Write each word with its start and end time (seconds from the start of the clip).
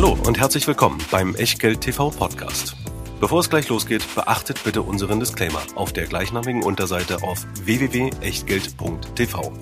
Hallo 0.00 0.16
und 0.28 0.38
herzlich 0.38 0.64
willkommen 0.68 1.00
beim 1.10 1.34
Echtgeld 1.34 1.80
TV 1.80 2.10
Podcast. 2.10 2.76
Bevor 3.18 3.40
es 3.40 3.50
gleich 3.50 3.68
losgeht, 3.68 4.04
beachtet 4.14 4.62
bitte 4.62 4.82
unseren 4.82 5.18
Disclaimer 5.18 5.60
auf 5.74 5.92
der 5.92 6.06
gleichnamigen 6.06 6.62
Unterseite 6.62 7.24
auf 7.24 7.44
www.echtgeld.tv. 7.64 9.52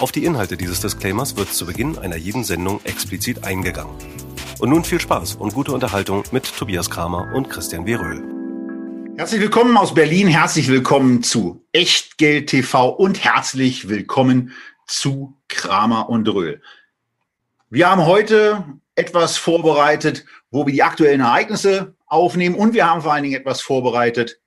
Auf 0.00 0.10
die 0.10 0.24
Inhalte 0.24 0.56
dieses 0.56 0.80
Disclaimers 0.80 1.36
wird 1.36 1.54
zu 1.54 1.66
Beginn 1.66 1.98
einer 1.98 2.16
jeden 2.16 2.42
Sendung 2.42 2.80
explizit 2.82 3.44
eingegangen. 3.44 3.94
Und 4.58 4.70
nun 4.70 4.82
viel 4.82 5.00
Spaß 5.00 5.36
und 5.36 5.54
gute 5.54 5.70
Unterhaltung 5.70 6.24
mit 6.32 6.52
Tobias 6.52 6.90
Kramer 6.90 7.32
und 7.32 7.48
Christian 7.48 7.86
Weröhl. 7.86 8.24
Herzlich 9.16 9.40
willkommen 9.40 9.76
aus 9.76 9.94
Berlin, 9.94 10.26
herzlich 10.26 10.66
willkommen 10.66 11.22
zu 11.22 11.64
Echtgeld 11.70 12.48
TV 12.48 12.88
und 12.88 13.22
herzlich 13.22 13.88
willkommen 13.88 14.50
zu 14.88 15.36
Kramer 15.46 16.08
und 16.08 16.26
Röhl. 16.26 16.60
Wir 17.70 17.88
haben 17.88 18.04
heute 18.04 18.64
etwas 18.96 19.36
vorbereitet, 19.36 20.24
wo 20.50 20.66
wir 20.66 20.72
die 20.72 20.82
aktuellen 20.82 21.20
Ereignisse 21.20 21.94
aufnehmen 22.06 22.56
und 22.56 22.74
wir 22.74 22.86
haben 22.86 23.02
vor 23.02 23.12
allen 23.12 23.22
Dingen 23.22 23.38
etwas 23.38 23.60
vorbereitet, 23.60 24.40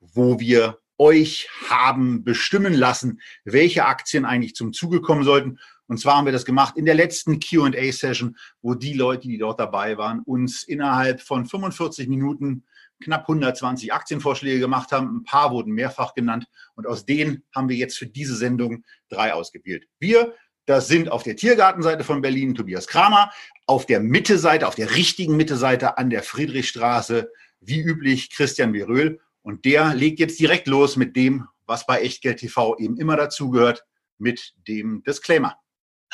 wo 0.00 0.40
wir 0.40 0.78
euch 0.98 1.48
haben 1.68 2.24
bestimmen 2.24 2.72
lassen, 2.72 3.20
welche 3.44 3.84
Aktien 3.84 4.24
eigentlich 4.24 4.54
zum 4.54 4.72
Zuge 4.72 5.02
kommen 5.02 5.24
sollten. 5.24 5.58
Und 5.88 5.98
zwar 5.98 6.16
haben 6.16 6.24
wir 6.24 6.32
das 6.32 6.44
gemacht 6.44 6.76
in 6.76 6.86
der 6.86 6.94
letzten 6.94 7.38
QA-Session, 7.38 8.36
wo 8.62 8.74
die 8.74 8.94
Leute, 8.94 9.28
die 9.28 9.38
dort 9.38 9.60
dabei 9.60 9.98
waren, 9.98 10.20
uns 10.20 10.62
innerhalb 10.62 11.20
von 11.20 11.46
45 11.46 12.08
Minuten 12.08 12.64
knapp 13.02 13.22
120 13.22 13.92
Aktienvorschläge 13.92 14.58
gemacht 14.58 14.90
haben. 14.90 15.18
Ein 15.18 15.24
paar 15.24 15.50
wurden 15.50 15.72
mehrfach 15.72 16.14
genannt 16.14 16.46
und 16.74 16.86
aus 16.86 17.04
denen 17.04 17.44
haben 17.54 17.68
wir 17.68 17.76
jetzt 17.76 17.98
für 17.98 18.06
diese 18.06 18.36
Sendung 18.36 18.84
drei 19.08 19.34
ausgewählt. 19.34 19.86
Wir 19.98 20.34
das 20.66 20.88
sind 20.88 21.10
auf 21.10 21.22
der 21.22 21.36
Tiergartenseite 21.36 22.04
von 22.04 22.20
Berlin 22.20 22.54
Tobias 22.54 22.86
Kramer, 22.86 23.30
auf 23.66 23.86
der 23.86 24.00
Mitte-Seite, 24.00 24.66
auf 24.68 24.74
der 24.74 24.94
richtigen 24.94 25.36
Mitte-Seite 25.36 25.96
an 25.96 26.10
der 26.10 26.22
Friedrichstraße, 26.22 27.30
wie 27.60 27.80
üblich, 27.80 28.30
Christian 28.30 28.72
Beröhl. 28.72 29.20
Und 29.42 29.64
der 29.64 29.94
legt 29.94 30.18
jetzt 30.18 30.38
direkt 30.38 30.66
los 30.66 30.96
mit 30.96 31.16
dem, 31.16 31.46
was 31.66 31.86
bei 31.86 32.00
Echtgeld 32.02 32.38
TV 32.38 32.76
eben 32.78 32.96
immer 32.98 33.16
dazugehört, 33.16 33.84
mit 34.18 34.54
dem 34.68 35.02
Disclaimer. 35.04 35.56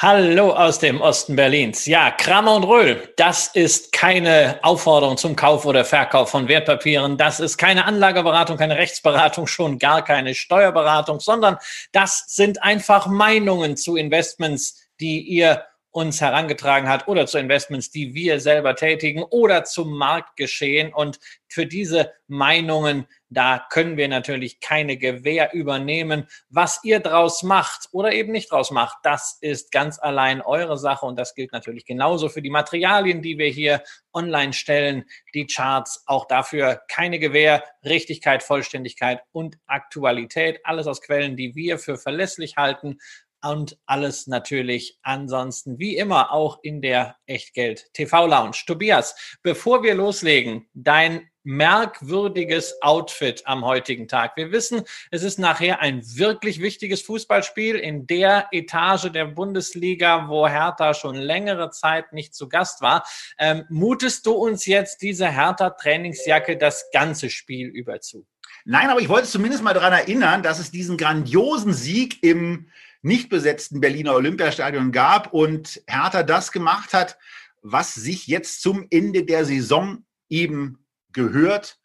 Hallo 0.03 0.50
aus 0.50 0.81
dem 0.81 1.00
Osten 1.00 1.36
Berlins. 1.36 1.86
Ja, 1.86 2.11
Kramer 2.11 2.56
und 2.56 2.64
Röhl, 2.64 3.08
das 3.17 3.47
ist 3.47 3.92
keine 3.92 4.59
Aufforderung 4.62 5.17
zum 5.17 5.36
Kauf 5.36 5.64
oder 5.64 5.84
Verkauf 5.84 6.31
von 6.31 6.48
Wertpapieren. 6.48 7.17
Das 7.17 7.39
ist 7.39 7.56
keine 7.56 7.84
Anlageberatung, 7.84 8.56
keine 8.56 8.77
Rechtsberatung, 8.78 9.47
schon 9.47 9.78
gar 9.78 10.03
keine 10.03 10.34
Steuerberatung, 10.34 11.20
sondern 11.20 11.56
das 11.92 12.25
sind 12.27 12.64
einfach 12.64 13.06
Meinungen 13.06 13.77
zu 13.77 13.94
Investments, 13.94 14.89
die 14.98 15.20
ihr 15.20 15.67
uns 15.92 16.22
herangetragen 16.22 16.88
hat 16.88 17.06
oder 17.06 17.26
zu 17.26 17.38
Investments, 17.38 17.90
die 17.90 18.14
wir 18.14 18.40
selber 18.40 18.74
tätigen 18.74 19.22
oder 19.22 19.64
zum 19.64 19.92
Marktgeschehen. 19.92 20.92
Und 20.92 21.20
für 21.48 21.66
diese 21.66 22.12
Meinungen, 22.28 23.06
da 23.28 23.66
können 23.68 23.98
wir 23.98 24.08
natürlich 24.08 24.60
keine 24.60 24.96
Gewähr 24.96 25.52
übernehmen. 25.52 26.26
Was 26.48 26.80
ihr 26.82 27.00
draus 27.00 27.42
macht 27.42 27.88
oder 27.92 28.12
eben 28.12 28.32
nicht 28.32 28.50
draus 28.50 28.70
macht, 28.70 28.98
das 29.02 29.36
ist 29.42 29.70
ganz 29.70 29.98
allein 29.98 30.40
eure 30.40 30.78
Sache. 30.78 31.04
Und 31.04 31.18
das 31.18 31.34
gilt 31.34 31.52
natürlich 31.52 31.84
genauso 31.84 32.30
für 32.30 32.40
die 32.40 32.50
Materialien, 32.50 33.20
die 33.20 33.36
wir 33.36 33.48
hier 33.48 33.82
online 34.14 34.54
stellen, 34.54 35.04
die 35.34 35.46
Charts. 35.46 36.04
Auch 36.06 36.26
dafür 36.26 36.80
keine 36.88 37.18
Gewähr, 37.18 37.64
Richtigkeit, 37.84 38.42
Vollständigkeit 38.42 39.20
und 39.30 39.58
Aktualität. 39.66 40.60
Alles 40.64 40.86
aus 40.86 41.02
Quellen, 41.02 41.36
die 41.36 41.54
wir 41.54 41.78
für 41.78 41.98
verlässlich 41.98 42.56
halten 42.56 42.98
und 43.42 43.78
alles 43.86 44.26
natürlich 44.26 44.98
ansonsten 45.02 45.78
wie 45.78 45.96
immer 45.96 46.32
auch 46.32 46.58
in 46.62 46.80
der 46.80 47.16
Echtgeld 47.26 47.92
TV 47.92 48.26
Lounge. 48.26 48.56
Tobias, 48.66 49.38
bevor 49.42 49.82
wir 49.82 49.94
loslegen, 49.94 50.66
dein 50.74 51.28
merkwürdiges 51.44 52.80
Outfit 52.82 53.42
am 53.46 53.64
heutigen 53.64 54.06
Tag. 54.06 54.36
Wir 54.36 54.52
wissen, 54.52 54.82
es 55.10 55.22
ist 55.22 55.38
nachher 55.38 55.81
ein 55.81 56.02
wirklich 56.16 56.60
wichtiges 56.60 57.02
Fußballspiel 57.02 57.76
in 57.76 58.06
der 58.06 58.48
Etage 58.52 59.10
der 59.10 59.26
Bundesliga, 59.26 60.28
wo 60.28 60.47
Hertha 60.47 60.94
schon 60.94 61.16
längere 61.16 61.70
Zeit 61.70 62.12
nicht 62.12 62.34
zu 62.34 62.48
Gast 62.48 62.81
war. 62.81 63.04
Ähm, 63.38 63.64
mutest 63.69 64.26
du 64.26 64.32
uns 64.32 64.66
jetzt 64.66 65.02
diese 65.02 65.28
Hertha-Trainingsjacke 65.28 66.56
das 66.56 66.91
ganze 66.92 67.28
Spiel 67.28 67.69
über 67.69 68.00
zu? 68.00 68.26
Nein, 68.64 68.91
aber 68.91 69.00
ich 69.00 69.08
wollte 69.08 69.28
zumindest 69.28 69.62
mal 69.62 69.75
daran 69.75 69.92
erinnern, 69.92 70.42
dass 70.42 70.60
es 70.60 70.70
diesen 70.70 70.97
grandiosen 70.97 71.72
Sieg 71.72 72.22
im 72.22 72.69
nicht 73.02 73.28
besetzten 73.28 73.80
Berliner 73.80 74.14
Olympiastadion 74.14 74.92
gab 74.92 75.32
und 75.32 75.82
Hertha 75.86 76.22
das 76.22 76.52
gemacht 76.52 76.94
hat, 76.94 77.18
was 77.60 77.94
sich 77.94 78.26
jetzt 78.26 78.62
zum 78.62 78.86
Ende 78.90 79.24
der 79.24 79.44
Saison 79.44 80.04
eben 80.28 80.84
gehört, 81.12 81.78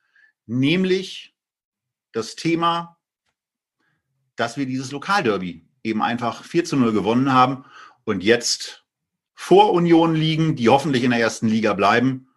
nämlich 0.45 1.35
das 2.11 2.35
Thema, 2.35 2.97
dass 4.35 4.57
wir 4.57 4.65
dieses 4.65 4.91
Lokalderby 4.91 5.67
eben 5.83 6.01
einfach 6.01 6.43
4 6.43 6.65
zu 6.65 6.77
0 6.77 6.93
gewonnen 6.93 7.33
haben 7.33 7.65
und 8.05 8.23
jetzt 8.23 8.85
vor 9.33 9.73
Union 9.73 10.15
liegen, 10.15 10.55
die 10.55 10.69
hoffentlich 10.69 11.03
in 11.03 11.11
der 11.11 11.19
ersten 11.19 11.47
Liga 11.47 11.73
bleiben 11.73 12.29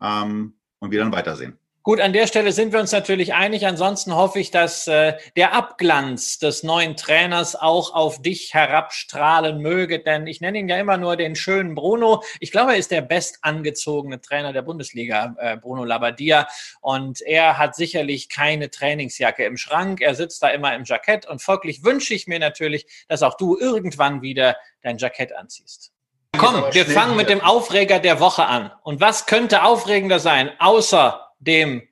ähm, 0.00 0.58
und 0.78 0.90
wir 0.90 0.98
dann 0.98 1.12
weitersehen. 1.12 1.58
Gut, 1.88 2.02
an 2.02 2.12
der 2.12 2.26
Stelle 2.26 2.52
sind 2.52 2.74
wir 2.74 2.80
uns 2.80 2.92
natürlich 2.92 3.32
einig. 3.32 3.66
Ansonsten 3.66 4.14
hoffe 4.14 4.38
ich, 4.40 4.50
dass 4.50 4.86
äh, 4.88 5.14
der 5.36 5.54
Abglanz 5.54 6.38
des 6.38 6.62
neuen 6.62 6.98
Trainers 6.98 7.56
auch 7.56 7.94
auf 7.94 8.20
dich 8.20 8.52
herabstrahlen 8.52 9.62
möge, 9.62 9.98
denn 9.98 10.26
ich 10.26 10.42
nenne 10.42 10.58
ihn 10.58 10.68
ja 10.68 10.78
immer 10.78 10.98
nur 10.98 11.16
den 11.16 11.34
schönen 11.34 11.74
Bruno. 11.74 12.22
Ich 12.40 12.52
glaube, 12.52 12.72
er 12.72 12.76
ist 12.76 12.90
der 12.90 13.00
bestangezogene 13.00 14.20
Trainer 14.20 14.52
der 14.52 14.60
Bundesliga, 14.60 15.34
äh, 15.38 15.56
Bruno 15.56 15.82
Labbadia. 15.82 16.46
Und 16.82 17.22
er 17.22 17.56
hat 17.56 17.74
sicherlich 17.74 18.28
keine 18.28 18.68
Trainingsjacke 18.68 19.46
im 19.46 19.56
Schrank. 19.56 20.02
Er 20.02 20.14
sitzt 20.14 20.42
da 20.42 20.50
immer 20.50 20.74
im 20.74 20.84
Jackett 20.84 21.24
und 21.24 21.40
folglich 21.40 21.84
wünsche 21.84 22.12
ich 22.12 22.26
mir 22.26 22.38
natürlich, 22.38 22.84
dass 23.08 23.22
auch 23.22 23.38
du 23.38 23.56
irgendwann 23.56 24.20
wieder 24.20 24.58
dein 24.82 24.98
Jackett 24.98 25.34
anziehst. 25.34 25.90
Komm, 26.36 26.62
wir 26.70 26.84
fangen 26.84 27.16
mit 27.16 27.30
dem 27.30 27.40
Aufreger 27.40 27.98
der 27.98 28.20
Woche 28.20 28.44
an. 28.44 28.70
Und 28.82 29.00
was 29.00 29.24
könnte 29.24 29.62
aufregender 29.62 30.18
sein, 30.20 30.50
außer 30.58 31.27
dem 31.38 31.86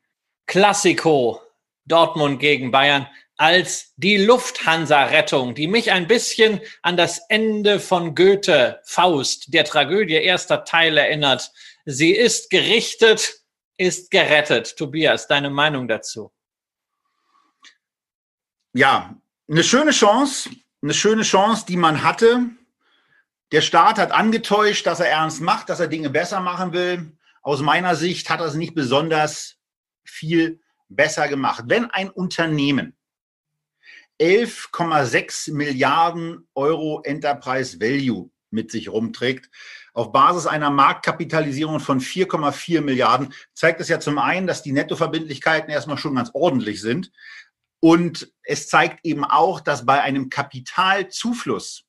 Klassiko 0.46 1.40
Dortmund 1.86 2.40
gegen 2.40 2.70
Bayern 2.70 3.08
als 3.36 3.92
die 3.96 4.16
Lufthansa-Rettung, 4.16 5.54
die 5.54 5.68
mich 5.68 5.92
ein 5.92 6.06
bisschen 6.06 6.60
an 6.82 6.96
das 6.96 7.18
Ende 7.28 7.80
von 7.80 8.14
Goethe 8.14 8.80
Faust, 8.84 9.52
der 9.52 9.64
Tragödie 9.64 10.14
erster 10.14 10.64
Teil 10.64 10.96
erinnert. 10.96 11.52
Sie 11.84 12.12
ist 12.12 12.50
gerichtet, 12.50 13.34
ist 13.76 14.10
gerettet. 14.10 14.76
Tobias, 14.76 15.28
deine 15.28 15.50
Meinung 15.50 15.86
dazu? 15.86 16.32
Ja, 18.72 19.14
eine 19.48 19.62
schöne 19.62 19.90
Chance, 19.90 20.50
eine 20.82 20.94
schöne 20.94 21.22
Chance, 21.22 21.66
die 21.68 21.76
man 21.76 22.02
hatte. 22.02 22.46
Der 23.52 23.60
Staat 23.60 23.98
hat 23.98 24.12
angetäuscht, 24.12 24.86
dass 24.86 25.00
er 25.00 25.08
ernst 25.08 25.40
macht, 25.40 25.68
dass 25.68 25.80
er 25.80 25.88
Dinge 25.88 26.10
besser 26.10 26.40
machen 26.40 26.72
will. 26.72 27.15
Aus 27.46 27.62
meiner 27.62 27.94
Sicht 27.94 28.28
hat 28.28 28.40
es 28.40 28.54
nicht 28.54 28.74
besonders 28.74 29.54
viel 30.04 30.60
besser 30.88 31.28
gemacht. 31.28 31.66
Wenn 31.68 31.84
ein 31.84 32.10
Unternehmen 32.10 32.96
11,6 34.20 35.52
Milliarden 35.52 36.48
Euro 36.56 37.02
Enterprise 37.04 37.78
Value 37.78 38.32
mit 38.50 38.72
sich 38.72 38.88
rumträgt, 38.88 39.48
auf 39.94 40.10
Basis 40.10 40.48
einer 40.48 40.70
Marktkapitalisierung 40.70 41.78
von 41.78 42.00
4,4 42.00 42.80
Milliarden, 42.80 43.32
zeigt 43.54 43.80
es 43.80 43.86
ja 43.86 44.00
zum 44.00 44.18
einen, 44.18 44.48
dass 44.48 44.64
die 44.64 44.72
Nettoverbindlichkeiten 44.72 45.70
erstmal 45.70 45.98
schon 45.98 46.16
ganz 46.16 46.32
ordentlich 46.34 46.80
sind. 46.80 47.12
Und 47.78 48.32
es 48.42 48.66
zeigt 48.66 49.06
eben 49.06 49.24
auch, 49.24 49.60
dass 49.60 49.86
bei 49.86 50.02
einem 50.02 50.30
Kapitalzufluss 50.30 51.85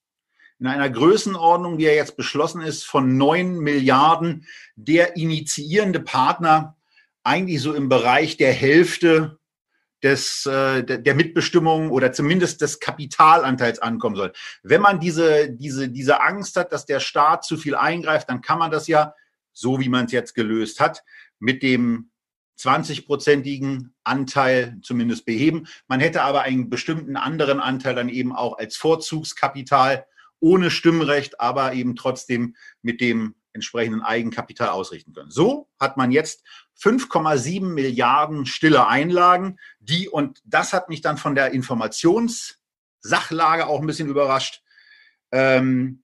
in 0.59 0.67
einer 0.67 0.89
Größenordnung, 0.89 1.77
wie 1.77 1.85
er 1.85 1.95
jetzt 1.95 2.17
beschlossen 2.17 2.61
ist, 2.61 2.83
von 2.83 3.17
9 3.17 3.59
Milliarden 3.59 4.45
der 4.75 5.15
initiierende 5.15 5.99
Partner 5.99 6.75
eigentlich 7.23 7.61
so 7.61 7.73
im 7.73 7.89
Bereich 7.89 8.37
der 8.37 8.53
Hälfte 8.53 9.37
des, 10.03 10.45
äh, 10.45 10.83
der 10.83 11.15
Mitbestimmung 11.15 11.91
oder 11.91 12.11
zumindest 12.11 12.61
des 12.61 12.79
Kapitalanteils 12.79 13.79
ankommen 13.79 14.15
soll. 14.15 14.31
Wenn 14.63 14.81
man 14.81 14.99
diese, 14.99 15.49
diese, 15.49 15.89
diese 15.89 16.21
Angst 16.21 16.55
hat, 16.55 16.71
dass 16.71 16.85
der 16.85 16.99
Staat 16.99 17.43
zu 17.45 17.57
viel 17.57 17.75
eingreift, 17.75 18.29
dann 18.29 18.41
kann 18.41 18.59
man 18.59 18.71
das 18.71 18.87
ja, 18.87 19.13
so 19.53 19.79
wie 19.79 19.89
man 19.89 20.05
es 20.05 20.11
jetzt 20.11 20.35
gelöst 20.35 20.79
hat, 20.79 21.03
mit 21.39 21.63
dem 21.63 22.11
20-prozentigen 22.59 23.93
Anteil 24.03 24.77
zumindest 24.81 25.25
beheben. 25.25 25.67
Man 25.87 25.99
hätte 25.99 26.23
aber 26.23 26.41
einen 26.41 26.69
bestimmten 26.69 27.15
anderen 27.15 27.59
Anteil 27.59 27.95
dann 27.95 28.09
eben 28.09 28.35
auch 28.35 28.57
als 28.57 28.77
Vorzugskapital 28.77 30.05
ohne 30.39 30.71
Stimmrecht, 30.71 31.39
aber 31.39 31.73
eben 31.73 31.95
trotzdem 31.95 32.55
mit 32.81 33.01
dem 33.01 33.35
entsprechenden 33.53 34.01
Eigenkapital 34.01 34.69
ausrichten 34.69 35.13
können. 35.13 35.29
So 35.31 35.69
hat 35.79 35.97
man 35.97 36.11
jetzt 36.11 36.43
5,7 36.79 37.65
Milliarden 37.65 38.45
stille 38.45 38.87
Einlagen, 38.87 39.57
die, 39.79 40.07
und 40.07 40.41
das 40.45 40.73
hat 40.73 40.89
mich 40.89 41.01
dann 41.01 41.17
von 41.17 41.35
der 41.35 41.51
Informationssachlage 41.51 43.67
auch 43.67 43.81
ein 43.81 43.87
bisschen 43.87 44.09
überrascht, 44.09 44.61
ähm, 45.31 46.03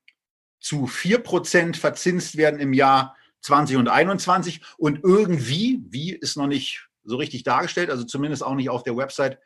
zu 0.60 0.88
4 0.88 1.20
Prozent 1.20 1.78
verzinst 1.78 2.38
werden 2.38 2.60
im 2.60 2.74
Jahr 2.74 3.16
20 3.42 3.78
und 3.78 3.90
21 3.90 4.62
und 4.78 5.04
irgendwie, 5.04 5.84
wie 5.90 6.16
ist 6.16 6.38
noch 6.38 6.48
nicht 6.48 6.88
so 7.04 7.18
richtig 7.18 7.44
dargestellt, 7.44 7.90
also 7.90 8.04
zumindest 8.04 8.44
auch 8.44 8.56
nicht 8.56 8.70
auf 8.70 8.84
der 8.84 8.96
Website 8.96 9.40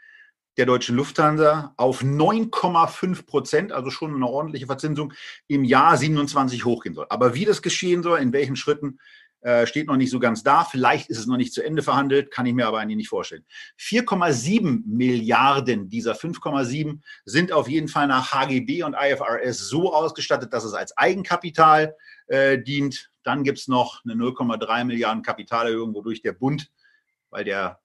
der 0.58 0.66
deutschen 0.66 0.96
Lufthansa, 0.96 1.74
auf 1.78 2.02
9,5 2.02 3.26
Prozent, 3.26 3.72
also 3.72 3.90
schon 3.90 4.16
eine 4.16 4.28
ordentliche 4.28 4.66
Verzinsung, 4.66 5.14
im 5.48 5.64
Jahr 5.64 5.98
27 5.98 6.66
hochgehen 6.66 6.96
soll. 6.96 7.06
Aber 7.10 7.36
wie 7.36 7.46
das 7.46 7.62
geschehen 7.62 8.04
soll, 8.04 8.20
in 8.20 8.34
welchen 8.34 8.56
Schritten, 8.56 9.00
äh, 9.42 9.68
steht 9.68 9.88
noch 9.88 9.98
nicht 9.98 10.10
so 10.10 10.20
ganz 10.20 10.42
da. 10.42 10.64
Vielleicht 10.64 11.10
ist 11.10 11.20
es 11.20 11.28
noch 11.28 11.38
nicht 11.38 11.54
zu 11.54 11.64
Ende 11.64 11.84
verhandelt, 11.84 12.32
kann 12.32 12.46
ich 12.48 12.54
mir 12.54 12.68
aber 12.68 12.80
eigentlich 12.80 12.98
nicht 12.98 13.10
vorstellen. 13.10 13.46
4,7 13.80 14.82
Milliarden 14.88 15.90
dieser 15.90 16.16
5,7 16.16 17.02
sind 17.24 17.52
auf 17.52 17.70
jeden 17.70 17.88
Fall 17.88 18.08
nach 18.08 18.34
HGB 18.34 18.84
und 18.84 18.96
IFRS 18.96 19.60
so 19.70 19.94
ausgestattet, 19.94 20.54
dass 20.54 20.64
es 20.64 20.74
als 20.74 20.98
Eigenkapital 20.98 21.96
äh, 22.28 22.58
dient. 22.58 23.12
Dann 23.24 23.44
gibt 23.44 23.60
es 23.60 23.68
noch 23.68 24.04
eine 24.04 24.16
0,3 24.16 24.86
Milliarden 24.86 25.22
Kapitalerhöhung, 25.22 25.94
wodurch 25.94 26.22
der 26.22 26.34
Bund, 26.34 26.72
weil 27.30 27.44
der 27.44 27.80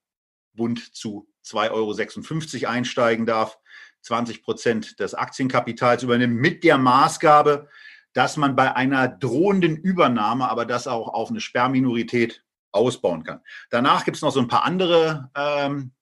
Bund 0.54 0.94
zu 0.94 1.28
2,56 1.44 2.62
Euro 2.62 2.72
einsteigen 2.72 3.26
darf, 3.26 3.58
20 4.02 4.42
Prozent 4.42 5.00
des 5.00 5.14
Aktienkapitals 5.14 6.02
übernimmt, 6.02 6.36
mit 6.36 6.64
der 6.64 6.78
Maßgabe, 6.78 7.68
dass 8.12 8.36
man 8.36 8.56
bei 8.56 8.74
einer 8.74 9.08
drohenden 9.08 9.76
Übernahme 9.76 10.48
aber 10.48 10.66
das 10.66 10.86
auch 10.86 11.08
auf 11.08 11.30
eine 11.30 11.40
Sperrminorität 11.40 12.42
ausbauen 12.72 13.22
kann. 13.22 13.40
Danach 13.70 14.04
gibt 14.04 14.16
es 14.16 14.22
noch 14.22 14.32
so 14.32 14.40
ein 14.40 14.48
paar 14.48 14.64
andere 14.64 15.30
ähm, 15.34 15.92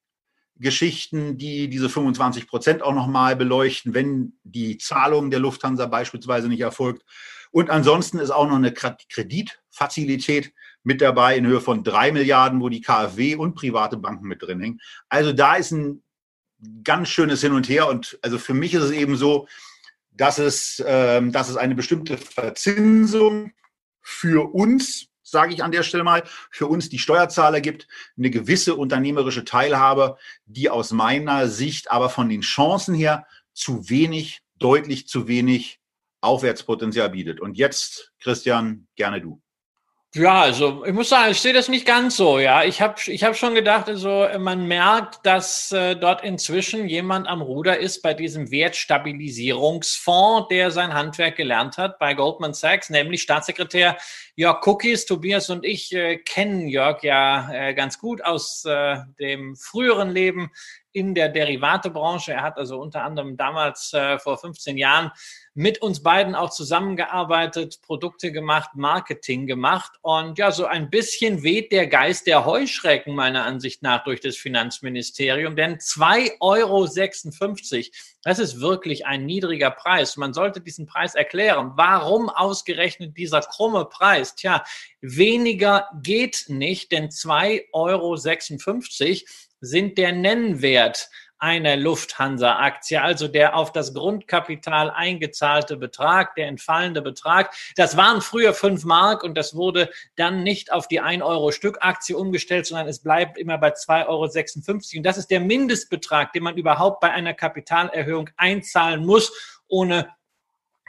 Geschichten, 0.57 1.39
die 1.39 1.69
diese 1.69 1.89
25 1.89 2.47
Prozent 2.47 2.83
auch 2.83 2.95
nochmal 2.95 3.35
beleuchten, 3.35 3.95
wenn 3.95 4.35
die 4.45 4.79
Zahlung 4.79 5.31
der 5.31 5.41
Lufthansa 5.41 5.87
beispielsweise 5.87 6.49
nicht 6.49 6.61
erfolgt. 6.61 7.05
Und 7.51 7.71
ansonsten 7.71 8.19
ist 8.19 8.31
auch 8.31 8.47
noch 8.47 8.57
eine 8.57 8.73
Kreditfazilität 8.73 10.53
mit 10.83 11.01
dabei 11.01 11.37
in 11.37 11.47
Höhe 11.47 11.61
von 11.61 11.85
drei 11.85 12.13
Milliarden, 12.13 12.61
wo 12.61 12.69
die 12.69 12.81
KfW 12.81 13.37
und 13.37 13.55
private 13.55 13.97
Banken 13.97 14.27
mit 14.27 14.43
drin 14.43 14.61
hängen. 14.61 14.81
Also 15.09 15.33
da 15.33 15.57
ist 15.57 15.73
ein 15.73 16.03
ganz 16.85 17.09
schönes 17.09 17.41
Hin 17.41 17.53
und 17.53 17.69
Her. 17.69 17.89
Und 17.89 18.19
also 18.23 18.39
für 18.39 18.55
mich 18.55 18.75
ist 18.75 18.83
es 18.83 18.91
eben 18.91 19.17
so, 19.17 19.47
dass 20.11 20.39
es, 20.39 20.83
ähm, 20.87 21.33
dass 21.33 21.49
es 21.49 21.57
eine 21.57 21.75
bestimmte 21.75 22.19
Verzinsung 22.19 23.53
für 24.01 24.53
uns, 24.55 25.07
sage 25.23 25.55
ich 25.55 25.63
an 25.63 25.73
der 25.73 25.83
Stelle 25.83 26.05
mal, 26.05 26.25
für 26.51 26.67
uns 26.67 26.89
die 26.89 26.99
Steuerzahler 26.99 27.61
gibt, 27.61 27.87
eine 28.17 28.31
gewisse 28.31 28.75
unternehmerische 28.75 29.45
Teilhabe, 29.45 30.17
die 30.47 30.69
aus 30.69 30.93
meiner 30.93 31.49
Sicht 31.49 31.91
aber 31.91 32.11
von 32.11 32.29
den 32.29 32.41
Chancen 32.41 32.95
her 32.95 33.27
zu 33.53 33.89
wenig, 33.89 34.43
deutlich 34.59 35.07
zu 35.07 35.29
wenig 35.29 35.81
Aufwärtspotenzial 36.21 37.11
bietet. 37.11 37.41
Und 37.41 37.57
jetzt, 37.57 38.13
Christian, 38.19 38.89
gerne 38.97 39.21
du. 39.21 39.41
Ja, 40.13 40.41
also 40.43 40.85
ich 40.85 40.93
muss 40.93 41.09
sagen, 41.09 41.31
ich 41.31 41.41
sehe 41.41 41.53
das 41.53 41.69
nicht 41.69 41.87
ganz 41.87 42.17
so. 42.17 42.41
Ja, 42.41 42.65
ich 42.65 42.83
habe 42.83 42.97
ich 43.07 43.23
hab 43.23 43.37
schon 43.37 43.55
gedacht, 43.55 43.89
also 43.89 44.27
man 44.41 44.67
merkt, 44.67 45.25
dass 45.25 45.71
äh, 45.71 45.95
dort 45.95 46.25
inzwischen 46.25 46.89
jemand 46.89 47.29
am 47.29 47.41
Ruder 47.41 47.79
ist 47.79 48.03
bei 48.03 48.13
diesem 48.13 48.51
Wertstabilisierungsfonds, 48.51 50.49
der 50.49 50.73
sein 50.73 50.95
Handwerk 50.95 51.37
gelernt 51.37 51.79
hat 51.79 52.01
bei 52.01 52.15
Goldman 52.15 52.55
Sachs, 52.55 52.91
nämlich 52.91 53.23
Staatssekretär 53.23 53.97
Jörg 54.35 54.67
Cookies. 54.67 55.07
Tobias 55.07 55.49
und 55.49 55.65
ich 55.65 55.95
äh, 55.95 56.17
kennen 56.17 56.67
Jörg 56.67 57.05
ja 57.05 57.49
äh, 57.53 57.73
ganz 57.75 58.01
gut 58.01 58.25
aus 58.25 58.65
äh, 58.65 58.97
dem 59.21 59.55
früheren 59.55 60.11
Leben 60.11 60.51
in 60.91 61.15
der 61.15 61.29
Derivatebranche. 61.29 62.33
Er 62.33 62.43
hat 62.43 62.59
also 62.59 62.81
unter 62.81 63.05
anderem 63.05 63.37
damals 63.37 63.93
äh, 63.93 64.19
vor 64.19 64.39
15 64.39 64.77
Jahren 64.77 65.13
mit 65.55 65.83
uns 65.83 66.03
beiden 66.03 66.35
auch 66.35 66.51
zusammengearbeitet, 66.51 67.81
Produkte 67.83 68.31
gemacht, 68.31 68.71
Marketing 68.75 69.47
gemacht. 69.47 69.93
Und 70.01 70.39
ja, 70.39 70.53
so 70.53 70.65
ein 70.65 70.91
bisschen 70.91 71.43
weht 71.43 71.73
der 71.73 71.89
Geist 71.89 72.27
der 72.27 72.45
Heuschrecken 72.45 73.15
meiner 73.15 73.45
Ansicht 73.45 73.83
nach 73.83 74.05
durch 74.05 74.21
das 74.21 74.37
Finanzministerium. 74.37 75.57
Denn 75.57 75.79
2,56 75.79 76.39
Euro, 76.41 76.87
das 78.23 78.39
ist 78.39 78.61
wirklich 78.61 79.07
ein 79.07 79.27
niedriger 79.27 79.71
Preis. 79.71 80.17
Man 80.17 80.33
sollte 80.33 80.61
diesen 80.61 80.87
Preis 80.87 81.15
erklären. 81.17 81.73
Warum 81.75 82.29
ausgerechnet 82.29 83.17
dieser 83.17 83.41
krumme 83.41 83.87
Preis? 83.87 84.37
Tja, 84.37 84.65
weniger 85.01 85.89
geht 86.03 86.45
nicht, 86.49 86.93
denn 86.93 87.09
2,56 87.09 87.65
Euro 87.73 88.17
sind 89.61 89.99
der 89.99 90.13
Nennwert 90.13 91.11
einer 91.41 91.77
Lufthansa-Aktie, 91.77 93.03
also 93.03 93.27
der 93.27 93.57
auf 93.57 93.73
das 93.73 93.95
Grundkapital 93.95 94.91
eingezahlte 94.91 95.77
Betrag, 95.77 96.35
der 96.35 96.47
entfallende 96.47 97.03
Betrag. 97.03 97.55
Das 97.77 97.97
waren 97.97 98.21
früher 98.21 98.55
fünf 98.55 98.85
Mark 98.85 99.25
und 99.25 99.37
das 99.37 99.55
wurde 99.55 99.91
dann 100.17 100.43
nicht 100.43 100.73
auf 100.73 100.87
die 100.87 101.01
ein 101.01 101.23
Euro 101.23 101.51
Stück 101.51 101.79
Aktie 101.81 102.17
umgestellt, 102.17 102.67
sondern 102.67 102.89
es 102.89 103.03
bleibt 103.03 103.39
immer 103.39 103.59
bei 103.59 103.71
2,56 103.71 104.07
Euro. 104.07 104.99
Und 104.99 105.03
das 105.03 105.17
ist 105.17 105.31
der 105.31 105.41
Mindestbetrag, 105.41 106.33
den 106.33 106.43
man 106.43 106.57
überhaupt 106.57 107.01
bei 107.01 107.11
einer 107.11 107.35
Kapitalerhöhung 107.35 108.31
einzahlen 108.37 109.05
muss, 109.05 109.33
ohne 109.67 110.09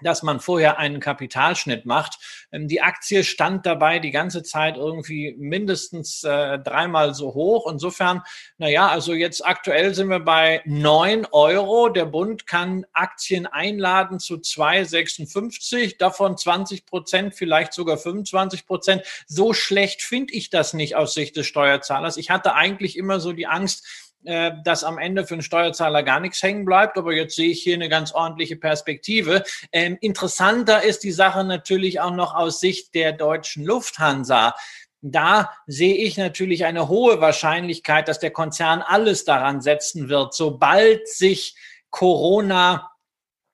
dass 0.03 0.24
man 0.24 0.39
vorher 0.39 0.77
einen 0.77 1.00
Kapitalschnitt 1.00 1.86
macht. 1.86 2.19
Ähm, 2.51 2.68
die 2.68 2.81
Aktie 2.81 3.24
stand 3.24 3.65
dabei 3.65 4.00
die 4.00 4.12
ganze 4.12 4.44
Zeit 4.44 4.77
irgendwie 4.77 5.36
mindestens 5.38 6.24
äh, 6.24 6.59
dreimal 6.59 7.13
so 7.13 7.33
hoch. 7.33 7.69
Insofern, 7.71 8.21
naja, 8.57 8.88
also 8.88 9.13
jetzt 9.13 9.45
aktuell 9.45 9.94
sind 9.94 10.09
wir 10.09 10.19
bei 10.19 10.62
neun 10.65 11.25
Euro. 11.31 11.89
Der 11.89 12.06
Bund 12.06 12.48
kann 12.48 12.86
Aktien 12.94 13.48
einladen 13.48 14.19
zu 14.19 14.36
2,56, 14.36 15.98
davon 15.98 16.38
20 16.38 16.86
Prozent, 16.86 17.36
vielleicht 17.36 17.74
sogar 17.74 17.98
25 17.98 18.65
Prozent. 18.65 19.03
So 19.27 19.53
schlecht 19.53 20.01
finde 20.01 20.33
ich 20.33 20.50
das 20.50 20.74
nicht 20.74 20.95
aus 20.95 21.13
Sicht 21.13 21.36
des 21.36 21.48
Steuerzahlers. 21.48 22.18
Ich 22.18 22.30
hatte 22.30 22.56
eigentlich 22.56 22.98
immer 22.98 23.19
so 23.19 23.33
die 23.33 23.48
Angst, 23.48 24.11
äh, 24.24 24.52
dass 24.64 24.84
am 24.84 24.98
Ende 24.98 25.26
für 25.26 25.34
einen 25.34 25.42
Steuerzahler 25.42 26.04
gar 26.04 26.20
nichts 26.20 26.44
hängen 26.44 26.66
bleibt. 26.66 26.98
Aber 26.98 27.14
jetzt 27.14 27.36
sehe 27.36 27.50
ich 27.50 27.64
hier 27.64 27.76
eine 27.76 27.90
ganz 27.90 28.14
ordentliche 28.14 28.56
Perspektive. 28.56 29.44
Ähm, 29.72 29.98
interessanter 30.02 30.84
ist 30.84 31.04
die 31.04 31.12
Sache 31.12 31.44
natürlich 31.44 32.00
auch 32.00 32.14
noch 32.14 32.36
aus 32.36 32.60
Sicht 32.60 32.94
der 32.94 33.14
deutschen 33.14 33.66
Lufthansa. 33.66 34.54
Da 35.02 35.52
sehe 35.66 35.96
ich 35.96 36.18
natürlich 36.18 36.66
eine 36.66 36.88
hohe 36.88 37.20
Wahrscheinlichkeit, 37.20 38.08
dass 38.08 38.20
der 38.20 38.30
Konzern 38.30 38.84
alles 38.84 39.26
daran 39.26 39.62
setzen 39.62 40.10
wird, 40.10 40.36
sobald 40.36 41.08
sich 41.08 41.56
Corona 41.90 42.91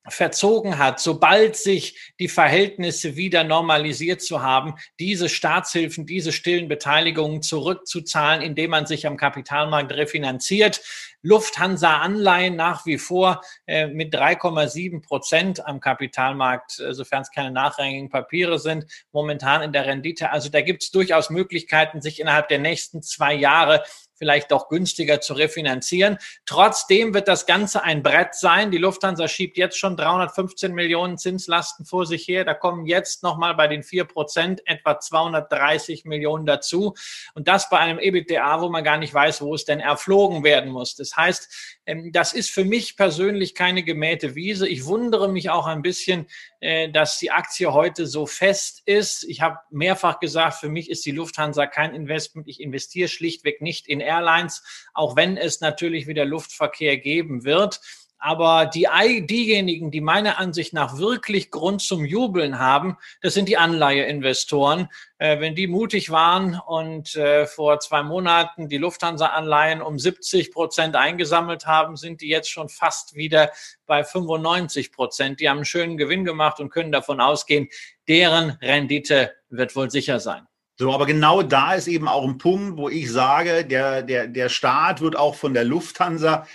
verzogen 0.09 0.77
hat, 0.77 0.99
sobald 0.99 1.55
sich 1.55 2.13
die 2.19 2.27
Verhältnisse 2.27 3.15
wieder 3.15 3.43
normalisiert 3.43 4.21
zu 4.21 4.41
haben, 4.41 4.75
diese 4.99 5.29
Staatshilfen, 5.29 6.05
diese 6.05 6.31
stillen 6.31 6.67
Beteiligungen 6.67 7.41
zurückzuzahlen, 7.41 8.41
indem 8.41 8.71
man 8.71 8.85
sich 8.85 9.07
am 9.07 9.17
Kapitalmarkt 9.17 9.91
refinanziert. 9.93 10.81
Lufthansa-Anleihen 11.23 12.55
nach 12.55 12.85
wie 12.85 12.97
vor 12.97 13.41
äh, 13.65 13.87
mit 13.87 14.15
3,7 14.15 15.01
Prozent 15.01 15.65
am 15.65 15.79
Kapitalmarkt, 15.79 16.79
äh, 16.79 16.93
sofern 16.93 17.23
es 17.23 17.31
keine 17.31 17.51
nachrangigen 17.51 18.09
Papiere 18.09 18.59
sind, 18.59 18.85
momentan 19.11 19.61
in 19.61 19.73
der 19.73 19.85
Rendite. 19.85 20.31
Also 20.31 20.49
da 20.49 20.61
gibt 20.61 20.83
es 20.83 20.91
durchaus 20.91 21.29
Möglichkeiten, 21.29 22.01
sich 22.01 22.19
innerhalb 22.19 22.47
der 22.47 22.59
nächsten 22.59 23.01
zwei 23.01 23.33
Jahre 23.33 23.83
vielleicht 24.17 24.51
doch 24.51 24.69
günstiger 24.69 25.21
zu 25.21 25.33
refinanzieren. 25.33 26.17
Trotzdem 26.45 27.13
wird 27.13 27.27
das 27.27 27.45
Ganze 27.45 27.83
ein 27.83 28.03
Brett 28.03 28.35
sein. 28.35 28.71
Die 28.71 28.77
Lufthansa 28.77 29.27
schiebt 29.27 29.57
jetzt 29.57 29.77
schon 29.77 29.95
315 29.95 30.73
Millionen 30.73 31.17
Zinslasten 31.17 31.85
vor 31.85 32.05
sich 32.05 32.27
her. 32.27 32.43
Da 32.45 32.53
kommen 32.53 32.85
jetzt 32.85 33.23
nochmal 33.23 33.55
bei 33.55 33.67
den 33.67 33.83
vier 33.83 34.05
Prozent 34.05 34.61
etwa 34.65 34.99
230 34.99 36.05
Millionen 36.05 36.45
dazu. 36.45 36.95
Und 37.33 37.47
das 37.47 37.69
bei 37.69 37.77
einem 37.77 37.99
EBITDA, 37.99 38.61
wo 38.61 38.69
man 38.69 38.83
gar 38.83 38.97
nicht 38.97 39.13
weiß, 39.13 39.41
wo 39.41 39.53
es 39.53 39.65
denn 39.65 39.79
erflogen 39.79 40.43
werden 40.43 40.71
muss. 40.71 40.95
Das 40.95 41.15
heißt, 41.15 41.77
ähm, 41.85 42.11
das 42.11 42.33
ist 42.33 42.49
für 42.49 42.65
mich 42.65 42.97
persönlich 42.97 43.55
keine 43.55 43.83
gemähte 43.83 44.35
Wiese. 44.35 44.67
Ich 44.67 44.85
wundere 44.85 45.29
mich 45.29 45.49
auch 45.49 45.65
ein 45.65 45.81
bisschen, 45.81 46.27
äh, 46.59 46.89
dass 46.89 47.17
die 47.19 47.31
Aktie 47.31 47.73
heute 47.73 48.07
so 48.07 48.25
fest 48.25 48.81
ist. 48.85 49.23
Ich 49.23 49.41
habe 49.41 49.59
mehrfach 49.69 50.19
gesagt, 50.19 50.55
für 50.55 50.69
mich 50.69 50.89
ist 50.89 51.05
die 51.05 51.11
Lufthansa 51.11 51.65
kein 51.65 51.93
Investment. 51.93 52.47
Ich 52.47 52.61
investiere 52.61 53.07
schlichtweg 53.07 53.61
nicht 53.61 53.87
in 53.87 54.01
Airlines, 54.07 54.63
auch 54.93 55.15
wenn 55.15 55.37
es 55.37 55.61
natürlich 55.61 56.07
wieder 56.07 56.25
Luftverkehr 56.25 56.97
geben 56.97 57.43
wird. 57.43 57.79
Aber 58.19 58.65
die, 58.65 58.87
diejenigen, 59.29 59.91
die 59.91 60.01
meiner 60.01 60.39
Ansicht 60.39 60.73
nach 60.73 60.97
wirklich 60.97 61.51
Grund 61.51 61.81
zum 61.81 62.03
Jubeln 62.03 62.57
haben, 62.57 62.97
das 63.21 63.35
sind 63.35 63.47
die 63.47 63.57
Anleiheinvestoren. 63.57 64.89
Äh, 65.19 65.39
wenn 65.39 65.53
die 65.53 65.67
mutig 65.67 66.09
waren 66.09 66.59
und 66.65 67.15
äh, 67.15 67.45
vor 67.45 67.79
zwei 67.79 68.01
Monaten 68.01 68.69
die 68.69 68.77
Lufthansa-Anleihen 68.77 69.81
um 69.81 69.99
70 69.99 70.51
Prozent 70.51 70.95
eingesammelt 70.95 71.67
haben, 71.67 71.95
sind 71.95 72.21
die 72.21 72.27
jetzt 72.27 72.49
schon 72.49 72.69
fast 72.69 73.15
wieder 73.15 73.51
bei 73.85 74.03
95 74.03 74.91
Prozent. 74.91 75.39
Die 75.39 75.49
haben 75.49 75.57
einen 75.57 75.65
schönen 75.65 75.97
Gewinn 75.97 76.25
gemacht 76.25 76.59
und 76.59 76.71
können 76.71 76.91
davon 76.91 77.21
ausgehen, 77.21 77.69
deren 78.07 78.51
Rendite 78.61 79.35
wird 79.49 79.75
wohl 79.75 79.91
sicher 79.91 80.19
sein. 80.19 80.47
So, 80.79 80.93
aber 80.93 81.07
genau 81.07 81.41
da 81.41 81.73
ist 81.73 81.87
eben 81.87 82.07
auch 82.07 82.23
ein 82.23 82.37
Punkt, 82.37 82.77
wo 82.77 82.87
ich 82.87 83.11
sage, 83.11 83.65
der, 83.65 84.03
der, 84.03 84.27
der 84.27 84.47
Staat 84.47 85.01
wird 85.01 85.15
auch 85.15 85.33
von 85.33 85.55
der 85.55 85.63
Lufthansa 85.63 86.45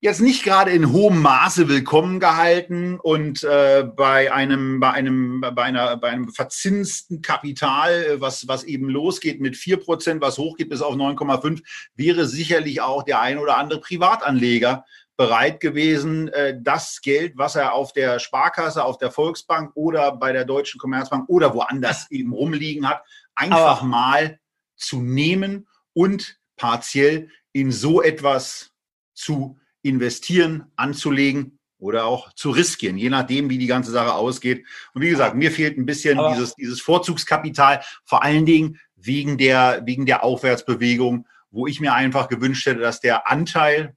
jetzt 0.00 0.20
nicht 0.20 0.44
gerade 0.44 0.70
in 0.70 0.92
hohem 0.92 1.20
Maße 1.20 1.68
willkommen 1.68 2.20
gehalten 2.20 2.98
und 2.98 3.44
äh, 3.44 3.84
bei 3.84 4.32
einem 4.32 4.80
bei 4.80 4.92
einem 4.92 5.40
bei 5.40 5.62
einer 5.62 5.96
bei 5.98 6.08
einem 6.08 6.30
verzinsten 6.30 7.20
Kapital, 7.20 7.92
äh, 7.92 8.20
was 8.20 8.48
was 8.48 8.64
eben 8.64 8.88
losgeht 8.88 9.40
mit 9.40 9.56
vier 9.56 9.76
Prozent, 9.76 10.22
was 10.22 10.38
hochgeht 10.38 10.70
bis 10.70 10.80
auf 10.80 10.94
9,5, 10.94 11.62
wäre 11.96 12.26
sicherlich 12.26 12.80
auch 12.80 13.02
der 13.02 13.20
ein 13.20 13.38
oder 13.38 13.58
andere 13.58 13.80
Privatanleger 13.80 14.84
bereit 15.18 15.58
gewesen, 15.58 16.28
äh, 16.28 16.56
das 16.58 17.00
Geld, 17.02 17.36
was 17.36 17.56
er 17.56 17.74
auf 17.74 17.92
der 17.92 18.20
Sparkasse, 18.20 18.84
auf 18.84 18.98
der 18.98 19.10
Volksbank 19.10 19.72
oder 19.74 20.12
bei 20.12 20.32
der 20.32 20.44
Deutschen 20.44 20.78
Commerzbank 20.78 21.28
oder 21.28 21.52
woanders 21.52 22.06
eben 22.10 22.32
rumliegen 22.32 22.88
hat, 22.88 23.02
einfach 23.34 23.82
Aber 23.82 23.86
mal 23.86 24.40
zu 24.76 25.02
nehmen 25.02 25.66
und 25.92 26.38
partiell 26.56 27.30
in 27.52 27.72
so 27.72 28.00
etwas 28.00 28.70
zu 29.12 29.58
investieren, 29.82 30.70
anzulegen 30.76 31.58
oder 31.78 32.04
auch 32.04 32.32
zu 32.34 32.50
riskieren, 32.50 32.96
je 32.96 33.10
nachdem, 33.10 33.50
wie 33.50 33.58
die 33.58 33.66
ganze 33.66 33.90
Sache 33.90 34.14
ausgeht. 34.14 34.64
Und 34.94 35.02
wie 35.02 35.10
gesagt, 35.10 35.34
mir 35.34 35.50
fehlt 35.50 35.78
ein 35.78 35.86
bisschen 35.86 36.20
dieses, 36.30 36.54
dieses 36.54 36.80
Vorzugskapital, 36.80 37.82
vor 38.04 38.22
allen 38.22 38.46
Dingen 38.46 38.78
wegen 38.94 39.36
der, 39.36 39.82
wegen 39.84 40.06
der 40.06 40.22
Aufwärtsbewegung, 40.22 41.26
wo 41.50 41.66
ich 41.66 41.80
mir 41.80 41.94
einfach 41.94 42.28
gewünscht 42.28 42.66
hätte, 42.66 42.80
dass 42.80 43.00
der 43.00 43.28
Anteil 43.28 43.96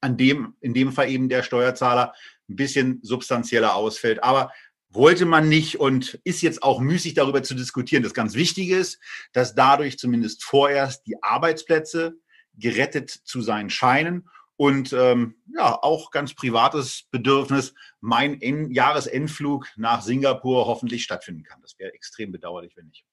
an 0.00 0.16
dem, 0.16 0.54
in 0.60 0.74
dem 0.74 0.92
Fall 0.92 1.10
eben 1.10 1.28
der 1.28 1.42
Steuerzahler, 1.42 2.14
ein 2.48 2.56
bisschen 2.56 3.00
substanzieller 3.02 3.74
ausfällt. 3.74 4.22
Aber 4.24 4.52
wollte 4.90 5.24
man 5.24 5.48
nicht 5.48 5.78
und 5.78 6.20
ist 6.24 6.42
jetzt 6.42 6.62
auch 6.62 6.80
müßig 6.80 7.14
darüber 7.14 7.42
zu 7.42 7.54
diskutieren. 7.54 8.02
Das 8.02 8.14
ganz 8.14 8.34
Wichtige 8.34 8.76
ist, 8.76 8.98
dass 9.32 9.54
dadurch 9.54 9.98
zumindest 9.98 10.42
vorerst 10.42 11.06
die 11.06 11.22
Arbeitsplätze 11.22 12.14
gerettet 12.54 13.10
zu 13.10 13.40
sein 13.40 13.70
scheinen 13.70 14.28
und 14.56 14.92
ähm, 14.92 15.36
ja, 15.56 15.78
auch 15.80 16.10
ganz 16.10 16.34
privates 16.34 17.04
Bedürfnis, 17.10 17.72
mein 18.00 18.42
en 18.42 18.70
Jahresendflug 18.72 19.66
nach 19.76 20.02
Singapur 20.02 20.66
hoffentlich 20.66 21.02
stattfinden 21.04 21.44
kann. 21.44 21.62
Das 21.62 21.78
wäre 21.78 21.94
extrem 21.94 22.32
bedauerlich, 22.32 22.76
wenn 22.76 22.88
nicht. 22.88 23.06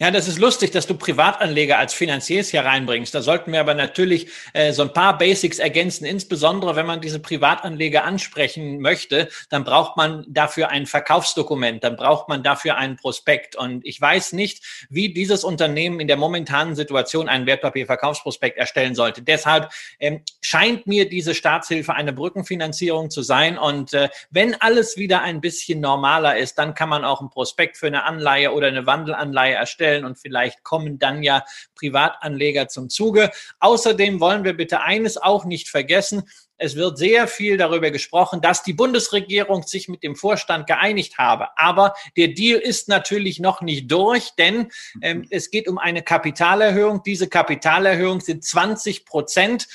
Ja, 0.00 0.12
das 0.12 0.28
ist 0.28 0.38
lustig, 0.38 0.70
dass 0.70 0.86
du 0.86 0.94
Privatanleger 0.94 1.76
als 1.76 1.92
Finanziers 1.92 2.50
hier 2.50 2.60
reinbringst. 2.64 3.12
Da 3.12 3.20
sollten 3.20 3.52
wir 3.52 3.58
aber 3.58 3.74
natürlich 3.74 4.28
äh, 4.52 4.72
so 4.72 4.82
ein 4.82 4.92
paar 4.92 5.18
Basics 5.18 5.58
ergänzen. 5.58 6.04
Insbesondere, 6.04 6.76
wenn 6.76 6.86
man 6.86 7.00
diese 7.00 7.18
Privatanleger 7.18 8.04
ansprechen 8.04 8.78
möchte, 8.78 9.28
dann 9.50 9.64
braucht 9.64 9.96
man 9.96 10.24
dafür 10.28 10.68
ein 10.68 10.86
Verkaufsdokument, 10.86 11.82
dann 11.82 11.96
braucht 11.96 12.28
man 12.28 12.44
dafür 12.44 12.76
einen 12.76 12.94
Prospekt. 12.94 13.56
Und 13.56 13.84
ich 13.84 14.00
weiß 14.00 14.34
nicht, 14.34 14.86
wie 14.88 15.12
dieses 15.12 15.42
Unternehmen 15.42 15.98
in 15.98 16.06
der 16.06 16.16
momentanen 16.16 16.76
Situation 16.76 17.28
einen 17.28 17.46
Wertpapierverkaufsprospekt 17.46 18.56
erstellen 18.56 18.94
sollte. 18.94 19.22
Deshalb 19.22 19.72
ähm, 19.98 20.22
scheint 20.40 20.86
mir 20.86 21.08
diese 21.08 21.34
Staatshilfe 21.34 21.92
eine 21.92 22.12
Brückenfinanzierung 22.12 23.10
zu 23.10 23.22
sein. 23.22 23.58
Und 23.58 23.94
äh, 23.94 24.10
wenn 24.30 24.54
alles 24.60 24.96
wieder 24.96 25.22
ein 25.22 25.40
bisschen 25.40 25.80
normaler 25.80 26.36
ist, 26.36 26.56
dann 26.56 26.74
kann 26.74 26.88
man 26.88 27.04
auch 27.04 27.20
ein 27.20 27.30
Prospekt 27.30 27.76
für 27.76 27.88
eine 27.88 28.04
Anleihe 28.04 28.52
oder 28.52 28.68
eine 28.68 28.86
Wandelanleihe 28.86 29.54
erstellen 29.54 29.87
stellen 29.88 30.04
und 30.04 30.18
vielleicht 30.18 30.62
kommen 30.62 30.98
dann 30.98 31.22
ja 31.22 31.44
Privatanleger 31.74 32.68
zum 32.68 32.90
Zuge. 32.90 33.30
Außerdem 33.60 34.20
wollen 34.20 34.44
wir 34.44 34.54
bitte 34.54 34.80
eines 34.80 35.16
auch 35.16 35.44
nicht 35.44 35.68
vergessen. 35.68 36.24
Es 36.58 36.74
wird 36.74 36.98
sehr 36.98 37.28
viel 37.28 37.56
darüber 37.56 37.90
gesprochen, 37.90 38.40
dass 38.40 38.64
die 38.64 38.72
Bundesregierung 38.72 39.62
sich 39.62 39.88
mit 39.88 40.02
dem 40.02 40.16
Vorstand 40.16 40.66
geeinigt 40.66 41.16
habe. 41.16 41.56
Aber 41.56 41.94
der 42.16 42.28
Deal 42.28 42.58
ist 42.58 42.88
natürlich 42.88 43.38
noch 43.38 43.62
nicht 43.62 43.90
durch, 43.90 44.30
denn 44.36 44.68
ähm, 45.00 45.24
es 45.30 45.50
geht 45.50 45.68
um 45.68 45.78
eine 45.78 46.02
Kapitalerhöhung. 46.02 47.02
Diese 47.04 47.28
Kapitalerhöhung 47.28 48.20
sind 48.20 48.44
20 48.44 49.06
Prozent. 49.06 49.68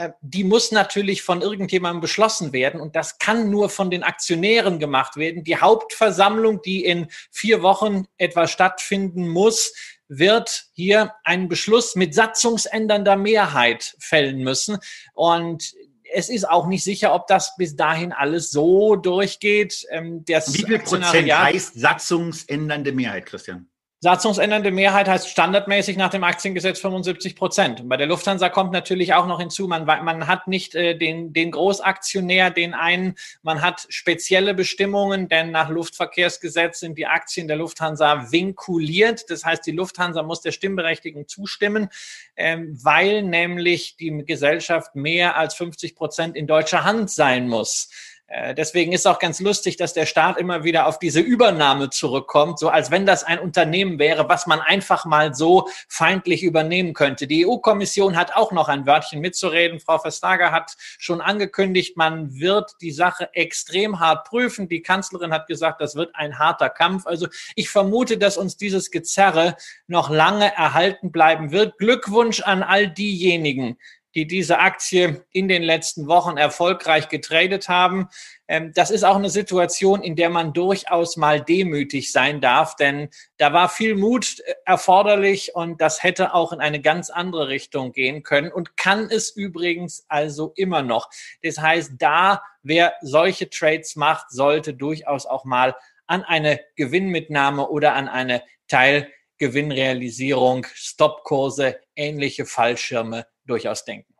Äh, 0.00 0.12
die 0.22 0.44
muss 0.44 0.72
natürlich 0.72 1.22
von 1.22 1.42
irgendjemandem 1.42 2.00
beschlossen 2.00 2.52
werden 2.54 2.80
und 2.80 2.96
das 2.96 3.18
kann 3.18 3.50
nur 3.50 3.68
von 3.68 3.90
den 3.90 4.02
Aktionären 4.02 4.78
gemacht 4.78 5.16
werden. 5.16 5.44
Die 5.44 5.58
Hauptversammlung, 5.58 6.62
die 6.62 6.84
in 6.84 7.08
vier 7.30 7.62
Wochen 7.62 8.06
etwa 8.16 8.46
stattfinden 8.46 9.28
muss, 9.28 9.74
wird 10.08 10.64
hier 10.72 11.12
einen 11.22 11.48
Beschluss 11.48 11.96
mit 11.96 12.14
satzungsändernder 12.14 13.16
Mehrheit 13.16 13.94
fällen 14.00 14.38
müssen. 14.38 14.78
Und 15.12 15.72
es 16.12 16.30
ist 16.30 16.48
auch 16.48 16.66
nicht 16.66 16.82
sicher, 16.82 17.14
ob 17.14 17.26
das 17.26 17.54
bis 17.56 17.76
dahin 17.76 18.12
alles 18.12 18.50
so 18.50 18.96
durchgeht. 18.96 19.86
Ähm, 19.90 20.24
Wie 20.26 20.64
viel 20.64 20.78
Prozent 20.80 21.30
heißt 21.30 21.78
satzungsändernde 21.78 22.92
Mehrheit, 22.92 23.26
Christian? 23.26 23.69
Satzungsändernde 24.02 24.70
Mehrheit 24.70 25.08
heißt 25.08 25.28
standardmäßig 25.28 25.98
nach 25.98 26.08
dem 26.08 26.24
Aktiengesetz 26.24 26.80
75 26.80 27.36
Prozent. 27.36 27.86
Bei 27.86 27.98
der 27.98 28.06
Lufthansa 28.06 28.48
kommt 28.48 28.72
natürlich 28.72 29.12
auch 29.12 29.26
noch 29.26 29.40
hinzu, 29.40 29.68
man, 29.68 29.84
man 29.84 30.26
hat 30.26 30.48
nicht 30.48 30.74
äh, 30.74 30.96
den, 30.96 31.34
den 31.34 31.50
Großaktionär, 31.50 32.50
den 32.50 32.72
einen, 32.72 33.16
man 33.42 33.60
hat 33.60 33.86
spezielle 33.90 34.54
Bestimmungen, 34.54 35.28
denn 35.28 35.50
nach 35.50 35.68
Luftverkehrsgesetz 35.68 36.80
sind 36.80 36.96
die 36.96 37.06
Aktien 37.06 37.46
der 37.46 37.58
Lufthansa 37.58 38.32
vinkuliert. 38.32 39.28
Das 39.28 39.44
heißt, 39.44 39.66
die 39.66 39.72
Lufthansa 39.72 40.22
muss 40.22 40.40
der 40.40 40.52
Stimmberechtigung 40.52 41.28
zustimmen, 41.28 41.90
ähm, 42.36 42.78
weil 42.82 43.22
nämlich 43.22 43.96
die 43.96 44.24
Gesellschaft 44.24 44.94
mehr 44.94 45.36
als 45.36 45.54
50 45.56 45.94
Prozent 45.94 46.36
in 46.36 46.46
deutscher 46.46 46.84
Hand 46.84 47.10
sein 47.10 47.48
muss. 47.48 47.90
Äh, 48.30 48.54
deswegen 48.54 48.92
ist 48.92 49.08
auch 49.08 49.18
ganz 49.18 49.40
lustig, 49.40 49.76
dass 49.76 49.92
der 49.92 50.06
Staat 50.06 50.38
immer 50.38 50.62
wieder 50.62 50.86
auf 50.86 51.00
diese 51.00 51.18
Übernahme 51.18 51.90
zurückkommt, 51.90 52.60
so 52.60 52.68
als 52.68 52.92
wenn 52.92 53.04
das 53.04 53.24
ein 53.24 53.40
Unternehmen 53.40 53.98
wäre, 53.98 54.28
was 54.28 54.46
man 54.46 54.60
einfach 54.60 55.04
mal 55.04 55.34
so 55.34 55.68
feindlich 55.88 56.44
übernehmen 56.44 56.94
könnte. 56.94 57.26
Die 57.26 57.44
EU-Kommission 57.44 58.16
hat 58.16 58.36
auch 58.36 58.52
noch 58.52 58.68
ein 58.68 58.86
Wörtchen 58.86 59.20
mitzureden. 59.20 59.80
Frau 59.80 60.02
Vestager 60.02 60.52
hat 60.52 60.76
schon 60.98 61.20
angekündigt, 61.20 61.96
man 61.96 62.38
wird 62.38 62.76
die 62.80 62.92
Sache 62.92 63.30
extrem 63.34 63.98
hart 63.98 64.28
prüfen. 64.28 64.68
Die 64.68 64.82
Kanzlerin 64.82 65.32
hat 65.32 65.48
gesagt, 65.48 65.80
das 65.80 65.96
wird 65.96 66.14
ein 66.14 66.38
harter 66.38 66.70
Kampf. 66.70 67.08
Also 67.08 67.26
ich 67.56 67.68
vermute, 67.68 68.16
dass 68.16 68.36
uns 68.36 68.56
dieses 68.56 68.92
Gezerre 68.92 69.56
noch 69.88 70.08
lange 70.08 70.54
erhalten 70.54 71.10
bleiben 71.10 71.50
wird. 71.50 71.78
Glückwunsch 71.78 72.42
an 72.42 72.62
all 72.62 72.88
diejenigen, 72.88 73.76
die 74.14 74.26
diese 74.26 74.58
Aktie 74.58 75.24
in 75.30 75.48
den 75.48 75.62
letzten 75.62 76.08
Wochen 76.08 76.36
erfolgreich 76.36 77.08
getradet 77.08 77.68
haben. 77.68 78.08
Ähm, 78.48 78.72
das 78.74 78.90
ist 78.90 79.04
auch 79.04 79.16
eine 79.16 79.30
Situation, 79.30 80.02
in 80.02 80.16
der 80.16 80.30
man 80.30 80.52
durchaus 80.52 81.16
mal 81.16 81.40
demütig 81.40 82.10
sein 82.10 82.40
darf, 82.40 82.76
denn 82.76 83.08
da 83.36 83.52
war 83.52 83.68
viel 83.68 83.94
Mut 83.94 84.40
äh, 84.40 84.54
erforderlich 84.64 85.54
und 85.54 85.80
das 85.80 86.02
hätte 86.02 86.34
auch 86.34 86.52
in 86.52 86.60
eine 86.60 86.80
ganz 86.80 87.10
andere 87.10 87.48
Richtung 87.48 87.92
gehen 87.92 88.22
können 88.22 88.50
und 88.50 88.76
kann 88.76 89.08
es 89.10 89.30
übrigens 89.30 90.04
also 90.08 90.52
immer 90.56 90.82
noch. 90.82 91.08
Das 91.42 91.58
heißt, 91.58 91.92
da, 91.98 92.42
wer 92.62 92.94
solche 93.02 93.48
Trades 93.48 93.96
macht, 93.96 94.30
sollte 94.30 94.74
durchaus 94.74 95.26
auch 95.26 95.44
mal 95.44 95.76
an 96.06 96.24
eine 96.24 96.58
Gewinnmitnahme 96.74 97.68
oder 97.68 97.94
an 97.94 98.08
eine 98.08 98.42
Teilgewinnrealisierung, 98.66 100.66
Stopkurse, 100.74 101.78
ähnliche 101.94 102.46
Fallschirme 102.46 103.26
durchaus 103.50 103.84
denken. 103.84 104.14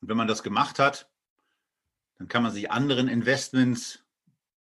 Und 0.00 0.08
wenn 0.08 0.16
man 0.16 0.28
das 0.28 0.42
gemacht 0.42 0.78
hat, 0.78 1.10
dann 2.18 2.28
kann 2.28 2.42
man 2.42 2.52
sich 2.52 2.70
anderen 2.70 3.08
Investments 3.08 4.04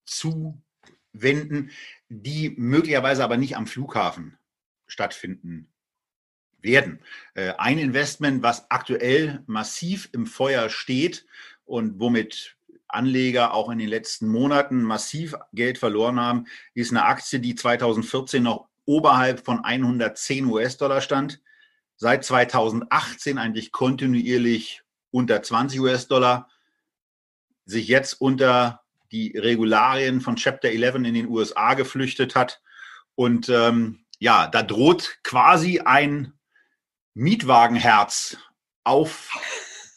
zuwenden, 0.04 1.70
die 2.08 2.50
möglicherweise 2.56 3.24
aber 3.24 3.36
nicht 3.36 3.56
am 3.56 3.66
Flughafen 3.66 4.38
stattfinden 4.86 5.72
werden. 6.60 7.02
Äh, 7.34 7.54
ein 7.58 7.78
Investment, 7.78 8.42
was 8.42 8.70
aktuell 8.70 9.42
massiv 9.46 10.08
im 10.12 10.26
Feuer 10.26 10.68
steht 10.68 11.26
und 11.64 12.00
womit 12.00 12.56
Anleger 12.88 13.52
auch 13.52 13.70
in 13.70 13.78
den 13.78 13.88
letzten 13.88 14.28
Monaten 14.28 14.82
massiv 14.82 15.34
Geld 15.52 15.78
verloren 15.78 16.20
haben, 16.20 16.46
ist 16.74 16.92
eine 16.92 17.04
Aktie, 17.04 17.40
die 17.40 17.54
2014 17.54 18.42
noch 18.42 18.68
oberhalb 18.84 19.44
von 19.44 19.64
110 19.64 20.46
US-Dollar 20.46 21.00
stand 21.00 21.40
seit 21.96 22.24
2018 22.24 23.38
eigentlich 23.38 23.72
kontinuierlich 23.72 24.82
unter 25.10 25.42
20 25.42 25.80
US-Dollar, 25.80 26.48
sich 27.64 27.88
jetzt 27.88 28.20
unter 28.20 28.82
die 29.12 29.36
Regularien 29.36 30.20
von 30.20 30.36
Chapter 30.36 30.68
11 30.68 30.96
in 30.96 31.14
den 31.14 31.28
USA 31.28 31.74
geflüchtet 31.74 32.34
hat. 32.34 32.60
Und 33.14 33.48
ähm, 33.48 34.04
ja, 34.18 34.46
da 34.46 34.62
droht 34.62 35.18
quasi 35.22 35.80
ein 35.80 36.32
Mietwagenherz 37.14 38.36
auf, 38.84 39.30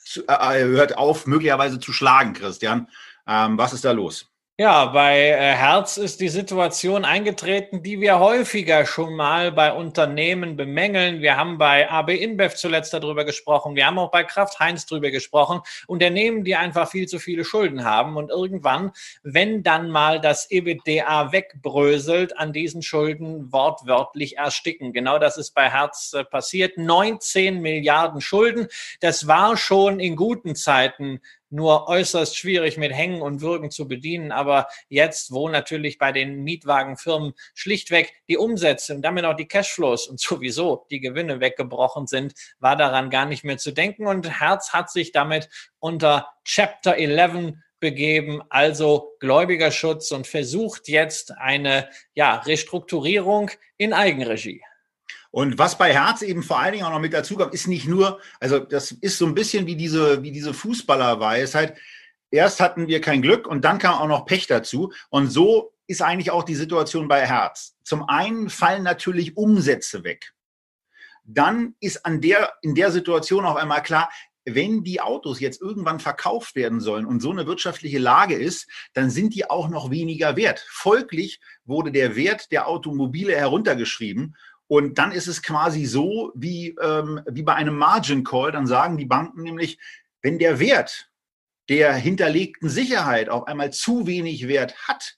zu, 0.06 0.25
äh, 0.27 0.63
hört 0.63 0.98
auf, 0.98 1.27
möglicherweise 1.27 1.79
zu 1.79 1.91
schlagen, 1.91 2.34
Christian. 2.34 2.89
Ähm, 3.27 3.58
was 3.58 3.74
ist 3.74 3.86
da 3.86 3.91
los? 3.91 4.32
Ja, 4.61 4.87
bei 4.87 5.29
äh, 5.29 5.55
Herz 5.55 5.95
ist 5.95 6.19
die 6.19 6.27
Situation 6.27 7.05
eingetreten, 7.05 7.81
die 7.81 8.01
wir 8.01 8.19
häufiger 8.19 8.85
schon 8.85 9.15
mal 9.15 9.53
bei 9.53 9.71
Unternehmen 9.71 10.57
bemängeln. 10.57 11.21
Wir 11.21 11.37
haben 11.37 11.57
bei 11.57 11.89
AB 11.89 12.09
InBev 12.09 12.55
zuletzt 12.55 12.93
darüber 12.93 13.23
gesprochen. 13.23 13.77
Wir 13.77 13.85
haben 13.85 13.97
auch 13.97 14.11
bei 14.11 14.25
Kraft 14.25 14.59
Heinz 14.59 14.85
darüber 14.85 15.11
gesprochen. 15.11 15.61
Unternehmen, 15.87 16.43
die 16.43 16.57
einfach 16.57 16.89
viel 16.89 17.07
zu 17.07 17.19
viele 17.19 17.45
Schulden 17.45 17.85
haben 17.85 18.17
und 18.17 18.31
irgendwann, 18.31 18.91
wenn 19.23 19.63
dann 19.63 19.91
mal 19.91 20.19
das 20.19 20.51
EBITDA 20.51 21.31
wegbröselt, 21.31 22.37
an 22.37 22.51
diesen 22.51 22.81
Schulden 22.81 23.53
wortwörtlich 23.53 24.39
ersticken. 24.39 24.91
Genau 24.91 25.19
das 25.19 25.37
ist 25.37 25.51
bei 25.51 25.69
Herz 25.69 26.11
äh, 26.11 26.25
passiert. 26.25 26.77
19 26.77 27.61
Milliarden 27.61 28.19
Schulden. 28.19 28.67
Das 28.99 29.25
war 29.25 29.55
schon 29.55 30.01
in 30.01 30.17
guten 30.17 30.53
Zeiten 30.53 31.21
nur 31.50 31.88
äußerst 31.88 32.38
schwierig 32.38 32.77
mit 32.77 32.94
Hängen 32.94 33.22
und 33.22 33.41
Würgen 33.41 33.72
zu 33.72 33.88
bedienen. 33.88 34.32
Aber 34.32 34.68
jetzt, 34.88 35.32
wo 35.32 35.50
natürlich 35.50 35.98
bei 35.98 36.12
den 36.12 36.44
Mietwagenfirmen 36.44 37.34
schlichtweg 37.53 38.13
die 38.27 38.38
Umsätze 38.38 38.96
und 38.96 39.01
damit 39.01 39.25
auch 39.25 39.36
die 39.36 39.48
Cashflows 39.48 40.08
und 40.08 40.20
sowieso 40.20 40.86
die 40.91 41.00
Gewinne 41.00 41.39
weggebrochen 41.39 42.08
sind, 42.08 42.34
war 42.60 42.75
daran 42.75 43.10
gar 43.10 43.25
nicht 43.25 43.44
mehr 43.44 43.58
zu 43.58 43.72
denken. 43.72 44.08
Und 44.08 44.39
Herz 44.39 44.74
hat 44.74 44.89
sich 44.89 45.12
damit 45.12 45.50
unter 45.79 46.27
Chapter 46.44 46.96
11 46.96 47.53
begeben, 47.79 48.41
also 48.50 49.15
Gläubigerschutz 49.20 50.12
und 50.12 50.27
versucht 50.27 50.88
jetzt 50.88 51.32
eine 51.38 51.89
ja, 52.13 52.36
Restrukturierung 52.36 53.51
in 53.77 53.94
Eigenregie. 53.94 54.62
Und 55.31 55.59
was 55.59 55.77
bei 55.77 55.93
Herz 55.93 56.21
eben 56.21 56.41
vor 56.41 56.59
allen 56.59 56.74
Dingen 56.74 56.86
auch 56.86 56.91
noch 56.91 57.00
mit 57.00 57.13
dazu 57.13 57.36
kommt, 57.36 57.53
ist 57.53 57.67
nicht 57.67 57.88
nur, 57.88 58.19
also 58.39 58.59
das 58.59 58.91
ist 58.91 59.17
so 59.17 59.25
ein 59.25 59.36
bisschen 59.36 59.67
wie 59.67 59.75
diese, 59.75 60.24
wie 60.24 60.31
diese 60.31 60.53
Fußballerweisheit. 60.53 61.77
Erst 62.31 62.59
hatten 62.59 62.88
wir 62.88 63.01
kein 63.01 63.21
Glück 63.21 63.48
und 63.48 63.63
dann 63.63 63.79
kam 63.79 63.95
auch 63.95 64.07
noch 64.07 64.25
Pech 64.25 64.48
dazu. 64.48 64.91
Und 65.09 65.27
so 65.27 65.74
ist 65.88 66.01
eigentlich 66.01 66.31
auch 66.31 66.43
die 66.43 66.55
Situation 66.55 67.07
bei 67.07 67.25
Herz. 67.25 67.75
Zum 67.83 68.07
einen 68.07 68.50
fallen 68.50 68.83
natürlich 68.83 69.38
Umsätze 69.38 70.03
weg. 70.03 70.33
Dann 71.24 71.75
ist 71.79 72.05
an 72.05 72.21
der, 72.21 72.53
in 72.62 72.74
der 72.74 72.91
Situation 72.91 73.45
auf 73.45 73.55
einmal 73.55 73.83
klar, 73.83 74.09
wenn 74.45 74.83
die 74.83 75.00
Autos 75.00 75.39
jetzt 75.39 75.62
irgendwann 75.62 76.00
verkauft 76.00 76.55
werden 76.55 76.79
sollen 76.79 77.05
und 77.05 77.21
so 77.21 77.29
eine 77.31 77.45
wirtschaftliche 77.45 78.00
Lage 78.00 78.36
ist, 78.36 78.67
dann 78.93 79.12
sind 79.12 79.36
die 79.36 79.48
auch 79.48 79.69
noch 79.69 79.91
weniger 79.91 80.36
wert. 80.36 80.65
Folglich 80.69 81.39
wurde 81.65 81.91
der 81.91 82.15
Wert 82.15 82.51
der 82.51 82.67
Automobile 82.67 83.36
heruntergeschrieben 83.36 84.36
und 84.69 84.99
dann 84.99 85.11
ist 85.11 85.25
es 85.27 85.41
quasi 85.41 85.85
so 85.85 86.31
wie, 86.35 86.75
ähm, 86.79 87.21
wie 87.25 87.41
bei 87.41 87.55
einem 87.55 87.75
Margin 87.75 88.23
Call. 88.23 88.51
Dann 88.51 88.67
sagen 88.67 88.97
die 88.97 89.07
Banken 89.07 89.41
nämlich, 89.41 89.79
wenn 90.21 90.38
der 90.38 90.59
Wert 90.59 91.09
der 91.69 91.95
hinterlegten 91.95 92.69
Sicherheit 92.69 93.29
auf 93.29 93.47
einmal 93.47 93.73
zu 93.73 94.05
wenig 94.05 94.47
Wert 94.47 94.75
hat, 94.88 95.17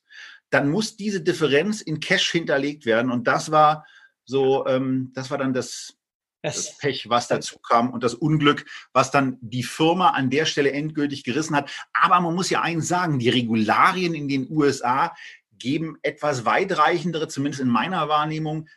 dann 0.51 0.69
muss 0.69 0.95
diese 0.95 1.19
Differenz 1.19 1.81
in 1.81 1.99
Cash 1.99 2.31
hinterlegt 2.31 2.85
werden. 2.85 3.11
Und 3.11 3.27
das 3.27 3.51
war 3.51 3.85
so, 4.23 4.65
ähm, 4.67 5.11
das 5.15 5.29
war 5.29 5.37
dann 5.37 5.53
das, 5.53 5.97
das 6.41 6.77
Pech, 6.77 7.09
was 7.09 7.27
dazu 7.27 7.59
kam 7.59 7.89
und 7.89 8.05
das 8.05 8.13
Unglück, 8.13 8.65
was 8.93 9.11
dann 9.11 9.37
die 9.41 9.63
Firma 9.63 10.11
an 10.11 10.29
der 10.29 10.45
Stelle 10.45 10.71
endgültig 10.71 11.25
gerissen 11.25 11.57
hat. 11.57 11.69
Aber 11.91 12.21
man 12.21 12.35
muss 12.35 12.49
ja 12.49 12.61
eins 12.61 12.87
sagen, 12.87 13.19
die 13.19 13.29
Regularien 13.29 14.13
in 14.13 14.29
den 14.29 14.49
USA 14.49 15.13
geben 15.51 15.97
etwas 16.03 16.45
weitreichendere, 16.45 17.27
zumindest 17.27 17.61
in 17.61 17.69
meiner 17.69 18.07
Wahrnehmung, 18.07 18.67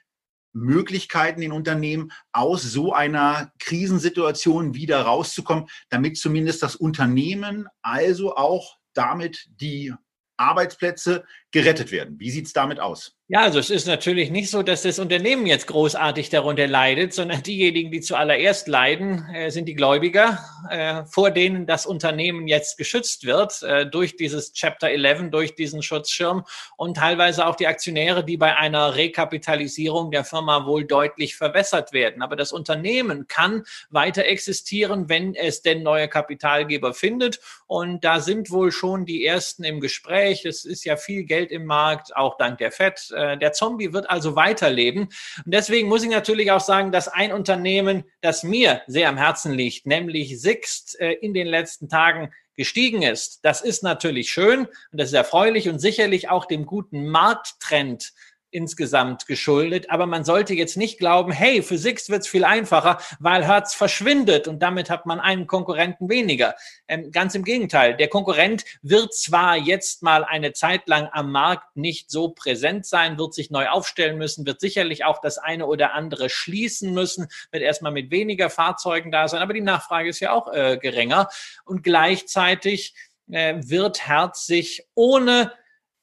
Möglichkeiten 0.55 1.43
in 1.43 1.53
Unternehmen, 1.53 2.13
aus 2.33 2.63
so 2.63 2.93
einer 2.93 3.53
Krisensituation 3.59 4.75
wieder 4.75 5.03
rauszukommen, 5.03 5.67
damit 5.91 6.17
zumindest 6.17 6.63
das 6.63 6.77
Unternehmen, 6.77 7.67
also 7.83 8.37
auch 8.37 8.79
damit 8.95 9.47
die 9.61 9.93
Arbeitsplätze 10.37 11.25
gerettet 11.55 11.93
werden. 11.93 12.19
Wie 12.19 12.31
sieht 12.31 12.47
es 12.47 12.53
damit 12.53 12.81
aus? 12.81 13.17
Ja, 13.27 13.41
also 13.41 13.59
es 13.59 13.71
ist 13.71 13.87
natürlich 13.87 14.31
nicht 14.31 14.51
so, 14.51 14.63
dass 14.63 14.83
das 14.83 14.99
Unternehmen 14.99 15.47
jetzt 15.47 15.67
großartig 15.67 16.29
darunter 16.29 16.67
leidet, 16.67 17.15
sondern 17.15 17.43
diejenigen, 17.43 17.91
die 17.91 18.03
zuallererst 18.03 18.69
leiden, 18.69 19.25
äh, 19.33 19.51
sind 19.51 19.65
die 19.67 19.75
Gläubiger, 19.75 20.41
äh, 20.69 21.05
vor 21.07 21.31
denen 21.31 21.65
das 21.65 21.87
Unternehmen 21.87 22.49
jetzt 22.49 22.77
geschützt 22.77 23.25
wird 23.25 23.63
äh, 23.63 23.87
durch 23.89 24.17
dieses 24.17 24.53
Chapter 24.53 24.91
11, 24.91 25.31
durch 25.31 25.55
diesen 25.55 25.83
Schutzschirm 25.83 26.45
und 26.77 26.99
teilweise 26.99 27.47
auch 27.47 27.57
die 27.57 27.67
Aktionäre, 27.67 28.25
die 28.25 28.37
bei 28.37 28.57
einer 28.57 28.95
Rekapitalisierung 28.95 30.11
der 30.11 30.25
Firma 30.25 30.67
wohl 30.67 30.85
deutlich 30.85 31.35
verwässert 31.35 31.95
werden. 31.95 32.21
Aber 32.21 32.37
das 32.37 32.53
Unternehmen 32.53 33.27
kann 33.27 33.63
weiter 33.89 34.27
existieren, 34.27 35.09
wenn 35.09 35.35
es 35.35 35.63
denn 35.63 35.83
neue 35.83 36.09
Kapitalgeber 36.09 36.93
findet. 36.93 37.41
Und 37.67 38.05
da 38.05 38.21
sind 38.21 38.51
wohl 38.51 38.71
schon 38.71 39.07
die 39.07 39.25
ersten 39.25 39.65
im 39.65 39.81
Gespräch. 39.81 40.45
Es 40.45 40.67
ist 40.67 40.85
ja 40.85 40.99
viel 40.99 41.25
Geld 41.25 41.44
im 41.51 41.67
Markt, 41.67 42.15
auch 42.17 42.37
dank 42.37 42.59
der 42.59 42.73
FED 42.73 43.11
äh, 43.13 43.39
der 43.39 43.53
Zombie 43.53 43.93
wird 43.93 44.09
also 44.09 44.37
weiterleben. 44.37 45.09
Und 45.45 45.55
deswegen 45.55 45.89
muss 45.89 46.03
ich 46.03 46.11
natürlich 46.11 46.51
auch 46.53 46.61
sagen, 46.61 46.93
dass 46.93 47.09
ein 47.09 47.33
Unternehmen, 47.33 48.05
das 48.21 48.43
mir 48.43 48.83
sehr 48.87 49.09
am 49.09 49.17
Herzen 49.17 49.53
liegt, 49.53 49.87
nämlich 49.87 50.41
Sixt, 50.41 50.99
äh, 51.01 51.13
in 51.13 51.35
den 51.35 51.47
letzten 51.47 51.89
Tagen 51.89 52.33
gestiegen 52.57 53.03
ist. 53.03 53.45
Das 53.45 53.61
ist 53.61 53.83
natürlich 53.83 54.31
schön 54.31 54.61
und 54.67 55.01
das 55.01 55.09
ist 55.09 55.15
erfreulich 55.15 55.69
und 55.69 55.79
sicherlich 55.79 56.29
auch 56.29 56.45
dem 56.45 56.67
guten 56.67 57.09
Markttrend 57.09 58.13
insgesamt 58.55 59.27
geschuldet. 59.27 59.91
Aber 59.91 60.07
man 60.07 60.25
sollte 60.25 60.55
jetzt 60.55 60.77
nicht 60.77 60.99
glauben, 60.99 61.33
hey, 61.33 61.63
für 61.63 61.77
Sixt 61.77 62.09
wird 62.09 62.23
es 62.23 62.29
viel 62.29 62.45
einfacher, 62.45 62.99
weil 63.19 63.45
Hertz 63.45 63.75
verschwindet 63.75 64.47
und 64.47 64.63
damit 64.63 64.91
hat 64.91 65.07
man 65.07 65.21
einen 65.21 65.47
Konkurrenten 65.47 66.09
weniger. 66.09 66.55
Ähm, 66.87 67.11
ganz 67.11 67.35
im 67.35 67.45
Gegenteil. 67.45 67.97
Der 67.97 68.09
Konkurrent 68.09 68.65
wird 68.83 69.13
zwar 69.15 69.57
jetzt 69.57 70.03
mal 70.03 70.25
eine 70.25 70.53
Zeit 70.53 70.89
lang 70.89 71.09
am 71.13 71.33
Markt 71.33 71.77
nicht 71.77 72.11
so 72.11 72.29
präsent 72.29 72.87
sein, 72.87 73.19
wird 73.19 73.35
sich 73.35 73.51
neu 73.51 73.69
aufstellen 73.69 74.19
müssen, 74.19 74.47
wird 74.47 74.61
sicherlich 74.61 75.05
auch 75.05 75.21
das 75.21 75.39
eine 75.39 75.67
oder 75.67 75.93
andere 75.93 76.31
schließen 76.31 76.95
müssen, 76.95 77.27
wird 77.51 77.63
erstmal 77.63 77.93
mit 77.93 78.11
weniger 78.11 78.51
Fahrzeugen 78.51 79.11
da 79.11 79.27
sein, 79.27 79.43
aber 79.43 79.53
die 79.53 79.61
Nachfrage 79.61 80.09
ist 80.09 80.21
ja 80.21 80.33
auch 80.33 80.53
äh, 80.53 80.79
geringer. 80.81 81.29
Und 81.65 81.83
gleichzeitig 81.83 82.95
äh, 83.31 83.55
wird 83.59 84.07
Hertz 84.07 84.47
sich 84.47 84.87
ohne 84.95 85.53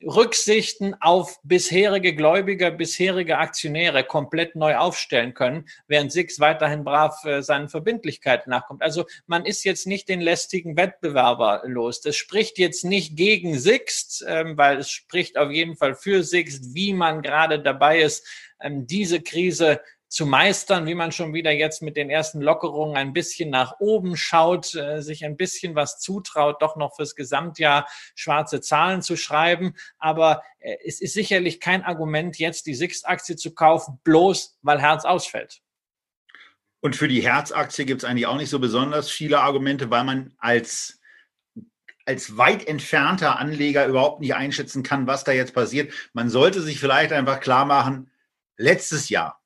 Rücksichten 0.04 0.96
auf 1.00 1.40
bisherige 1.44 2.16
Gläubiger, 2.16 2.72
bisherige 2.72 3.38
Aktionäre 3.38 4.04
komplett 4.04 4.56
neu 4.56 4.76
aufstellen 4.78 5.34
können, 5.34 5.66
während 5.88 6.12
Six 6.12 6.40
weiterhin 6.40 6.84
brav 6.84 7.24
äh, 7.26 7.42
seinen 7.42 7.70
Verbindlichkeiten 7.70 8.50
nachkommt. 8.50 8.82
Also 8.82 9.06
man 9.28 9.46
ist 9.46 9.64
jetzt 9.64 9.88
nicht 9.88 10.10
den 10.10 10.22
lästigen 10.22 10.78
Wettbewerber 10.78 11.64
los. 11.66 12.02
Das 12.02 12.16
spricht 12.16 12.58
jetzt 12.58 12.84
nicht 12.84 13.16
gegen 13.16 13.58
Sixt, 13.58 14.26
ähm, 14.28 14.58
weil 14.58 14.78
es 14.78 14.90
spricht 14.90 15.38
auf 15.38 15.52
jeden 15.52 15.76
Fall 15.76 15.96
für 15.96 16.24
Sixt, 16.24 16.74
wie 16.74 16.94
man 16.94 17.22
gerade 17.22 17.62
dabei 17.62 18.02
ist, 18.02 18.28
ähm, 18.62 18.88
diese 18.88 19.22
Krise 19.22 19.82
zu 20.12 20.26
meistern, 20.26 20.88
wie 20.88 20.94
man 20.94 21.14
schon 21.14 21.34
wieder 21.34 21.52
jetzt 21.52 21.82
mit 21.82 21.96
den 21.96 22.10
ersten 22.10 22.42
Lockerungen 22.42 22.98
ein 22.98 23.14
bisschen 23.14 23.50
nach 23.50 23.80
oben 23.80 24.18
schaut, 24.18 24.76
äh, 24.76 25.02
sich 25.02 25.24
ein 25.24 25.38
bisschen 25.38 25.74
was 25.74 26.00
zutraut, 26.00 26.62
doch 26.62 26.76
noch 26.76 26.98
fürs 26.98 27.16
Gesamtjahr 27.16 27.88
schwarze 28.14 28.60
Zahlen 28.60 29.02
zu 29.02 29.16
schreiben. 29.16 29.74
Aber 30.00 30.44
äh, 30.60 30.76
es 30.86 31.00
ist 31.00 31.14
sicherlich 31.14 31.62
kein 31.62 31.84
Argument, 31.84 32.38
jetzt 32.38 32.66
die 32.66 32.76
Sixt-Aktie 32.76 33.38
zu 33.38 33.56
kaufen, 33.56 34.00
bloß 34.04 34.58
weil 34.62 34.82
Herz 34.82 35.06
ausfällt. 35.06 35.62
Und 36.82 36.98
für 36.98 37.08
die 37.08 37.22
Herz-Aktie 37.22 37.86
gibt 37.86 38.04
es 38.04 38.10
eigentlich 38.10 38.28
auch 38.28 38.38
nicht 38.38 38.50
so 38.50 38.60
besonders 38.60 39.10
viele 39.10 39.40
Argumente, 39.40 39.90
weil 39.90 40.04
man 40.04 40.34
als 40.38 41.00
als 42.06 42.36
weit 42.36 42.68
entfernter 42.68 43.40
Anleger 43.40 43.86
überhaupt 43.86 44.20
nicht 44.20 44.34
einschätzen 44.34 44.84
kann, 44.84 45.08
was 45.08 45.24
da 45.24 45.32
jetzt 45.32 45.54
passiert. 45.54 45.94
Man 46.12 46.30
sollte 46.30 46.62
sich 46.62 46.80
vielleicht 46.80 47.14
einfach 47.14 47.40
klar 47.40 47.64
machen, 47.64 48.12
letztes 48.58 49.08
Jahr 49.08 49.41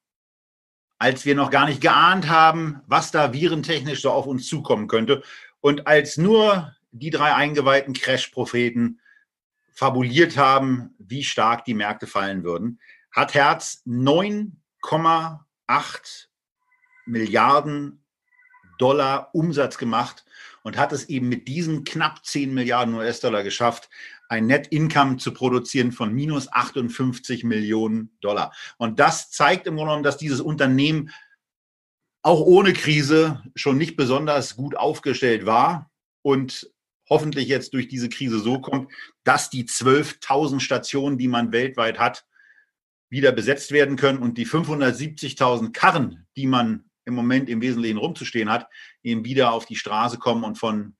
als 0.97 1.25
wir 1.25 1.35
noch 1.35 1.51
gar 1.51 1.67
nicht 1.67 1.81
geahnt 1.81 2.29
haben, 2.29 2.81
was 2.87 3.11
da 3.11 3.33
virentechnisch 3.33 4.01
so 4.01 4.11
auf 4.11 4.27
uns 4.27 4.47
zukommen 4.47 4.87
könnte. 4.87 5.23
Und 5.59 5.87
als 5.87 6.17
nur 6.17 6.73
die 6.91 7.09
drei 7.09 7.33
eingeweihten 7.33 7.93
Crash-Propheten 7.93 9.01
fabuliert 9.73 10.37
haben, 10.37 10.95
wie 10.97 11.23
stark 11.23 11.65
die 11.65 11.73
Märkte 11.73 12.07
fallen 12.07 12.43
würden, 12.43 12.79
hat 13.11 13.33
Herz 13.33 13.81
9,8 13.85 16.27
Milliarden 17.05 18.01
Dollar 18.77 19.29
Umsatz 19.33 19.77
gemacht 19.77 20.25
und 20.63 20.77
hat 20.77 20.91
es 20.91 21.09
eben 21.09 21.29
mit 21.29 21.47
diesen 21.47 21.83
knapp 21.83 22.25
10 22.25 22.53
Milliarden 22.53 22.95
US-Dollar 22.95 23.43
geschafft, 23.43 23.89
ein 24.29 24.47
Net 24.47 24.67
Income 24.67 25.17
zu 25.17 25.33
produzieren 25.33 25.91
von 25.91 26.13
minus 26.13 26.51
58 26.51 27.43
Millionen 27.43 28.17
Dollar. 28.21 28.53
Und 28.77 28.99
das 28.99 29.31
zeigt 29.31 29.67
im 29.67 29.75
Grunde 29.75 29.89
genommen, 29.89 30.03
dass 30.03 30.17
dieses 30.17 30.41
Unternehmen 30.41 31.11
auch 32.21 32.41
ohne 32.41 32.73
Krise 32.73 33.43
schon 33.55 33.77
nicht 33.77 33.95
besonders 33.95 34.55
gut 34.55 34.75
aufgestellt 34.75 35.45
war 35.45 35.91
und 36.23 36.71
hoffentlich 37.07 37.47
jetzt 37.47 37.73
durch 37.73 37.87
diese 37.87 38.09
Krise 38.09 38.39
so 38.39 38.59
kommt, 38.59 38.91
dass 39.23 39.49
die 39.49 39.65
12.000 39.65 40.59
Stationen, 40.59 41.17
die 41.17 41.27
man 41.27 41.51
weltweit 41.51 41.99
hat, 41.99 42.25
wieder 43.09 43.31
besetzt 43.31 43.71
werden 43.71 43.95
können 43.95 44.19
und 44.19 44.37
die 44.37 44.47
570.000 44.47 45.71
Karren, 45.71 46.25
die 46.35 46.47
man 46.47 46.89
im 47.05 47.13
Moment 47.13 47.49
im 47.49 47.61
Wesentlichen 47.61 47.97
rumzustehen 47.97 48.49
hat, 48.49 48.67
eben 49.03 49.23
wieder 49.23 49.53
auf 49.53 49.65
die 49.65 49.75
Straße 49.75 50.17
kommen 50.17 50.43
und 50.43 50.57
von 50.57 50.95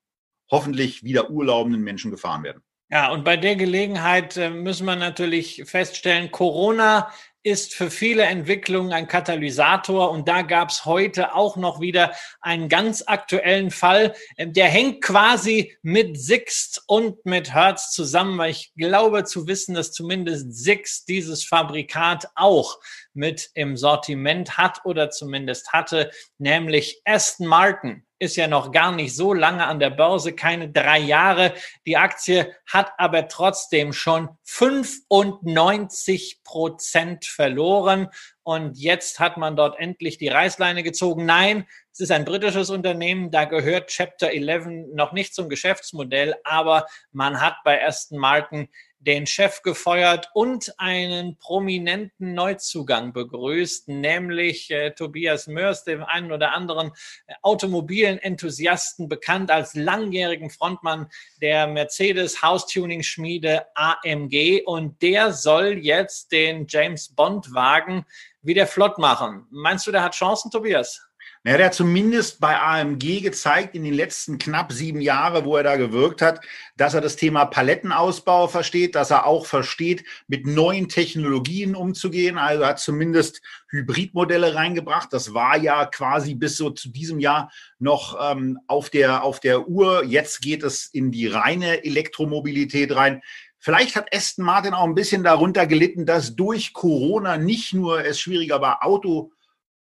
hoffentlich 0.52 1.04
wieder 1.04 1.32
urlaubenden 1.32 1.82
Menschen 1.82 2.12
gefahren 2.12 2.44
werden. 2.44 2.62
Ja, 2.90 3.12
und 3.12 3.24
bei 3.24 3.36
der 3.36 3.56
Gelegenheit 3.56 4.38
äh, 4.38 4.50
müssen 4.50 4.86
wir 4.86 4.96
natürlich 4.96 5.64
feststellen, 5.66 6.32
Corona 6.32 7.12
ist 7.46 7.76
für 7.76 7.92
viele 7.92 8.24
Entwicklungen 8.24 8.92
ein 8.92 9.08
Katalysator. 9.08 10.10
Und 10.10 10.28
da 10.28 10.42
gab 10.42 10.70
es 10.70 10.84
heute 10.84 11.36
auch 11.36 11.58
noch 11.58 11.80
wieder 11.80 12.12
einen 12.42 12.70
ganz 12.70 13.04
aktuellen 13.06 13.70
Fall. 13.70 14.16
Ähm, 14.38 14.52
der 14.54 14.68
hängt 14.68 15.04
quasi 15.04 15.78
mit 15.84 16.20
Sixt 16.20 16.84
und 16.88 17.24
mit 17.24 17.54
Hertz 17.54 17.92
zusammen, 17.92 18.38
weil 18.40 18.50
ich 18.50 18.74
glaube 18.76 19.26
zu 19.26 19.48
wissen, 19.48 19.76
dass 19.76 19.92
zumindest 19.92 20.54
Sixt 20.54 21.08
dieses 21.08 21.44
Fabrikat 21.44 22.28
auch 22.34 22.80
mit 23.14 23.52
im 23.54 23.78
Sortiment 23.78 24.58
hat 24.58 24.84
oder 24.84 25.12
zumindest 25.12 25.72
hatte, 25.72 26.12
nämlich 26.40 27.02
Aston 27.06 27.48
Martin 27.48 28.06
ist 28.20 28.36
ja 28.38 28.48
noch 28.48 28.72
gar 28.72 28.92
nicht 28.92 29.16
so 29.16 29.34
lange 29.34 29.66
an 29.66 29.80
der 29.80 29.90
Börse, 29.90 30.34
keine 30.34 30.70
drei 30.70 31.00
Jahre. 31.00 31.54
Die 31.86 31.98
Aktie 31.98 32.56
hat 32.66 32.92
aber 32.98 33.28
trotzdem 33.28 33.94
schon 33.94 34.30
95 34.44 36.42
Prozent 36.44 37.26
verloren. 37.26 38.10
Und 38.44 38.78
jetzt 38.78 39.20
hat 39.20 39.38
man 39.38 39.56
dort 39.56 39.80
endlich 39.80 40.18
die 40.18 40.28
Reißleine 40.28 40.84
gezogen. 40.84 41.26
Nein, 41.26 41.66
es 41.92 42.00
ist 42.00 42.12
ein 42.12 42.26
britisches 42.26 42.70
Unternehmen, 42.70 43.32
da 43.32 43.46
gehört 43.46 43.88
Chapter 43.88 44.30
11 44.30 44.94
noch 44.94 45.14
nicht 45.14 45.34
zum 45.34 45.48
Geschäftsmodell, 45.48 46.36
aber 46.44 46.86
man 47.12 47.40
hat 47.40 47.56
bei 47.64 47.86
Aston 47.86 48.20
Martin 48.20 48.68
den 49.06 49.28
Chef 49.28 49.62
gefeuert 49.62 50.30
und 50.34 50.74
einen 50.80 51.38
prominenten 51.38 52.34
Neuzugang 52.34 53.14
begrüßt, 53.14 53.88
nämlich 53.88 54.72
äh, 54.72 54.92
Tobias 54.92 55.48
Mörs, 55.48 55.84
dem 55.84 56.04
einen 56.04 56.32
oder 56.32 56.54
anderen 56.54 56.92
äh, 57.28 57.34
automobilen 57.42 58.18
Enthusiasten 58.18 59.08
bekannt 59.08 59.52
als 59.52 59.76
langjährigen 59.76 60.50
Frontmann 60.50 61.08
der 61.42 61.68
Mercedes 61.68 62.42
Haustuning 62.42 63.04
Schmiede 63.04 63.66
AMG 63.76 64.64
und 64.66 65.02
der 65.02 65.32
soll 65.34 65.78
jetzt 65.78 66.32
den 66.32 66.66
James 66.68 67.10
Bond 67.16 67.54
Wagen 67.54 68.06
wieder 68.42 68.68
flott 68.68 68.98
machen. 68.98 69.48
Meinst 69.50 69.88
du, 69.88 69.92
der 69.92 70.04
hat 70.04 70.14
Chancen, 70.14 70.52
Tobias? 70.52 71.02
Naja, 71.46 71.58
der 71.58 71.66
hat 71.68 71.76
zumindest 71.76 72.40
bei 72.40 72.60
AMG 72.60 73.22
gezeigt 73.22 73.76
in 73.76 73.84
den 73.84 73.94
letzten 73.94 74.40
knapp 74.40 74.72
sieben 74.72 75.00
Jahren, 75.00 75.46
wo 75.46 75.56
er 75.56 75.62
da 75.62 75.76
gewirkt 75.76 76.24
hat, 76.24 76.42
dass 76.76 76.96
er 76.96 77.02
das 77.02 77.18
Thema 77.18 77.46
Palettenausbau 77.46 78.48
versteht, 78.48 78.96
dass 78.96 79.12
er 79.12 79.28
auch 79.28 79.46
versteht, 79.46 80.06
mit 80.28 80.48
neuen 80.48 80.90
Technologien 80.90 81.76
umzugehen. 81.76 82.40
Also 82.40 82.66
hat 82.66 82.80
zumindest 82.80 83.44
Hybridmodelle 83.70 84.56
reingebracht. 84.56 85.14
Das 85.14 85.36
war 85.36 85.56
ja 85.56 85.86
quasi 85.86 86.34
bis 86.34 86.58
so 86.58 86.72
zu 86.72 86.90
diesem 86.90 87.20
Jahr 87.20 87.52
noch 87.78 88.18
ähm, 88.20 88.58
auf, 88.66 88.90
der, 88.90 89.24
auf 89.24 89.40
der 89.40 89.68
Uhr. 89.68 90.04
Jetzt 90.04 90.42
geht 90.42 90.64
es 90.64 90.88
in 90.88 91.12
die 91.12 91.28
reine 91.28 91.86
Elektromobilität 91.86 92.96
rein. 92.96 93.22
Vielleicht 93.60 93.96
hat 93.96 94.12
Aston 94.16 94.46
Martin 94.46 94.74
auch 94.74 94.86
ein 94.86 94.96
bisschen 94.96 95.24
darunter 95.24 95.68
gelitten, 95.68 96.08
dass 96.08 96.36
durch 96.36 96.74
Corona 96.74 97.38
nicht 97.38 97.72
nur 97.72 98.04
es 98.04 98.20
schwieriger 98.20 98.62
war, 98.62 98.84
Auto 98.84 99.32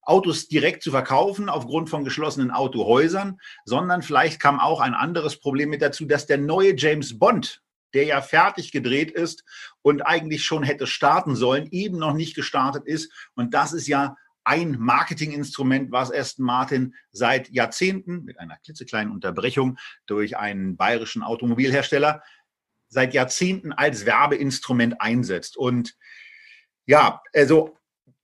Autos 0.06 0.48
direkt 0.48 0.82
zu 0.82 0.90
verkaufen 0.90 1.48
aufgrund 1.48 1.90
von 1.90 2.04
geschlossenen 2.04 2.50
Autohäusern, 2.50 3.38
sondern 3.64 4.02
vielleicht 4.02 4.40
kam 4.40 4.60
auch 4.60 4.80
ein 4.80 4.94
anderes 4.94 5.38
Problem 5.38 5.70
mit 5.70 5.82
dazu, 5.82 6.04
dass 6.04 6.26
der 6.26 6.38
neue 6.38 6.76
James 6.76 7.18
Bond, 7.18 7.62
der 7.94 8.04
ja 8.04 8.20
fertig 8.20 8.72
gedreht 8.72 9.10
ist 9.10 9.44
und 9.82 10.02
eigentlich 10.02 10.44
schon 10.44 10.62
hätte 10.62 10.86
starten 10.86 11.36
sollen, 11.36 11.68
eben 11.70 11.98
noch 11.98 12.14
nicht 12.14 12.34
gestartet 12.34 12.84
ist. 12.86 13.12
Und 13.34 13.54
das 13.54 13.72
ist 13.72 13.86
ja 13.86 14.16
ein 14.44 14.76
Marketinginstrument, 14.78 15.90
was 15.90 16.12
Aston 16.12 16.44
Martin 16.44 16.94
seit 17.12 17.48
Jahrzehnten 17.50 18.24
mit 18.24 18.38
einer 18.38 18.58
klitzekleinen 18.58 19.12
Unterbrechung 19.12 19.78
durch 20.06 20.36
einen 20.36 20.76
bayerischen 20.76 21.22
Automobilhersteller 21.22 22.22
seit 22.88 23.14
Jahrzehnten 23.14 23.72
als 23.72 24.06
Werbeinstrument 24.06 25.00
einsetzt. 25.00 25.56
Und 25.56 25.96
ja, 26.86 27.22
also 27.32 27.76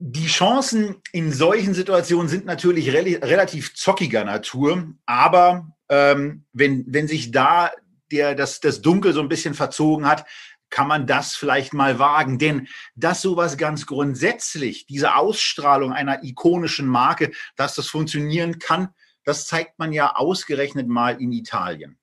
die 0.03 0.29
Chancen 0.29 0.97
in 1.13 1.31
solchen 1.31 1.75
Situationen 1.75 2.27
sind 2.27 2.47
natürlich 2.47 2.91
re 2.91 3.21
relativ 3.23 3.75
zockiger 3.75 4.25
Natur, 4.25 4.95
aber 5.05 5.77
ähm, 5.91 6.47
wenn, 6.55 6.87
wenn 6.89 7.07
sich 7.07 7.33
da 7.33 7.71
der, 8.11 8.35
das, 8.35 8.61
das 8.61 8.81
Dunkel 8.81 9.13
so 9.13 9.21
ein 9.21 9.29
bisschen 9.29 9.53
verzogen 9.53 10.07
hat, 10.07 10.25
kann 10.71 10.89
man 10.89 11.07
das 11.07 11.37
vielleicht 11.37 11.75
mal 11.75 11.99
wagen. 11.99 12.39
Denn 12.39 12.67
dass 12.95 13.21
sowas 13.21 13.59
ganz 13.59 13.87
grundsätzlich, 13.87 14.87
diese 14.87 15.17
Ausstrahlung 15.17 15.93
einer 15.93 16.25
ikonischen 16.25 16.87
Marke, 16.87 17.31
dass 17.57 17.75
das 17.75 17.89
funktionieren 17.89 18.59
kann, 18.59 18.89
das 19.25 19.47
zeigt 19.47 19.79
man 19.79 19.93
ja 19.93 20.17
ausgerechnet 20.17 20.89
mal 20.89 21.21
in 21.21 21.31
Italien. 21.31 21.99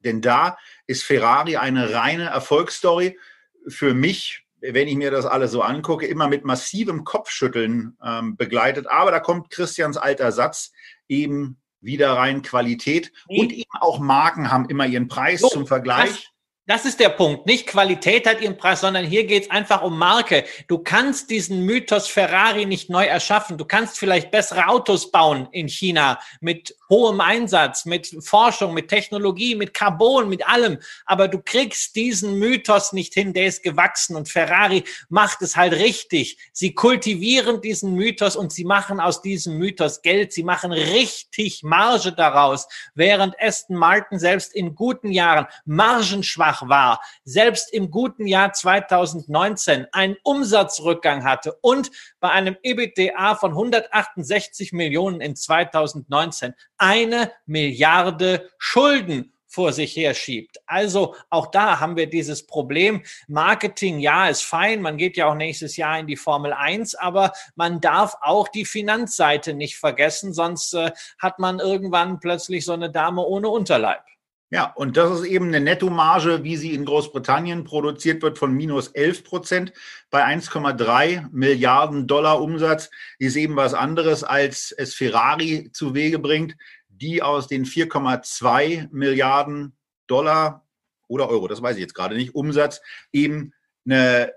Denn 0.00 0.20
da 0.20 0.58
ist 0.86 1.04
Ferrari 1.04 1.56
eine 1.56 1.94
reine 1.94 2.24
Erfolgsstory. 2.24 3.18
Für 3.66 3.94
mich 3.94 4.44
wenn 4.60 4.88
ich 4.88 4.96
mir 4.96 5.10
das 5.10 5.26
alles 5.26 5.52
so 5.52 5.62
angucke, 5.62 6.06
immer 6.06 6.28
mit 6.28 6.44
massivem 6.44 7.04
Kopfschütteln 7.04 7.96
ähm, 8.04 8.36
begleitet. 8.36 8.86
Aber 8.88 9.10
da 9.10 9.20
kommt 9.20 9.50
Christians 9.50 9.96
alter 9.96 10.32
Satz 10.32 10.72
eben 11.08 11.60
wieder 11.80 12.12
rein 12.12 12.42
Qualität 12.42 13.10
und 13.26 13.52
eben 13.52 13.70
auch 13.80 13.98
Marken 13.98 14.50
haben 14.50 14.68
immer 14.68 14.86
ihren 14.86 15.08
Preis 15.08 15.40
so, 15.40 15.48
zum 15.48 15.66
Vergleich. 15.66 16.30
Das 16.66 16.84
ist 16.84 17.00
der 17.00 17.08
Punkt. 17.08 17.46
Nicht 17.46 17.66
Qualität 17.66 18.28
hat 18.28 18.40
ihren 18.40 18.56
Preis, 18.56 18.82
sondern 18.82 19.04
hier 19.04 19.26
geht 19.26 19.44
es 19.44 19.50
einfach 19.50 19.82
um 19.82 19.98
Marke. 19.98 20.44
Du 20.68 20.78
kannst 20.78 21.30
diesen 21.30 21.64
Mythos 21.64 22.06
Ferrari 22.06 22.64
nicht 22.64 22.90
neu 22.90 23.06
erschaffen. 23.06 23.58
Du 23.58 23.64
kannst 23.64 23.98
vielleicht 23.98 24.30
bessere 24.30 24.68
Autos 24.68 25.10
bauen 25.10 25.48
in 25.50 25.68
China 25.68 26.20
mit 26.40 26.76
hohem 26.90 27.20
Einsatz, 27.20 27.86
mit 27.86 28.14
Forschung, 28.20 28.74
mit 28.74 28.88
Technologie, 28.88 29.54
mit 29.54 29.72
Carbon, 29.72 30.28
mit 30.28 30.46
allem. 30.46 30.78
Aber 31.06 31.28
du 31.28 31.40
kriegst 31.40 31.96
diesen 31.96 32.38
Mythos 32.38 32.92
nicht 32.92 33.14
hin, 33.14 33.32
der 33.32 33.46
ist 33.46 33.62
gewachsen. 33.62 34.16
Und 34.16 34.28
Ferrari 34.28 34.84
macht 35.08 35.40
es 35.40 35.56
halt 35.56 35.72
richtig. 35.72 36.36
Sie 36.52 36.74
kultivieren 36.74 37.62
diesen 37.62 37.94
Mythos 37.94 38.36
und 38.36 38.52
sie 38.52 38.64
machen 38.64 39.00
aus 39.00 39.22
diesem 39.22 39.56
Mythos 39.56 40.02
Geld. 40.02 40.32
Sie 40.32 40.42
machen 40.42 40.72
richtig 40.72 41.62
Marge 41.62 42.12
daraus. 42.12 42.68
Während 42.94 43.34
Aston 43.40 43.76
Martin 43.76 44.18
selbst 44.18 44.52
in 44.54 44.74
guten 44.74 45.10
Jahren 45.10 45.46
margenschwach 45.64 46.50
schwach 46.50 46.68
war, 46.68 47.00
selbst 47.24 47.72
im 47.72 47.90
guten 47.90 48.26
Jahr 48.26 48.52
2019 48.52 49.86
einen 49.92 50.16
Umsatzrückgang 50.22 51.24
hatte 51.24 51.52
und 51.60 51.90
bei 52.20 52.30
einem 52.30 52.56
EBITDA 52.62 53.34
von 53.36 53.52
168 53.52 54.72
Millionen 54.72 55.20
in 55.20 55.36
2019 55.36 56.54
eine 56.80 57.32
Milliarde 57.46 58.50
Schulden 58.58 59.32
vor 59.46 59.72
sich 59.72 59.96
her 59.96 60.14
schiebt. 60.14 60.58
Also 60.66 61.16
auch 61.28 61.48
da 61.48 61.80
haben 61.80 61.96
wir 61.96 62.08
dieses 62.08 62.46
Problem. 62.46 63.02
Marketing, 63.26 63.98
ja, 63.98 64.28
ist 64.28 64.42
fein. 64.42 64.80
Man 64.80 64.96
geht 64.96 65.16
ja 65.16 65.26
auch 65.28 65.34
nächstes 65.34 65.76
Jahr 65.76 65.98
in 65.98 66.06
die 66.06 66.16
Formel 66.16 66.52
1, 66.52 66.94
aber 66.94 67.32
man 67.56 67.80
darf 67.80 68.16
auch 68.22 68.46
die 68.46 68.64
Finanzseite 68.64 69.52
nicht 69.52 69.76
vergessen, 69.76 70.32
sonst 70.32 70.72
äh, 70.74 70.92
hat 71.18 71.40
man 71.40 71.58
irgendwann 71.58 72.20
plötzlich 72.20 72.64
so 72.64 72.72
eine 72.72 72.90
Dame 72.90 73.22
ohne 73.22 73.48
Unterleib. 73.48 74.04
Ja, 74.52 74.72
und 74.74 74.96
das 74.96 75.20
ist 75.20 75.26
eben 75.26 75.46
eine 75.46 75.60
Nettomarge, 75.60 76.42
wie 76.42 76.56
sie 76.56 76.74
in 76.74 76.84
Großbritannien 76.84 77.62
produziert 77.62 78.20
wird, 78.20 78.36
von 78.36 78.52
minus 78.52 78.88
11 78.88 79.22
Prozent 79.22 79.72
bei 80.10 80.24
1,3 80.24 81.28
Milliarden 81.30 82.08
Dollar 82.08 82.42
Umsatz, 82.42 82.90
ist 83.20 83.36
eben 83.36 83.54
was 83.54 83.74
anderes, 83.74 84.24
als 84.24 84.72
es 84.72 84.94
Ferrari 84.94 85.70
zu 85.72 85.94
Wege 85.94 86.18
bringt, 86.18 86.56
die 86.88 87.22
aus 87.22 87.46
den 87.46 87.64
4,2 87.64 88.88
Milliarden 88.90 89.76
Dollar 90.08 90.66
oder 91.06 91.28
Euro, 91.28 91.46
das 91.46 91.62
weiß 91.62 91.76
ich 91.76 91.82
jetzt 91.82 91.94
gerade 91.94 92.16
nicht, 92.16 92.34
Umsatz 92.34 92.80
eben 93.12 93.52
eine 93.86 94.32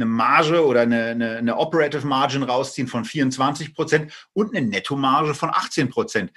eine 0.00 0.10
Marge 0.10 0.64
oder 0.64 0.80
eine, 0.80 1.06
eine, 1.06 1.36
eine 1.36 1.56
Operative 1.56 2.06
Margin 2.06 2.42
rausziehen 2.42 2.88
von 2.88 3.04
24 3.04 3.74
Prozent 3.74 4.12
und 4.32 4.54
eine 4.54 4.66
Nettomarge 4.66 5.34
von 5.34 5.50
18 5.50 5.90
Prozent. 5.90 6.32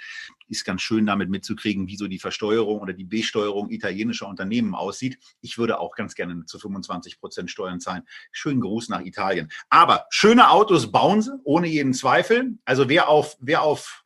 Ist 0.49 0.65
ganz 0.65 0.82
schön 0.82 1.06
damit 1.06 1.30
mitzukriegen, 1.30 1.88
wie 1.88 1.95
so 1.95 2.08
die 2.08 2.19
Versteuerung 2.19 2.82
oder 2.82 2.93
die 2.93 3.06
Besteuerung 3.06 3.71
italienischer 3.71 4.28
Unternehmen 4.28 4.76
aussieht. 4.76 5.17
Ich 5.41 5.58
würde 5.58 5.80
auch 5.80 5.95
ganz 5.95 6.13
gerne 6.13 6.45
zu 6.45 6.60
25 6.60 7.19
Prozent 7.19 7.49
Steuern 7.49 7.80
zahlen. 7.80 8.04
Schönen 8.32 8.62
Gruß 8.62 8.89
nach 8.89 9.02
Italien. 9.02 9.49
Aber 9.69 10.06
schöne 10.10 10.49
Autos 10.49 10.91
bauen 10.91 11.21
sie, 11.21 11.32
ohne 11.43 11.67
jeden 11.67 11.93
Zweifel. 11.93 12.58
Also 12.65 12.89
wer 12.89 13.10
auf, 13.10 13.38
wer 13.39 13.63
auf 13.63 14.04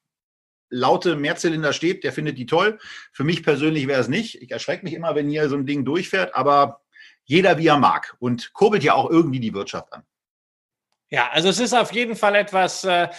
laute 0.70 1.16
Mehrzylinder 1.16 1.74
steht, 1.74 2.04
der 2.04 2.14
findet 2.14 2.38
die 2.38 2.46
toll. 2.46 2.78
Für 3.12 3.24
mich 3.24 3.44
persönlich 3.44 3.88
wäre 3.88 4.02
es 4.02 4.08
nicht. 4.08 4.42
Ich 4.42 4.52
erschrecke 4.52 4.84
mich 4.84 4.94
immer, 4.94 5.16
wenn 5.16 5.30
hier 5.30 5.50
so 5.50 5.56
ein 5.56 5.66
Ding 5.66 5.86
durchfährt, 5.86 6.36
aber 6.36 6.82
jeder 7.28 7.58
wie 7.58 7.68
er 7.68 7.78
mag 7.78 8.16
und 8.20 8.54
kurbelt 8.54 8.84
ja 8.84 8.94
auch 8.94 9.10
irgendwie 9.10 9.40
die 9.40 9.54
Wirtschaft 9.54 9.94
an. 9.94 10.04
Ja, 11.10 11.30
also 11.30 11.50
es 11.50 11.60
ist 11.60 11.74
auf 11.74 11.94
jeden 11.94 12.16
Fall 12.16 12.36
etwas, 12.36 12.84
äh, 12.84 13.10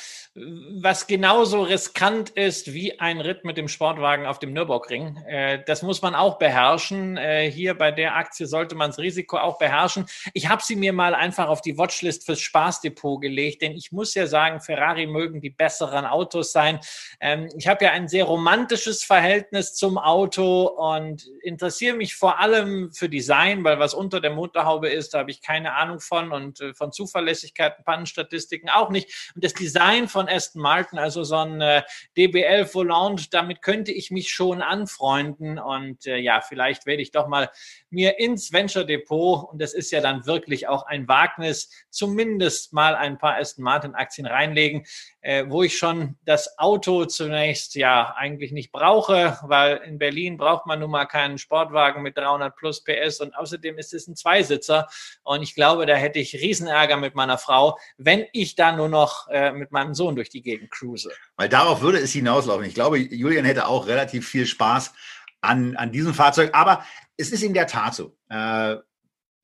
was 0.80 1.06
genauso 1.06 1.62
riskant 1.62 2.30
ist 2.30 2.72
wie 2.72 3.00
ein 3.00 3.20
Ritt 3.20 3.44
mit 3.44 3.56
dem 3.56 3.68
Sportwagen 3.68 4.26
auf 4.26 4.38
dem 4.38 4.52
Nürburgring. 4.52 5.16
Äh, 5.26 5.62
das 5.66 5.82
muss 5.82 6.02
man 6.02 6.14
auch 6.14 6.38
beherrschen. 6.38 7.16
Äh, 7.16 7.50
hier 7.50 7.74
bei 7.74 7.90
der 7.90 8.16
Aktie 8.16 8.46
sollte 8.46 8.74
man 8.74 8.90
das 8.90 8.98
Risiko 8.98 9.38
auch 9.38 9.58
beherrschen. 9.58 10.06
Ich 10.34 10.48
habe 10.48 10.62
sie 10.62 10.76
mir 10.76 10.92
mal 10.92 11.14
einfach 11.14 11.48
auf 11.48 11.60
die 11.60 11.76
Watchlist 11.76 12.24
fürs 12.24 12.40
Spaßdepot 12.40 13.20
gelegt, 13.20 13.62
denn 13.62 13.72
ich 13.72 13.92
muss 13.92 14.14
ja 14.14 14.26
sagen, 14.26 14.60
Ferrari 14.60 15.06
mögen 15.06 15.40
die 15.40 15.50
besseren 15.50 16.06
Autos 16.06 16.52
sein. 16.52 16.80
Ähm, 17.20 17.48
ich 17.56 17.66
habe 17.66 17.84
ja 17.84 17.90
ein 17.92 18.08
sehr 18.08 18.24
romantisches 18.24 19.02
Verhältnis 19.02 19.74
zum 19.74 19.98
Auto 19.98 20.66
und 20.66 21.26
interessiere 21.42 21.96
mich 21.96 22.14
vor 22.14 22.38
allem 22.38 22.92
für 22.92 23.08
Design, 23.08 23.64
weil 23.64 23.78
was 23.78 23.94
unter 23.94 24.20
der 24.20 24.30
Motorhaube 24.30 24.88
ist, 24.88 25.14
da 25.14 25.20
habe 25.20 25.30
ich 25.30 25.42
keine 25.42 25.74
Ahnung 25.74 26.00
von 26.00 26.32
und 26.32 26.60
äh, 26.60 26.74
von 26.74 26.92
Zuverlässigkeit, 26.92 27.84
Pannenstatistiken 27.84 28.68
auch 28.68 28.90
nicht. 28.90 29.32
Und 29.34 29.44
das 29.44 29.54
Design 29.54 30.08
von 30.08 30.27
Aston 30.28 30.62
Martin, 30.62 30.98
also 30.98 31.24
so 31.24 31.36
ein 31.36 31.60
äh, 31.60 31.82
DB11 32.16 32.74
Volant, 32.74 33.34
damit 33.34 33.62
könnte 33.62 33.92
ich 33.92 34.10
mich 34.10 34.30
schon 34.30 34.62
anfreunden. 34.62 35.58
Und 35.58 36.06
äh, 36.06 36.18
ja, 36.18 36.40
vielleicht 36.40 36.86
werde 36.86 37.02
ich 37.02 37.10
doch 37.10 37.28
mal 37.28 37.50
mir 37.90 38.18
ins 38.18 38.52
Venture 38.52 38.84
Depot 38.84 39.48
und 39.50 39.60
das 39.60 39.74
ist 39.74 39.90
ja 39.90 40.00
dann 40.00 40.26
wirklich 40.26 40.68
auch 40.68 40.86
ein 40.86 41.08
Wagnis, 41.08 41.70
zumindest 41.90 42.72
mal 42.72 42.94
ein 42.94 43.18
paar 43.18 43.36
Aston 43.36 43.64
Martin 43.64 43.94
Aktien 43.94 44.26
reinlegen, 44.26 44.84
äh, 45.20 45.44
wo 45.48 45.62
ich 45.62 45.76
schon 45.76 46.16
das 46.24 46.58
Auto 46.58 47.04
zunächst 47.06 47.74
ja 47.74 48.14
eigentlich 48.16 48.52
nicht 48.52 48.72
brauche, 48.72 49.38
weil 49.42 49.78
in 49.78 49.98
Berlin 49.98 50.36
braucht 50.36 50.66
man 50.66 50.80
nun 50.80 50.90
mal 50.90 51.06
keinen 51.06 51.38
Sportwagen 51.38 52.02
mit 52.02 52.16
300 52.16 52.54
plus 52.56 52.84
PS 52.84 53.20
und 53.20 53.34
außerdem 53.34 53.78
ist 53.78 53.94
es 53.94 54.06
ein 54.06 54.16
Zweisitzer 54.16 54.88
und 55.22 55.42
ich 55.42 55.54
glaube, 55.54 55.86
da 55.86 55.94
hätte 55.94 56.18
ich 56.18 56.34
Riesenärger 56.34 56.96
mit 56.96 57.14
meiner 57.14 57.38
Frau, 57.38 57.78
wenn 57.96 58.26
ich 58.32 58.54
da 58.54 58.72
nur 58.72 58.88
noch 58.88 59.28
äh, 59.28 59.52
mit 59.52 59.72
meinem 59.72 59.94
Sohn 59.94 60.16
durch 60.16 60.30
die 60.30 60.42
Gegend 60.42 60.70
cruise. 60.70 61.10
Weil 61.36 61.48
darauf 61.48 61.80
würde 61.80 61.98
es 61.98 62.12
hinauslaufen. 62.12 62.64
Ich 62.64 62.74
glaube, 62.74 62.98
Julian 62.98 63.44
hätte 63.44 63.66
auch 63.66 63.86
relativ 63.86 64.28
viel 64.28 64.46
Spaß 64.46 64.92
an, 65.40 65.76
an 65.76 65.92
diesem 65.92 66.14
Fahrzeug. 66.14 66.50
Aber 66.52 66.84
es 67.18 67.32
ist 67.32 67.42
in 67.42 67.52
der 67.52 67.66
Tat 67.66 67.94
so. 67.94 68.16
Äh, 68.30 68.76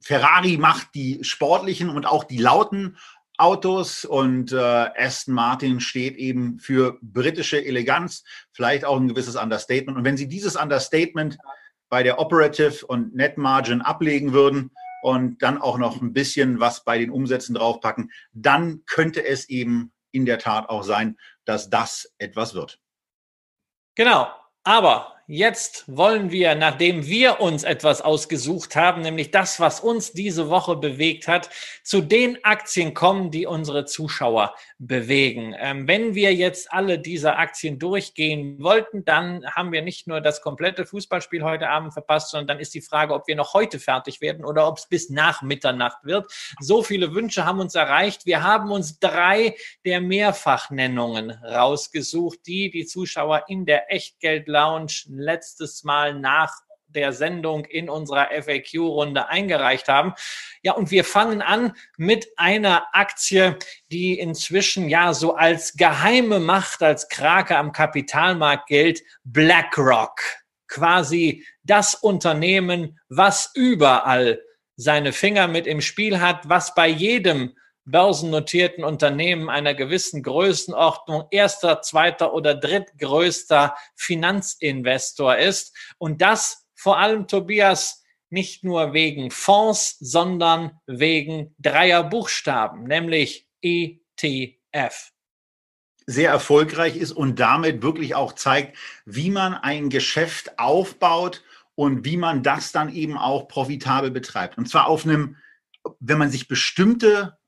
Ferrari 0.01 0.57
macht 0.57 0.95
die 0.95 1.23
sportlichen 1.25 1.91
und 1.91 2.07
auch 2.07 2.25
die 2.25 2.39
lauten 2.39 2.97
Autos 3.37 4.05
und 4.05 4.53
äh, 4.53 4.57
Aston 4.57 5.35
Martin 5.35 5.81
steht 5.81 6.17
eben 6.17 6.59
für 6.61 6.99
britische 7.03 7.65
Eleganz, 7.65 8.23
vielleicht 8.53 8.85
auch 8.85 8.97
ein 8.99 9.09
gewisses 9.09 9.35
Understatement. 9.35 9.99
Und 9.99 10.05
wenn 10.05 10.17
Sie 10.17 10.29
dieses 10.29 10.57
Understatement 10.57 11.37
bei 11.89 12.03
der 12.03 12.21
Operative 12.21 12.87
und 12.87 13.15
Net 13.15 13.37
Margin 13.37 13.83
ablegen 13.83 14.33
würden 14.33 14.71
und 15.03 15.43
dann 15.43 15.61
auch 15.61 15.79
noch 15.79 16.01
ein 16.01 16.13
bisschen 16.13 16.61
was 16.61 16.85
bei 16.85 16.99
den 16.99 17.11
Umsätzen 17.11 17.55
draufpacken, 17.55 18.13
dann 18.33 18.85
könnte 18.87 19.25
es 19.25 19.49
eben 19.49 19.93
in 20.13 20.27
der 20.27 20.39
Tat 20.39 20.69
auch 20.69 20.85
sein, 20.85 21.19
dass 21.45 21.71
das 21.71 22.15
etwas 22.19 22.55
wird. 22.55 22.79
Genau. 23.97 24.29
Aber 24.63 25.14
jetzt 25.27 25.85
wollen 25.87 26.31
wir, 26.31 26.55
nachdem 26.55 27.07
wir 27.07 27.41
uns 27.41 27.65
etwas 27.65 28.03
ausgesucht 28.03 28.77
haben, 28.77 29.03
nämlich 29.03 29.31
das, 29.31 29.61
was 29.61 29.81
uns 29.81 30.13
diese 30.13 30.51
Woche 30.51 30.77
bewegt 30.77 31.29
hat, 31.29 31.51
zu 31.83 32.01
den 32.01 32.45
Aktien 32.45 32.95
kommen, 32.95 33.31
die 33.31 33.47
unsere 33.47 33.85
Zuschauer 33.85 34.55
bewegen. 34.79 35.55
Ähm, 35.59 35.89
wenn 35.89 36.15
wir 36.15 36.35
jetzt 36.35 36.73
alle 36.73 36.99
diese 36.99 37.37
Aktien 37.37 37.79
durchgehen 37.79 38.63
wollten, 38.63 39.05
dann 39.05 39.45
haben 39.47 39.73
wir 39.73 39.83
nicht 39.83 40.07
nur 40.07 40.21
das 40.21 40.43
komplette 40.43 40.85
Fußballspiel 40.87 41.43
heute 41.43 41.69
Abend 41.69 41.93
verpasst, 41.93 42.31
sondern 42.31 42.49
dann 42.49 42.61
ist 42.61 42.75
die 42.75 42.81
Frage, 42.81 43.15
ob 43.15 43.27
wir 43.27 43.37
noch 43.37 43.55
heute 43.55 43.79
fertig 43.79 44.21
werden 44.21 44.45
oder 44.45 44.69
ob 44.69 44.79
es 44.79 44.87
bis 44.87 45.11
nach 45.11 45.43
Mitternacht 45.43 46.05
wird. 46.05 46.31
So 46.61 46.83
viele 46.83 47.15
Wünsche 47.15 47.45
haben 47.45 47.61
uns 47.61 47.75
erreicht. 47.75 48.27
Wir 48.27 48.43
haben 48.43 48.71
uns 48.71 48.99
drei 48.99 49.55
der 49.85 50.01
Mehrfachnennungen 50.01 51.31
rausgesucht, 51.31 52.41
die 52.47 52.71
die 52.71 52.87
Zuschauer 52.87 53.45
in 53.49 53.65
der 53.65 53.93
Echtgeld-Lounge 53.93 55.14
letztes 55.19 55.85
Mal 55.85 56.15
nach 56.19 56.53
der 56.95 57.13
Sendung 57.13 57.65
in 57.65 57.91
unserer 57.91 58.29
FAQ-Runde 58.31 59.29
eingereicht 59.29 59.89
haben. 59.89 60.15
Ja, 60.63 60.73
und 60.73 60.91
wir 60.91 61.05
fangen 61.05 61.43
an 61.43 61.75
mit 61.97 62.29
einer 62.37 62.87
Aktie, 62.93 63.59
die 63.91 64.19
inzwischen 64.19 64.89
ja 64.89 65.13
so 65.13 65.35
als 65.35 65.75
geheime 65.75 66.41
Macht, 66.41 66.83
als 66.83 67.09
Krake 67.09 67.57
am 67.57 67.73
Kapitalmarkt 67.73 68.69
gilt, 68.69 69.03
BlackRock. 69.25 70.21
Quasi 70.69 71.45
das 71.63 71.95
Unternehmen, 71.95 72.99
was 73.09 73.51
überall 73.55 74.41
seine 74.77 75.13
Finger 75.13 75.47
mit 75.47 75.67
im 75.67 75.81
Spiel 75.81 76.21
hat, 76.21 76.49
was 76.49 76.75
bei 76.75 76.89
jedem 76.89 77.55
börsennotierten 77.85 78.85
Unternehmen 78.85 79.51
einer 79.51 79.75
gewissen 79.75 80.23
Größenordnung 80.23 81.27
erster, 81.31 81.83
zweiter 81.83 82.33
oder 82.33 82.55
drittgrößter 82.55 83.77
Finanzinvestor 83.95 85.37
ist. 85.37 85.77
Und 85.99 86.23
das 86.23 86.67
vor 86.75 86.99
allem, 86.99 87.29
Tobias, 87.29 88.03
nicht 88.31 88.65
nur 88.65 88.93
wegen 88.93 89.31
Fonds, 89.31 89.97
sondern 90.01 90.81
wegen 90.87 91.55
dreier 91.59 92.03
Buchstaben, 92.05 92.85
nämlich 92.85 93.49
ETF. 93.63 95.13
Sehr 96.07 96.31
erfolgreich 96.31 96.97
ist 96.97 97.13
und 97.13 97.39
damit 97.41 97.83
wirklich 97.83 98.15
auch 98.15 98.33
zeigt, 98.33 98.77
wie 99.07 99.31
man 99.31 99.55
ein 99.55 99.89
Geschäft 99.89 100.59
aufbaut 100.59 101.43
und 101.75 102.05
wie 102.05 102.17
man 102.17 102.43
das 102.43 102.73
dann 102.73 102.93
eben 102.93 103.17
auch 103.17 103.49
profitabel 103.49 104.11
betreibt. 104.11 104.59
Und 104.59 104.69
zwar 104.69 104.89
auf 104.89 105.05
einem, 105.07 105.37
wenn 106.01 106.19
man 106.19 106.31
sich 106.31 106.49
bestimmte 106.49 107.39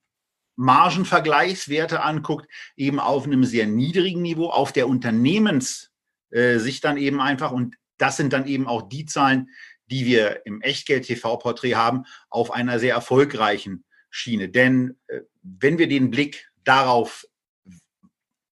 Margenvergleichswerte 0.57 2.03
anguckt, 2.03 2.51
eben 2.77 2.99
auf 2.99 3.25
einem 3.25 3.45
sehr 3.45 3.67
niedrigen 3.67 4.23
Niveau, 4.23 4.49
auf 4.51 4.73
der 4.73 4.89
Unternehmenssicht 4.89 5.91
äh, 6.31 6.81
dann 6.83 6.97
eben 6.97 7.21
einfach, 7.21 7.53
und 7.53 7.77
das 7.99 8.17
sind 8.17 8.33
dann 8.33 8.47
eben 8.47 8.67
auch 8.67 8.89
die 8.89 9.07
Zahlen, 9.07 9.51
die 9.87 10.05
wir 10.05 10.45
im 10.45 10.61
Echtgeld-TV-Porträt 10.63 11.75
haben, 11.75 12.05
auf 12.29 12.51
einer 12.51 12.79
sehr 12.79 12.95
erfolgreichen 12.95 13.85
Schiene. 14.11 14.49
Denn 14.49 14.99
äh, 15.07 15.21
wenn 15.43 15.79
wir 15.79 15.89
den 15.89 16.11
Blick 16.11 16.51
darauf 16.65 17.27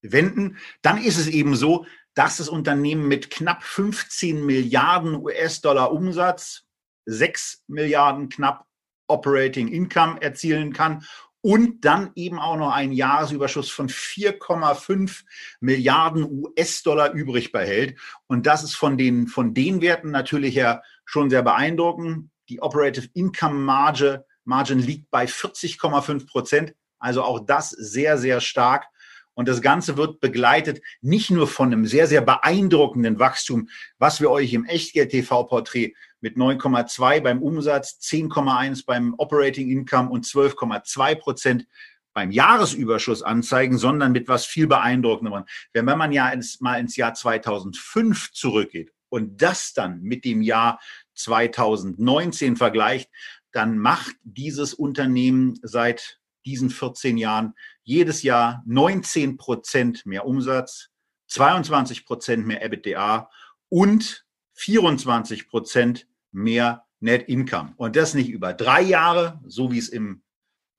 wenden, 0.02 0.58
dann 0.82 1.02
ist 1.02 1.18
es 1.18 1.26
eben 1.26 1.56
so, 1.56 1.86
dass 2.14 2.36
das 2.36 2.48
Unternehmen 2.48 3.08
mit 3.08 3.30
knapp 3.30 3.64
15 3.64 4.44
Milliarden 4.44 5.16
US-Dollar 5.16 5.90
Umsatz 5.90 6.64
6 7.06 7.64
Milliarden 7.66 8.28
knapp 8.28 8.66
Operating 9.06 9.68
Income 9.68 10.22
erzielen 10.22 10.72
kann 10.72 11.04
und 11.44 11.84
dann 11.84 12.10
eben 12.14 12.38
auch 12.38 12.56
noch 12.56 12.72
einen 12.72 12.94
Jahresüberschuss 12.94 13.68
von 13.70 13.90
4,5 13.90 15.24
Milliarden 15.60 16.24
US-Dollar 16.24 17.12
übrig 17.12 17.52
behält. 17.52 17.98
Und 18.26 18.46
das 18.46 18.64
ist 18.64 18.76
von 18.76 18.96
den, 18.96 19.26
von 19.26 19.52
den 19.52 19.82
Werten 19.82 20.10
natürlich 20.10 20.54
ja 20.54 20.80
schon 21.04 21.28
sehr 21.28 21.42
beeindruckend. 21.42 22.30
Die 22.48 22.62
Operative 22.62 23.10
Income 23.12 23.56
Margin, 23.56 24.20
Margin 24.44 24.78
liegt 24.78 25.10
bei 25.10 25.26
40,5 25.26 26.26
Prozent. 26.26 26.74
Also 26.98 27.22
auch 27.22 27.40
das 27.44 27.68
sehr, 27.68 28.16
sehr 28.16 28.40
stark. 28.40 28.86
Und 29.34 29.46
das 29.46 29.60
Ganze 29.60 29.98
wird 29.98 30.20
begleitet 30.20 30.80
nicht 31.02 31.30
nur 31.30 31.46
von 31.46 31.70
einem 31.70 31.84
sehr, 31.84 32.06
sehr 32.06 32.22
beeindruckenden 32.22 33.18
Wachstum, 33.18 33.68
was 33.98 34.22
wir 34.22 34.30
euch 34.30 34.54
im 34.54 34.64
Echtgeld-TV-Porträt 34.64 35.92
mit 36.24 36.38
9,2 36.38 37.20
beim 37.20 37.42
Umsatz, 37.42 37.98
10,1 38.00 38.86
beim 38.86 39.14
Operating 39.18 39.68
Income 39.68 40.08
und 40.08 40.24
12,2 40.24 41.16
Prozent 41.16 41.66
beim 42.14 42.30
Jahresüberschuss 42.30 43.22
anzeigen, 43.22 43.76
sondern 43.76 44.12
mit 44.12 44.26
was 44.26 44.46
viel 44.46 44.66
beeindruckendem. 44.66 45.44
Wenn 45.74 45.84
man 45.84 46.12
ja 46.12 46.30
ins, 46.30 46.62
mal 46.62 46.80
ins 46.80 46.96
Jahr 46.96 47.12
2005 47.12 48.32
zurückgeht 48.32 48.90
und 49.10 49.42
das 49.42 49.74
dann 49.74 50.00
mit 50.00 50.24
dem 50.24 50.40
Jahr 50.40 50.80
2019 51.12 52.56
vergleicht, 52.56 53.10
dann 53.52 53.76
macht 53.76 54.16
dieses 54.22 54.72
Unternehmen 54.72 55.58
seit 55.60 56.20
diesen 56.46 56.70
14 56.70 57.18
Jahren 57.18 57.52
jedes 57.82 58.22
Jahr 58.22 58.62
19 58.64 59.36
Prozent 59.36 60.06
mehr 60.06 60.24
Umsatz, 60.24 60.88
22 61.26 62.06
Prozent 62.06 62.46
mehr 62.46 62.62
EBITDA 62.62 63.28
und 63.68 64.24
24 64.54 65.48
Prozent 65.48 66.06
mehr 66.34 66.84
Net 67.00 67.28
Income. 67.28 67.74
Und 67.76 67.96
das 67.96 68.14
nicht 68.14 68.28
über 68.28 68.52
drei 68.52 68.80
Jahre, 68.80 69.40
so 69.46 69.70
wie 69.70 69.78
es 69.78 69.88
im 69.88 70.22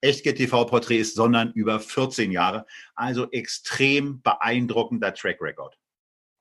Echtgeld 0.01 0.37
TV-Porträt 0.37 0.97
ist, 0.97 1.15
sondern 1.15 1.51
über 1.53 1.79
14 1.79 2.31
Jahre. 2.31 2.65
Also 2.95 3.29
extrem 3.31 4.21
beeindruckender 4.21 5.13
Track 5.13 5.41
Record. 5.41 5.77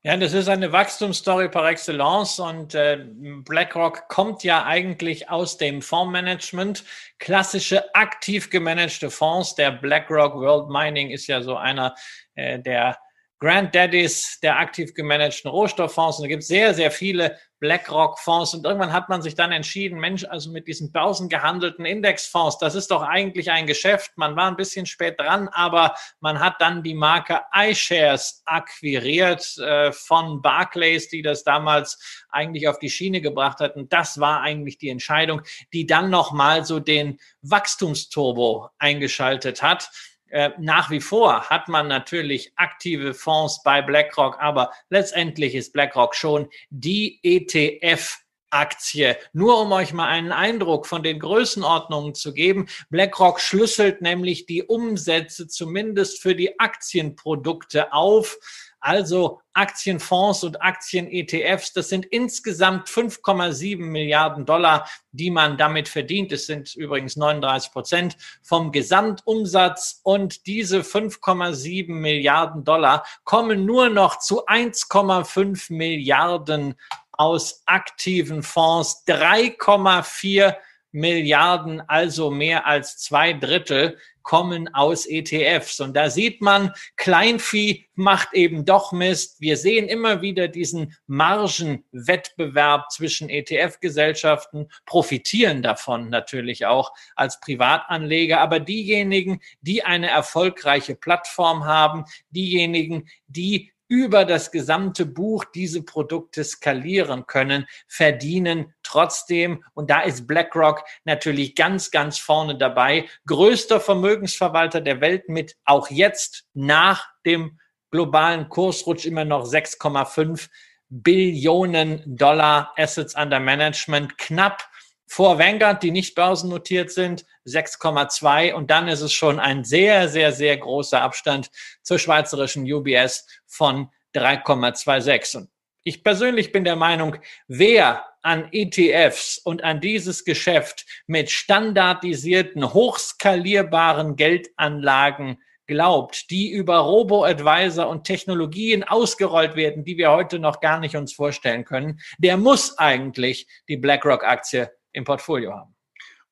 Ja, 0.05 0.15
das 0.17 0.33
ist 0.33 0.49
eine 0.49 0.71
Wachstumsstory 0.71 1.49
par 1.49 1.67
excellence 1.67 2.39
und 2.39 2.75
äh, 2.75 3.07
BlackRock 3.43 4.07
kommt 4.07 4.43
ja 4.43 4.63
eigentlich 4.63 5.31
aus 5.31 5.57
dem 5.57 5.81
Fondsmanagement. 5.81 6.83
Klassische 7.17 7.95
aktiv 7.95 8.51
gemanagte 8.51 9.09
Fonds. 9.09 9.55
Der 9.55 9.71
BlackRock 9.71 10.35
World 10.35 10.69
Mining 10.69 11.09
ist 11.09 11.25
ja 11.25 11.41
so 11.41 11.55
einer 11.55 11.95
äh, 12.35 12.59
der 12.59 12.99
Granddaddies 13.39 14.39
der 14.41 14.59
aktiv 14.59 14.93
gemanagten 14.93 15.49
Rohstofffonds. 15.49 16.19
Und 16.19 16.25
es 16.25 16.29
gibt 16.29 16.43
sehr, 16.43 16.75
sehr 16.75 16.91
viele 16.91 17.39
BlackRock-Fonds. 17.65 18.53
Und 18.53 18.65
irgendwann 18.65 18.93
hat 18.93 19.09
man 19.09 19.21
sich 19.21 19.35
dann 19.35 19.51
entschieden, 19.51 19.99
Mensch, 19.99 20.23
also 20.25 20.51
mit 20.51 20.67
diesen 20.67 20.91
börsengehandelten 20.91 21.85
Indexfonds, 21.85 22.59
das 22.59 22.75
ist 22.75 22.91
doch 22.91 23.01
eigentlich 23.01 23.49
ein 23.51 23.65
Geschäft. 23.65 24.11
Man 24.17 24.35
war 24.35 24.47
ein 24.47 24.55
bisschen 24.55 24.85
spät 24.85 25.19
dran, 25.19 25.47
aber 25.49 25.95
man 26.19 26.39
hat 26.39 26.61
dann 26.61 26.83
die 26.83 26.93
Marke 26.93 27.41
iShares 27.53 28.43
akquiriert 28.45 29.57
äh, 29.57 29.91
von 29.91 30.41
Barclays, 30.41 31.09
die 31.09 31.23
das 31.23 31.43
damals 31.43 32.23
eigentlich 32.29 32.67
auf 32.67 32.77
die 32.77 32.89
Schiene 32.89 33.21
gebracht 33.21 33.59
hat. 33.59 33.75
Und 33.75 33.91
das 33.91 34.19
war 34.19 34.41
eigentlich 34.41 34.77
die 34.77 34.89
Entscheidung, 34.89 35.41
die 35.73 35.87
dann 35.87 36.09
nochmal 36.09 36.65
so 36.65 36.79
den 36.79 37.19
Wachstumsturbo 37.41 38.69
eingeschaltet 38.77 39.63
hat. 39.63 39.89
Äh, 40.29 40.51
nach 40.59 40.89
wie 40.89 41.01
vor 41.01 41.49
hat 41.49 41.67
man 41.67 41.87
natürlich 41.87 42.51
aktive 42.55 43.13
Fonds 43.13 43.61
bei 43.63 43.81
BlackRock, 43.81 44.37
aber 44.39 44.71
letztendlich 44.89 45.55
ist 45.55 45.73
BlackRock 45.73 46.15
schon 46.15 46.49
die 46.69 47.19
ETF 47.23 48.25
Aktie. 48.55 49.17
Nur 49.33 49.61
um 49.61 49.71
euch 49.73 49.91
mal 49.91 50.07
einen 50.07 50.31
Eindruck 50.31 50.87
von 50.87 51.03
den 51.03 51.19
Größenordnungen 51.19 52.15
zu 52.15 52.33
geben. 52.33 52.67
BlackRock 52.89 53.41
schlüsselt 53.41 54.01
nämlich 54.01 54.45
die 54.45 54.63
Umsätze 54.63 55.47
zumindest 55.47 56.21
für 56.21 56.35
die 56.35 56.57
Aktienprodukte 56.59 57.91
auf 57.91 58.37
also 58.85 59.41
Aktienfonds 59.53 60.43
und 60.43 60.61
Aktien-ETFs. 60.61 61.73
Das 61.73 61.89
sind 61.89 62.05
insgesamt 62.05 62.87
5,7 62.87 63.79
Milliarden 63.79 64.45
Dollar, 64.45 64.87
die 65.11 65.31
man 65.31 65.57
damit 65.57 65.89
verdient. 65.89 66.31
Es 66.31 66.45
sind 66.45 66.75
übrigens 66.75 67.15
39 67.15 67.71
Prozent 67.71 68.17
vom 68.43 68.71
Gesamtumsatz. 68.71 70.01
Und 70.03 70.45
diese 70.45 70.81
5,7 70.81 71.91
Milliarden 71.91 72.63
Dollar 72.63 73.03
kommen 73.23 73.65
nur 73.65 73.89
noch 73.89 74.19
zu 74.19 74.45
1,5 74.45 75.73
Milliarden 75.73 76.75
aus 77.11 77.63
aktiven 77.65 78.43
Fonds. 78.43 79.03
3,4 79.07 80.55
Milliarden, 80.95 81.81
also 81.87 82.31
mehr 82.31 82.65
als 82.65 82.97
zwei 82.97 83.33
Drittel 83.33 83.97
kommen 84.23 84.73
aus 84.73 85.05
ETFs. 85.05 85.81
Und 85.81 85.93
da 85.95 86.09
sieht 86.09 86.41
man, 86.41 86.71
Kleinvieh 86.95 87.85
macht 87.93 88.33
eben 88.33 88.65
doch 88.65 88.91
Mist. 88.91 89.39
Wir 89.39 89.57
sehen 89.57 89.87
immer 89.87 90.21
wieder 90.21 90.47
diesen 90.47 90.97
Margenwettbewerb 91.05 92.91
zwischen 92.91 93.29
ETF-Gesellschaften, 93.29 94.69
profitieren 94.85 95.61
davon 95.61 96.09
natürlich 96.09 96.65
auch 96.65 96.91
als 97.15 97.39
Privatanleger. 97.39 98.39
Aber 98.39 98.59
diejenigen, 98.59 99.41
die 99.61 99.83
eine 99.83 100.09
erfolgreiche 100.09 100.95
Plattform 100.95 101.65
haben, 101.65 102.05
diejenigen, 102.31 103.07
die 103.27 103.71
über 103.87 104.25
das 104.25 104.51
gesamte 104.51 105.05
Buch 105.05 105.45
diese 105.45 105.83
Produkte 105.83 106.43
skalieren 106.43 107.27
können, 107.27 107.67
verdienen 107.87 108.73
trotzdem, 108.83 109.63
und 109.73 109.89
da 109.89 110.01
ist 110.01 110.27
BlackRock 110.27 110.83
natürlich 111.03 111.55
ganz, 111.55 111.91
ganz 111.91 112.17
vorne 112.17 112.57
dabei, 112.57 113.07
größter 113.27 113.79
Vermögensverwalter 113.79 114.81
der 114.81 115.01
Welt 115.01 115.29
mit 115.29 115.55
auch 115.65 115.89
jetzt 115.89 116.45
nach 116.53 117.07
dem 117.25 117.59
globalen 117.91 118.49
Kursrutsch 118.49 119.05
immer 119.05 119.25
noch 119.25 119.45
6,5 119.45 120.49
Billionen 120.89 122.01
Dollar 122.05 122.73
Assets 122.77 123.15
under 123.15 123.39
Management, 123.39 124.17
knapp 124.17 124.69
vor 125.07 125.39
Vanguard, 125.39 125.83
die 125.83 125.91
nicht 125.91 126.15
börsennotiert 126.15 126.91
sind, 126.91 127.25
6,2 127.45 128.53
und 128.53 128.71
dann 128.71 128.87
ist 128.87 129.01
es 129.01 129.13
schon 129.13 129.39
ein 129.39 129.63
sehr, 129.63 130.09
sehr, 130.09 130.31
sehr 130.31 130.57
großer 130.57 131.01
Abstand 131.01 131.49
zur 131.83 131.99
schweizerischen 131.99 132.71
UBS 132.71 133.25
von 133.45 133.89
3,26. 134.15 135.37
Und 135.37 135.49
ich 135.83 136.03
persönlich 136.03 136.51
bin 136.51 136.63
der 136.63 136.75
Meinung, 136.75 137.17
wer 137.47 138.05
an 138.23 138.49
ETFs 138.51 139.37
und 139.37 139.63
an 139.63 139.79
dieses 139.79 140.25
Geschäft 140.25 140.85
mit 141.05 141.29
standardisierten, 141.29 142.73
hochskalierbaren 142.73 144.15
Geldanlagen 144.15 145.37
glaubt, 145.67 146.29
die 146.31 146.49
über 146.49 146.77
Robo-Advisor 146.77 147.87
und 147.87 148.03
Technologien 148.03 148.83
ausgerollt 148.83 149.55
werden, 149.55 149.83
die 149.83 149.97
wir 149.97 150.11
heute 150.11 150.39
noch 150.39 150.59
gar 150.59 150.79
nicht 150.79 150.95
uns 150.95 151.13
vorstellen 151.13 151.65
können, 151.65 151.99
der 152.17 152.37
muss 152.37 152.77
eigentlich 152.77 153.47
die 153.67 153.77
BlackRock-Aktie 153.77 154.71
im 154.95 155.03
Portfolio 155.03 155.53
haben. 155.53 155.75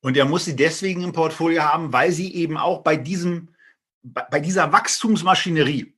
Und 0.02 0.18
er 0.18 0.26
muss 0.26 0.46
sie 0.46 0.56
deswegen 0.56 1.04
im 1.04 1.14
Portfolio 1.14 1.64
haben, 1.64 1.94
weil 1.94 2.12
sie 2.12 2.34
eben 2.34 2.58
auch 2.58 2.82
bei 2.82 2.98
diesem, 2.98 3.56
bei 4.02 4.40
dieser 4.40 4.72
Wachstumsmaschinerie, 4.72 5.96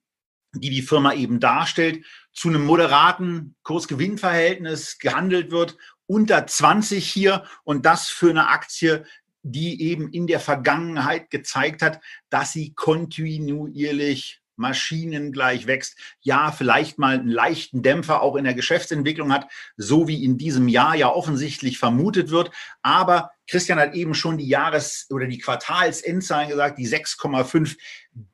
die 0.54 0.70
die 0.70 0.82
Firma 0.82 1.14
eben 1.14 1.40
darstellt, 1.40 2.06
zu 2.32 2.50
einem 2.50 2.66
moderaten 2.66 3.56
Kursgewinnverhältnis 3.64 5.00
gehandelt 5.00 5.52
wird, 5.52 5.78
unter 6.08 6.46
20 6.46 7.08
hier 7.08 7.46
und 7.64 7.86
das 7.86 8.10
für 8.10 8.30
eine 8.30 8.48
Aktie, 8.48 9.06
die 9.42 9.82
eben 9.82 10.12
in 10.12 10.28
der 10.28 10.40
Vergangenheit 10.40 11.30
gezeigt 11.30 11.82
hat, 11.82 12.00
dass 12.30 12.52
sie 12.52 12.74
kontinuierlich 12.74 14.42
maschinengleich 14.58 15.68
wächst, 15.68 15.98
ja, 16.22 16.52
vielleicht 16.52 16.98
mal 16.98 17.20
einen 17.20 17.30
leichten 17.30 17.84
Dämpfer 17.84 18.22
auch 18.22 18.36
in 18.36 18.44
der 18.44 18.54
Geschäftsentwicklung 18.54 19.32
hat, 19.32 19.50
so 19.78 20.08
wie 20.08 20.24
in 20.24 20.38
diesem 20.38 20.68
Jahr 20.68 20.96
ja 20.96 21.10
offensichtlich 21.10 21.78
vermutet 21.78 22.32
wird. 22.32 22.52
Aber 22.82 23.32
Christian 23.48 23.80
hat 23.80 23.94
eben 23.94 24.16
schon 24.16 24.38
die 24.38 24.48
Jahres- 24.48 25.08
oder 25.10 25.28
die 25.28 25.38
Quartalsendzahlen 25.38 26.50
gesagt, 26.50 26.80
die 26.80 26.88
6,5 26.88 27.78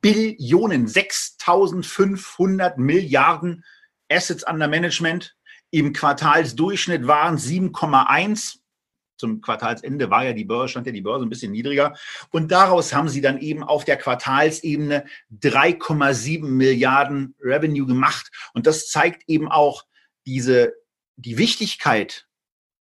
Billionen, 0.01 0.87
6500 0.87 2.77
Milliarden 2.77 3.63
Assets 4.09 4.43
under 4.47 4.67
Management. 4.67 5.35
Im 5.69 5.93
Quartalsdurchschnitt 5.93 7.07
waren 7.07 7.37
7,1 7.37 8.60
zum 9.21 9.39
Quartalsende 9.39 10.09
war 10.09 10.25
ja 10.25 10.33
die 10.33 10.43
Börse, 10.43 10.69
stand 10.69 10.87
ja 10.87 10.91
die 10.91 11.01
Börse 11.01 11.25
ein 11.25 11.29
bisschen 11.29 11.53
niedriger. 11.53 11.95
Und 12.31 12.51
daraus 12.51 12.93
haben 12.93 13.07
sie 13.07 13.21
dann 13.21 13.39
eben 13.39 13.63
auf 13.63 13.85
der 13.85 13.97
Quartalsebene 13.97 15.05
3,7 15.39 16.43
Milliarden 16.43 17.35
Revenue 17.39 17.85
gemacht. 17.85 18.31
Und 18.53 18.67
das 18.67 18.89
zeigt 18.89 19.23
eben 19.29 19.49
auch 19.49 19.85
diese, 20.25 20.73
die 21.15 21.37
Wichtigkeit, 21.37 22.27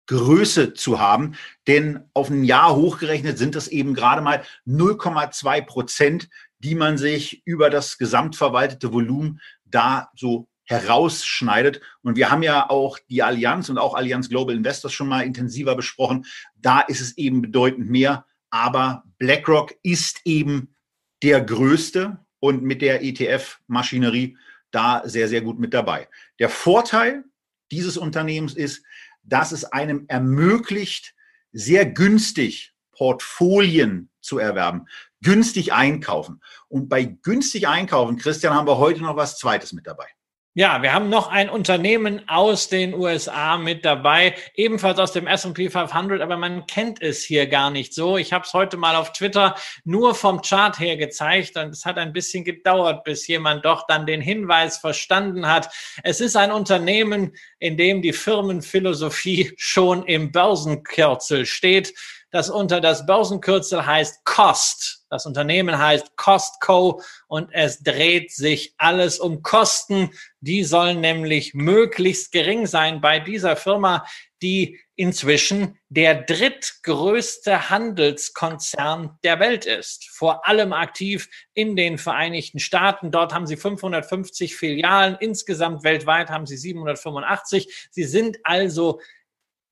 Größe 0.06 0.74
zu 0.74 0.98
haben. 0.98 1.34
Denn 1.66 2.04
auf 2.14 2.30
ein 2.30 2.44
Jahr 2.44 2.74
hochgerechnet 2.74 3.38
sind 3.38 3.54
das 3.54 3.68
eben 3.68 3.94
gerade 3.94 4.22
mal 4.22 4.42
0,2 4.66 5.62
Prozent, 5.62 6.28
die 6.58 6.74
man 6.74 6.98
sich 6.98 7.42
über 7.46 7.70
das 7.70 7.98
gesamtverwaltete 7.98 8.92
Volumen 8.92 9.40
da 9.64 10.10
so 10.14 10.48
herausschneidet. 10.64 11.80
Und 12.02 12.16
wir 12.16 12.30
haben 12.30 12.42
ja 12.42 12.68
auch 12.68 12.98
die 13.10 13.22
Allianz 13.22 13.68
und 13.68 13.78
auch 13.78 13.94
Allianz 13.94 14.28
Global 14.28 14.56
Investors 14.56 14.92
schon 14.92 15.08
mal 15.08 15.22
intensiver 15.22 15.76
besprochen. 15.76 16.26
Da 16.56 16.80
ist 16.80 17.00
es 17.00 17.16
eben 17.16 17.42
bedeutend 17.42 17.90
mehr. 17.90 18.26
Aber 18.50 19.04
BlackRock 19.18 19.74
ist 19.82 20.20
eben 20.24 20.74
der 21.22 21.40
größte 21.40 22.18
und 22.40 22.62
mit 22.62 22.82
der 22.82 23.02
ETF-Maschinerie 23.02 24.36
da 24.70 25.02
sehr, 25.04 25.28
sehr 25.28 25.40
gut 25.40 25.58
mit 25.58 25.72
dabei. 25.72 26.08
Der 26.38 26.48
Vorteil 26.48 27.24
dieses 27.70 27.96
Unternehmens 27.96 28.54
ist, 28.54 28.84
dass 29.22 29.52
es 29.52 29.64
einem 29.64 30.04
ermöglicht, 30.08 31.14
sehr 31.52 31.86
günstig 31.86 32.74
Portfolien 32.92 34.10
zu 34.20 34.38
erwerben, 34.38 34.86
günstig 35.22 35.72
einkaufen. 35.72 36.42
Und 36.68 36.88
bei 36.88 37.04
günstig 37.04 37.68
einkaufen, 37.68 38.16
Christian, 38.16 38.54
haben 38.54 38.66
wir 38.66 38.78
heute 38.78 39.02
noch 39.02 39.16
was 39.16 39.38
Zweites 39.38 39.72
mit 39.72 39.86
dabei. 39.86 40.06
Ja, 40.56 40.82
wir 40.82 40.92
haben 40.92 41.08
noch 41.08 41.32
ein 41.32 41.50
Unternehmen 41.50 42.28
aus 42.28 42.68
den 42.68 42.94
USA 42.94 43.58
mit 43.58 43.84
dabei, 43.84 44.36
ebenfalls 44.54 45.00
aus 45.00 45.10
dem 45.10 45.26
S&P 45.26 45.68
500, 45.68 46.20
aber 46.20 46.36
man 46.36 46.68
kennt 46.68 47.02
es 47.02 47.24
hier 47.24 47.48
gar 47.48 47.72
nicht 47.72 47.92
so. 47.92 48.18
Ich 48.18 48.32
habe 48.32 48.44
es 48.44 48.52
heute 48.52 48.76
mal 48.76 48.94
auf 48.94 49.12
Twitter 49.12 49.56
nur 49.82 50.14
vom 50.14 50.42
Chart 50.42 50.78
her 50.78 50.96
gezeigt 50.96 51.56
und 51.56 51.70
es 51.70 51.84
hat 51.84 51.98
ein 51.98 52.12
bisschen 52.12 52.44
gedauert, 52.44 53.02
bis 53.02 53.26
jemand 53.26 53.64
doch 53.64 53.88
dann 53.88 54.06
den 54.06 54.20
Hinweis 54.20 54.78
verstanden 54.78 55.48
hat. 55.48 55.74
Es 56.04 56.20
ist 56.20 56.36
ein 56.36 56.52
Unternehmen, 56.52 57.32
in 57.58 57.76
dem 57.76 58.00
die 58.00 58.12
Firmenphilosophie 58.12 59.54
schon 59.56 60.04
im 60.04 60.30
Börsenkürzel 60.30 61.46
steht 61.46 61.94
das 62.34 62.50
unter 62.50 62.80
das 62.80 63.06
Börsenkürzel 63.06 63.86
heißt 63.86 64.24
Cost. 64.24 65.04
Das 65.08 65.24
Unternehmen 65.24 65.78
heißt 65.78 66.16
Costco 66.16 67.00
und 67.28 67.48
es 67.52 67.80
dreht 67.84 68.32
sich 68.32 68.74
alles 68.76 69.20
um 69.20 69.42
Kosten. 69.42 70.10
Die 70.40 70.64
sollen 70.64 71.00
nämlich 71.00 71.54
möglichst 71.54 72.32
gering 72.32 72.66
sein 72.66 73.00
bei 73.00 73.20
dieser 73.20 73.54
Firma, 73.54 74.04
die 74.42 74.80
inzwischen 74.96 75.78
der 75.88 76.22
drittgrößte 76.22 77.70
Handelskonzern 77.70 79.16
der 79.22 79.38
Welt 79.38 79.64
ist. 79.64 80.08
Vor 80.08 80.44
allem 80.44 80.72
aktiv 80.72 81.28
in 81.52 81.76
den 81.76 81.98
Vereinigten 81.98 82.58
Staaten. 82.58 83.12
Dort 83.12 83.32
haben 83.32 83.46
sie 83.46 83.56
550 83.56 84.56
Filialen. 84.56 85.16
Insgesamt 85.20 85.84
weltweit 85.84 86.30
haben 86.30 86.46
sie 86.46 86.56
785. 86.56 87.90
Sie 87.92 88.04
sind 88.04 88.38
also 88.42 88.98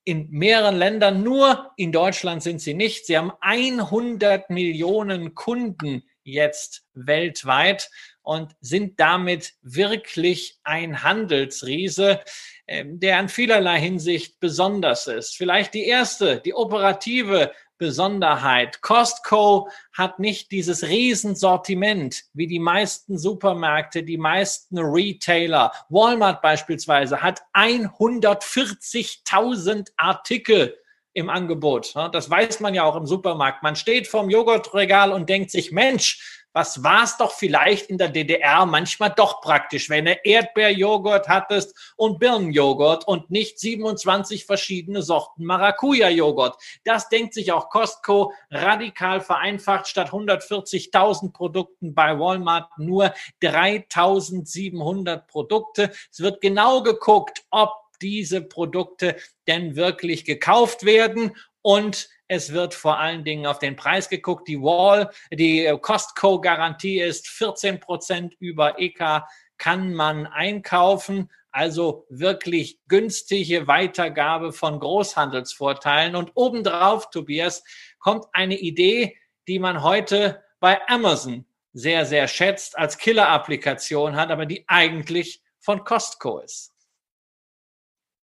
in 0.04 0.28
mehreren 0.30 0.76
Ländern, 0.76 1.22
nur 1.22 1.70
in 1.76 1.92
Deutschland 1.92 2.42
sind 2.42 2.60
sie 2.60 2.74
nicht. 2.74 3.06
Sie 3.06 3.16
haben 3.16 3.32
100 3.40 4.50
Millionen 4.50 5.34
Kunden 5.34 6.02
jetzt 6.24 6.84
weltweit 6.94 7.90
und 8.22 8.54
sind 8.60 8.98
damit 9.00 9.54
wirklich 9.62 10.58
ein 10.62 11.02
Handelsriese, 11.02 12.20
ähm, 12.66 13.00
der 13.00 13.18
in 13.18 13.28
vielerlei 13.28 13.80
Hinsicht 13.80 14.38
besonders 14.38 15.08
ist. 15.08 15.36
Vielleicht 15.36 15.74
die 15.74 15.86
erste, 15.86 16.40
die 16.40 16.54
operative 16.54 17.52
Besonderheit. 17.82 18.80
Costco 18.80 19.68
hat 19.92 20.18
nicht 20.20 20.52
dieses 20.52 20.84
Riesensortiment 20.84 22.22
wie 22.32 22.46
die 22.46 22.60
meisten 22.60 23.18
Supermärkte, 23.18 24.04
die 24.04 24.18
meisten 24.18 24.78
Retailer. 24.78 25.72
Walmart 25.88 26.42
beispielsweise 26.42 27.22
hat 27.22 27.42
140.000 27.54 29.88
Artikel 29.96 30.76
im 31.12 31.28
Angebot. 31.28 31.92
Das 32.12 32.30
weiß 32.30 32.60
man 32.60 32.72
ja 32.72 32.84
auch 32.84 32.94
im 32.94 33.06
Supermarkt. 33.06 33.64
Man 33.64 33.74
steht 33.74 34.06
vorm 34.06 34.30
Joghurtregal 34.30 35.10
und 35.10 35.28
denkt 35.28 35.50
sich, 35.50 35.72
Mensch, 35.72 36.41
was 36.52 36.82
war 36.82 37.04
es 37.04 37.16
doch 37.16 37.32
vielleicht 37.32 37.86
in 37.86 37.98
der 37.98 38.08
DDR 38.08 38.66
manchmal 38.66 39.10
doch 39.10 39.40
praktisch, 39.40 39.88
wenn 39.88 40.04
du 40.04 40.12
Erdbeerjoghurt 40.24 41.28
hattest 41.28 41.94
und 41.96 42.18
Birnenjoghurt 42.18 43.06
und 43.06 43.30
nicht 43.30 43.58
27 43.58 44.44
verschiedene 44.44 45.02
Sorten 45.02 45.44
Maracuja-Joghurt. 45.44 46.56
Das 46.84 47.08
denkt 47.08 47.34
sich 47.34 47.52
auch 47.52 47.70
Costco 47.70 48.32
radikal 48.50 49.20
vereinfacht. 49.20 49.88
Statt 49.88 50.10
140.000 50.10 51.32
Produkten 51.32 51.94
bei 51.94 52.18
Walmart 52.18 52.70
nur 52.78 53.14
3.700 53.42 55.26
Produkte. 55.26 55.90
Es 56.10 56.20
wird 56.20 56.40
genau 56.40 56.82
geguckt, 56.82 57.44
ob 57.50 57.72
diese 58.02 58.42
Produkte 58.42 59.16
denn 59.46 59.76
wirklich 59.76 60.24
gekauft 60.24 60.84
werden 60.84 61.36
und 61.62 62.08
es 62.32 62.54
wird 62.54 62.72
vor 62.72 62.98
allen 62.98 63.24
Dingen 63.24 63.44
auf 63.44 63.58
den 63.58 63.76
Preis 63.76 64.08
geguckt. 64.08 64.48
Die 64.48 64.60
Wall, 64.60 65.10
die 65.30 65.70
Costco-Garantie 65.82 66.98
ist 66.98 67.28
14 67.28 67.78
Prozent 67.78 68.34
über 68.38 68.80
EK 68.80 69.24
kann 69.58 69.92
man 69.92 70.26
einkaufen. 70.26 71.30
Also 71.50 72.06
wirklich 72.08 72.80
günstige 72.88 73.66
Weitergabe 73.66 74.54
von 74.54 74.80
Großhandelsvorteilen. 74.80 76.16
Und 76.16 76.32
obendrauf, 76.34 77.10
Tobias, 77.10 77.62
kommt 77.98 78.24
eine 78.32 78.58
Idee, 78.58 79.18
die 79.46 79.58
man 79.58 79.82
heute 79.82 80.42
bei 80.58 80.80
Amazon 80.88 81.44
sehr, 81.74 82.06
sehr 82.06 82.28
schätzt, 82.28 82.78
als 82.78 82.96
Killer-Applikation 82.96 84.16
hat, 84.16 84.30
aber 84.30 84.46
die 84.46 84.64
eigentlich 84.68 85.42
von 85.60 85.84
Costco 85.84 86.38
ist. 86.38 86.72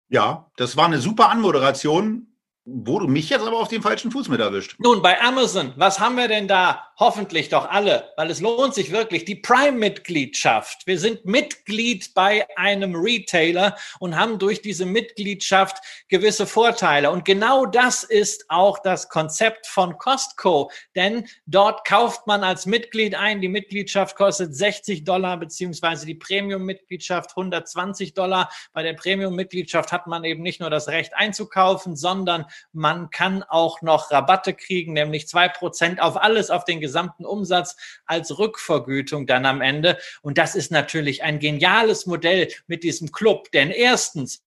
Ja, 0.07 0.49
das 0.55 0.77
war 0.77 0.85
eine 0.85 0.99
super 0.99 1.29
Anmoderation 1.29 2.36
wo 2.69 2.99
du 2.99 3.07
mich 3.07 3.29
jetzt 3.29 3.47
aber 3.47 3.59
auf 3.59 3.69
den 3.69 3.81
falschen 3.81 4.11
Fuß 4.11 4.27
mit 4.27 4.41
erwischt. 4.41 4.75
Nun, 4.79 5.01
bei 5.01 5.21
Amazon, 5.21 5.71
was 5.77 6.01
haben 6.01 6.17
wir 6.17 6.27
denn 6.27 6.49
da? 6.49 6.83
Hoffentlich 6.99 7.47
doch 7.47 7.69
alle, 7.69 8.11
weil 8.17 8.29
es 8.29 8.41
lohnt 8.41 8.73
sich 8.73 8.91
wirklich. 8.91 9.23
Die 9.23 9.35
Prime-Mitgliedschaft. 9.35 10.85
Wir 10.85 10.99
sind 10.99 11.23
Mitglied 11.25 12.13
bei 12.13 12.45
einem 12.57 12.93
Retailer 12.95 13.77
und 13.99 14.17
haben 14.17 14.37
durch 14.37 14.61
diese 14.61 14.85
Mitgliedschaft 14.85 15.77
gewisse 16.09 16.45
Vorteile. 16.45 17.11
Und 17.11 17.23
genau 17.23 17.65
das 17.65 18.03
ist 18.03 18.45
auch 18.49 18.79
das 18.79 19.07
Konzept 19.07 19.67
von 19.67 19.97
Costco. 19.97 20.69
Denn 20.95 21.25
dort 21.45 21.85
kauft 21.87 22.27
man 22.27 22.43
als 22.43 22.65
Mitglied 22.65 23.15
ein. 23.15 23.39
Die 23.39 23.47
Mitgliedschaft 23.47 24.17
kostet 24.17 24.53
60 24.55 25.05
Dollar, 25.05 25.37
beziehungsweise 25.37 26.05
die 26.05 26.15
Premium-Mitgliedschaft 26.15 27.29
120 27.29 28.13
Dollar. 28.13 28.51
Bei 28.73 28.83
der 28.83 28.93
Premium-Mitgliedschaft 28.93 29.93
hat 29.93 30.07
man 30.07 30.25
eben 30.25 30.43
nicht 30.43 30.59
nur 30.59 30.69
das 30.69 30.89
Recht 30.89 31.13
einzukaufen, 31.15 31.95
sondern 31.95 32.45
man 32.73 33.09
kann 33.09 33.43
auch 33.43 33.81
noch 33.81 34.11
Rabatte 34.11 34.53
kriegen, 34.53 34.93
nämlich 34.93 35.27
zwei 35.27 35.49
Prozent 35.49 36.01
auf 36.01 36.17
alles, 36.17 36.49
auf 36.49 36.65
den 36.65 36.81
gesamten 36.81 37.25
Umsatz 37.25 37.75
als 38.05 38.37
Rückvergütung 38.37 39.27
dann 39.27 39.45
am 39.45 39.61
Ende. 39.61 39.97
Und 40.21 40.37
das 40.37 40.55
ist 40.55 40.71
natürlich 40.71 41.23
ein 41.23 41.39
geniales 41.39 42.05
Modell 42.05 42.49
mit 42.67 42.83
diesem 42.83 43.11
Club, 43.11 43.51
denn 43.51 43.71
erstens 43.71 44.43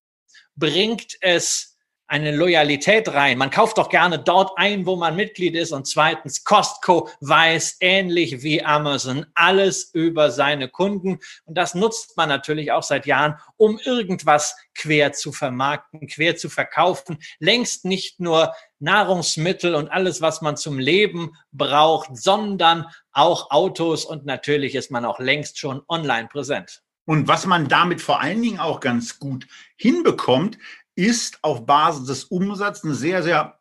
bringt 0.56 1.16
es 1.20 1.69
eine 2.10 2.32
Loyalität 2.34 3.08
rein. 3.08 3.38
Man 3.38 3.50
kauft 3.50 3.78
doch 3.78 3.88
gerne 3.88 4.18
dort 4.18 4.50
ein, 4.56 4.84
wo 4.84 4.96
man 4.96 5.14
Mitglied 5.14 5.54
ist. 5.54 5.70
Und 5.70 5.86
zweitens, 5.86 6.42
Costco 6.42 7.08
weiß 7.20 7.76
ähnlich 7.78 8.42
wie 8.42 8.64
Amazon 8.64 9.26
alles 9.34 9.94
über 9.94 10.32
seine 10.32 10.68
Kunden. 10.68 11.20
Und 11.44 11.54
das 11.56 11.76
nutzt 11.76 12.16
man 12.16 12.28
natürlich 12.28 12.72
auch 12.72 12.82
seit 12.82 13.06
Jahren, 13.06 13.36
um 13.56 13.78
irgendwas 13.78 14.56
quer 14.74 15.12
zu 15.12 15.30
vermarkten, 15.30 16.08
quer 16.08 16.36
zu 16.36 16.50
verkaufen. 16.50 17.18
Längst 17.38 17.84
nicht 17.84 18.18
nur 18.18 18.54
Nahrungsmittel 18.80 19.76
und 19.76 19.88
alles, 19.88 20.20
was 20.20 20.42
man 20.42 20.56
zum 20.56 20.80
Leben 20.80 21.36
braucht, 21.52 22.16
sondern 22.16 22.86
auch 23.12 23.52
Autos. 23.52 24.04
Und 24.04 24.26
natürlich 24.26 24.74
ist 24.74 24.90
man 24.90 25.04
auch 25.04 25.20
längst 25.20 25.60
schon 25.60 25.82
online 25.86 26.26
präsent. 26.26 26.82
Und 27.10 27.26
was 27.26 27.44
man 27.44 27.66
damit 27.66 28.00
vor 28.00 28.20
allen 28.20 28.40
Dingen 28.40 28.60
auch 28.60 28.78
ganz 28.78 29.18
gut 29.18 29.48
hinbekommt, 29.76 30.58
ist 31.00 31.38
auf 31.42 31.64
Basis 31.64 32.06
des 32.06 32.24
Umsatzes 32.24 32.84
eine 32.84 32.94
sehr, 32.94 33.22
sehr 33.22 33.58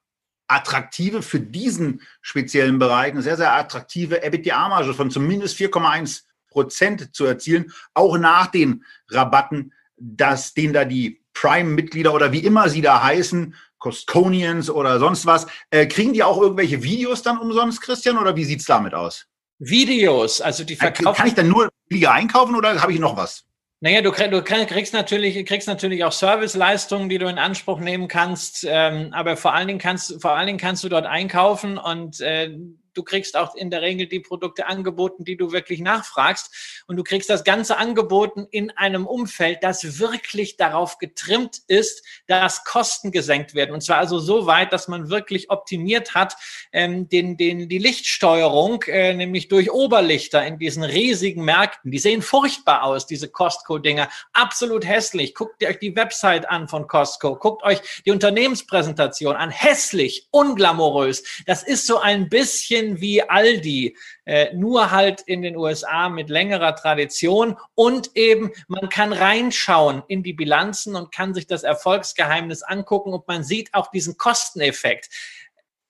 attraktive 0.48 1.22
für 1.22 1.40
diesen 1.40 2.02
speziellen 2.22 2.80
Bereich, 2.80 3.14
eine 3.14 3.22
sehr, 3.22 3.38
sehr 3.38 3.54
attraktive 3.54 4.24
EBITDA-Marge 4.24 4.94
von 4.94 5.10
zumindest 5.10 5.58
4,1 5.58 6.24
Prozent 6.50 7.16
zu 7.16 7.26
erzielen, 7.26 7.72
auch 7.94 8.18
nach 8.18 8.48
den 8.48 8.84
Rabatten, 9.10 9.74
dass 9.96 10.54
denen 10.54 10.74
da 10.74 10.84
die 10.84 11.22
Prime-Mitglieder 11.34 12.14
oder 12.14 12.34
wie 12.34 12.44
immer 12.44 12.68
sie 12.68 12.82
da 12.82 13.02
heißen, 13.02 13.56
Costconians 13.78 14.70
oder 14.70 15.00
sonst 15.00 15.26
was, 15.26 15.48
äh, 15.70 15.86
kriegen 15.86 16.12
die 16.12 16.24
auch 16.24 16.42
irgendwelche 16.42 16.84
Videos 16.84 17.22
dann 17.22 17.38
umsonst, 17.38 17.82
Christian, 17.82 18.18
oder 18.18 18.36
wie 18.36 18.44
sieht 18.44 18.60
es 18.60 18.66
damit 18.66 18.94
aus? 18.94 19.28
Videos, 19.60 20.42
also 20.42 20.66
die 20.66 20.76
verkaufen. 20.76 21.16
Kann 21.16 21.28
ich 21.28 21.36
dann 21.36 21.48
nur 21.48 21.70
billiger 21.88 22.12
einkaufen 22.12 22.56
oder 22.56 22.82
habe 22.82 22.92
ich 22.92 23.00
noch 23.00 23.16
was? 23.16 23.46
Naja, 23.82 24.02
du, 24.02 24.12
du 24.12 24.42
kriegst 24.44 24.94
natürlich, 24.94 25.46
kriegst 25.46 25.68
natürlich 25.70 26.04
auch 26.04 26.12
Serviceleistungen, 26.12 27.08
die 27.08 27.18
du 27.18 27.28
in 27.28 27.38
Anspruch 27.38 27.80
nehmen 27.80 28.10
kannst, 28.10 28.66
ähm, 28.68 29.14
aber 29.14 29.38
vor 29.38 29.54
allen 29.54 29.68
Dingen 29.68 29.80
kannst, 29.80 30.22
vor 30.22 30.32
allen 30.32 30.48
Dingen 30.48 30.60
kannst 30.60 30.84
du 30.84 30.90
dort 30.90 31.06
einkaufen 31.06 31.78
und 31.78 32.20
äh, 32.20 32.58
du 32.94 33.04
kriegst 33.04 33.36
auch 33.38 33.56
in 33.56 33.70
der 33.70 33.82
Regel 33.82 34.08
die 34.08 34.20
Produkte 34.20 34.68
angeboten, 34.68 35.24
die 35.24 35.38
du 35.38 35.52
wirklich 35.52 35.80
nachfragst. 35.80 36.84
Und 36.88 36.98
du 36.98 37.04
kriegst 37.04 37.30
das 37.30 37.44
Ganze 37.44 37.78
angeboten 37.78 38.48
in 38.52 38.72
einem 38.72 39.06
Umfeld, 39.06 39.60
das 39.64 40.00
wirklich 40.00 40.58
darauf 40.58 40.98
getrimmt 40.98 41.60
ist, 41.68 42.04
dass 42.28 42.64
Kosten 42.64 43.12
gesenkt 43.12 43.56
werden. 43.56 43.74
Und 43.74 43.82
zwar 43.82 43.98
also 43.98 44.20
so 44.20 44.46
weit, 44.46 44.74
dass 44.74 44.88
man 44.88 45.10
wirklich 45.10 45.50
optimiert 45.50 46.16
hat, 46.16 46.36
ähm, 46.72 47.10
den, 47.10 47.38
den, 47.38 47.70
die 47.70 47.78
Lichtsteuerung, 47.78 48.84
äh, 48.84 49.14
nämlich 49.14 49.48
durch 49.48 49.72
Oberlichter 49.72 50.46
in 50.46 50.60
diesen 50.60 50.84
riesigen 50.84 51.44
Märkten. 51.44 51.92
Die 51.92 52.00
sehen 52.00 52.22
furchtbar 52.22 52.84
aus, 52.84 53.08
diese 53.08 53.30
Costco-Dinger. 53.30 54.10
Absolut 54.34 54.86
hässlich. 54.86 55.36
Guckt 55.36 55.64
euch 55.64 55.80
die 55.80 55.96
Website 55.96 56.50
an 56.50 56.68
von 56.68 56.88
Costco. 56.88 57.36
Guckt 57.36 57.64
euch 57.64 57.80
die 58.06 58.12
Unternehmenspräsentation 58.12 59.36
an. 59.36 59.50
Hässlich, 59.50 60.28
unglamourös. 60.32 61.24
Das 61.46 61.64
ist 61.64 61.86
so 61.86 62.00
ein 62.00 62.30
bisschen 62.30 62.89
bisschen 62.90 63.02
wie 63.02 63.24
Aldi, 63.24 63.98
äh, 64.26 64.54
nur 64.54 64.92
halt 64.92 65.22
in 65.22 65.42
den 65.42 65.56
USA 65.56 66.10
mit 66.10 66.30
längerer 66.30 66.76
Tradition 66.76 67.58
und 67.76 68.16
eben 68.16 68.52
man 68.68 68.90
kann 68.90 69.14
reinschauen 69.14 70.04
in 70.08 70.24
die 70.24 70.34
Bilanzen 70.34 70.96
und 70.96 71.12
kann 71.12 71.34
sich 71.34 71.48
das 71.48 71.64
Erfolgsgeheimnis 71.64 72.64
angucken 72.64 73.14
und 73.14 73.28
man 73.28 73.44
sieht 73.44 73.74
auch 73.74 73.92
diesen 73.92 74.18
Kosteneffekt. 74.18 75.10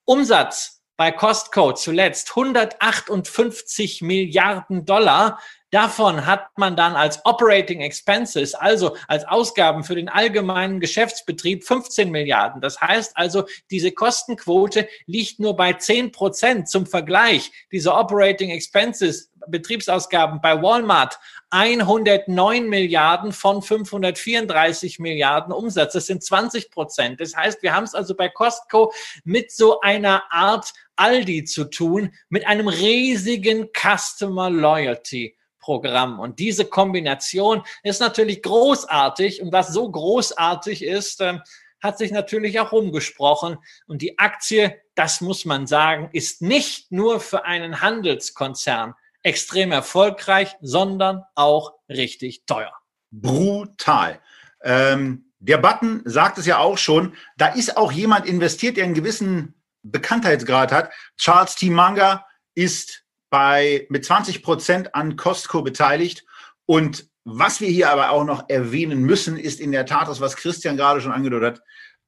Umsatz 0.06 0.82
bei 0.98 1.12
Costco 1.12 1.74
zuletzt 1.74 2.32
158 2.32 4.02
Milliarden 4.02 4.86
Dollar. 4.86 5.40
Davon 5.72 6.26
hat 6.26 6.58
man 6.58 6.76
dann 6.76 6.96
als 6.96 7.24
Operating 7.26 7.82
Expenses, 7.82 8.56
also 8.56 8.96
als 9.08 9.26
Ausgaben 9.28 9.84
für 9.84 9.96
den 9.96 10.10
allgemeinen 10.10 10.80
Geschäftsbetrieb 10.80 11.64
15 11.64 12.10
Milliarden. 12.10 12.60
Das 12.60 12.82
heißt 12.82 13.16
also, 13.16 13.46
diese 13.70 13.92
Kostenquote 13.92 14.88
liegt 15.06 15.40
nur 15.40 15.56
bei 15.56 15.74
10 15.74 16.12
Prozent. 16.12 16.70
Zum 16.70 16.88
Vergleich, 16.88 17.52
diese 17.72 17.94
Operating 17.94 18.50
Expenses, 18.50 19.32
Betriebsausgaben 19.48 20.42
bei 20.42 20.62
Walmart 20.62 21.20
109 21.52 22.68
Milliarden 22.68 23.32
von 23.32 23.62
534 23.62 25.00
Milliarden 25.00 25.54
Umsatz. 25.54 25.94
Das 25.94 26.08
sind 26.08 26.24
20 26.24 26.72
Prozent. 26.72 27.22
Das 27.22 27.36
heißt, 27.36 27.62
wir 27.64 27.74
haben 27.74 27.84
es 27.84 27.96
also 27.96 28.16
bei 28.16 28.30
Costco 28.30 28.92
mit 29.24 29.52
so 29.52 29.82
einer 29.82 30.24
Art 30.32 30.74
Aldi 30.96 31.46
zu 31.46 31.66
tun, 31.66 32.12
mit 32.30 32.46
einem 32.46 32.68
riesigen 32.68 33.70
Customer 33.74 34.50
Loyalty. 34.50 35.36
Programm. 35.60 36.20
Und 36.20 36.40
diese 36.40 36.66
Kombination 36.66 37.64
ist 37.84 38.00
natürlich 38.00 38.42
großartig. 38.42 39.42
Und 39.42 39.52
was 39.52 39.74
so 39.74 39.90
großartig 39.90 40.84
ist, 40.84 41.22
äh, 41.22 41.40
hat 41.82 41.98
sich 41.98 42.12
natürlich 42.12 42.60
auch 42.60 42.72
rumgesprochen. 42.72 43.58
Und 43.88 44.02
die 44.02 44.20
Aktie, 44.20 44.82
das 44.96 45.22
muss 45.22 45.46
man 45.46 45.68
sagen, 45.68 46.10
ist 46.14 46.42
nicht 46.42 46.92
nur 46.92 47.20
für 47.20 47.46
einen 47.46 47.82
Handelskonzern 47.82 48.94
extrem 49.24 49.72
erfolgreich, 49.72 50.56
sondern 50.62 51.24
auch 51.36 51.74
richtig 51.90 52.46
teuer. 52.46 52.74
Brutal. 53.12 54.20
Ähm, 54.64 55.32
der 55.40 55.58
Button 55.58 56.02
sagt 56.06 56.38
es 56.38 56.46
ja 56.46 56.60
auch 56.60 56.78
schon, 56.78 57.16
da 57.38 57.48
ist 57.48 57.78
auch 57.78 57.92
jemand 57.92 58.26
investiert, 58.26 58.78
der 58.78 58.84
einen 58.84 58.94
gewissen 58.94 59.56
Bekanntheitsgrad 59.84 60.72
hat. 60.72 60.92
Charles 61.18 61.56
T. 61.56 61.70
Munger 61.70 62.26
ist 62.56 63.06
bei, 63.30 63.86
mit 63.90 64.06
20 64.06 64.44
Prozent 64.44 64.96
an 64.96 65.16
Costco 65.16 65.62
beteiligt. 65.62 66.26
Und 66.66 67.08
was 67.24 67.62
wir 67.62 67.70
hier 67.70 67.92
aber 67.92 68.12
auch 68.12 68.24
noch 68.24 68.50
erwähnen 68.50 69.04
müssen, 69.04 69.38
ist 69.38 69.60
in 69.60 69.72
der 69.72 69.86
Tat 69.86 70.08
das, 70.08 70.22
was 70.22 70.36
Christian 70.36 70.78
gerade 70.78 71.02
schon 71.02 71.12
angedeutet 71.12 71.58
hat, 71.58 71.64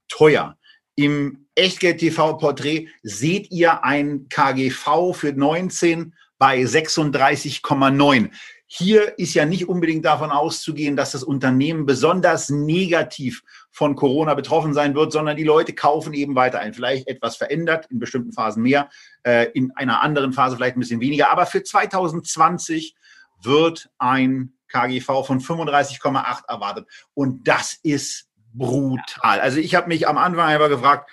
teuer. 0.08 0.58
Im 0.96 1.48
Echtgeld-TV-Porträt 1.56 2.88
seht 3.04 3.52
ihr 3.52 3.84
ein 3.84 4.28
KGV 4.30 5.14
für 5.14 5.34
19 5.34 6.16
bei 6.38 6.62
36,9. 6.62 8.32
Hier 8.74 9.20
ist 9.20 9.34
ja 9.34 9.46
nicht 9.46 9.68
unbedingt 9.68 10.06
davon 10.06 10.32
auszugehen, 10.32 10.96
dass 10.96 11.12
das 11.12 11.26
Unternehmen 11.26 11.86
besonders 11.86 12.50
negativ 12.50 13.44
von 13.70 13.98
Corona 13.98 14.34
betroffen 14.34 14.74
sein 14.74 14.96
wird, 14.96 15.12
sondern 15.12 15.36
die 15.36 15.44
Leute 15.44 15.74
kaufen 15.74 16.14
eben 16.14 16.36
weiter 16.36 16.60
ein. 16.60 16.74
Vielleicht 16.74 17.10
etwas 17.10 17.36
verändert, 17.36 17.88
in 17.92 18.00
bestimmten 18.00 18.32
Phasen 18.32 18.64
mehr, 18.64 18.90
äh, 19.24 19.50
in 19.52 19.76
einer 19.76 20.02
anderen 20.02 20.32
Phase 20.32 20.56
vielleicht 20.56 20.78
ein 20.78 20.80
bisschen 20.80 21.02
weniger. 21.02 21.32
Aber 21.32 21.48
für 21.48 21.62
2020 21.62 22.96
wird 23.44 23.90
ein 23.98 24.54
KGV 24.70 25.26
von 25.26 25.42
35,8 25.42 26.48
erwartet. 26.48 26.88
Und 27.14 27.50
das 27.50 27.78
ist 27.84 28.30
brutal. 28.54 29.42
Also 29.42 29.60
ich 29.60 29.76
habe 29.76 29.90
mich 29.90 30.08
am 30.08 30.18
Anfang 30.18 30.48
einfach 30.48 30.70
gefragt, 30.70 31.12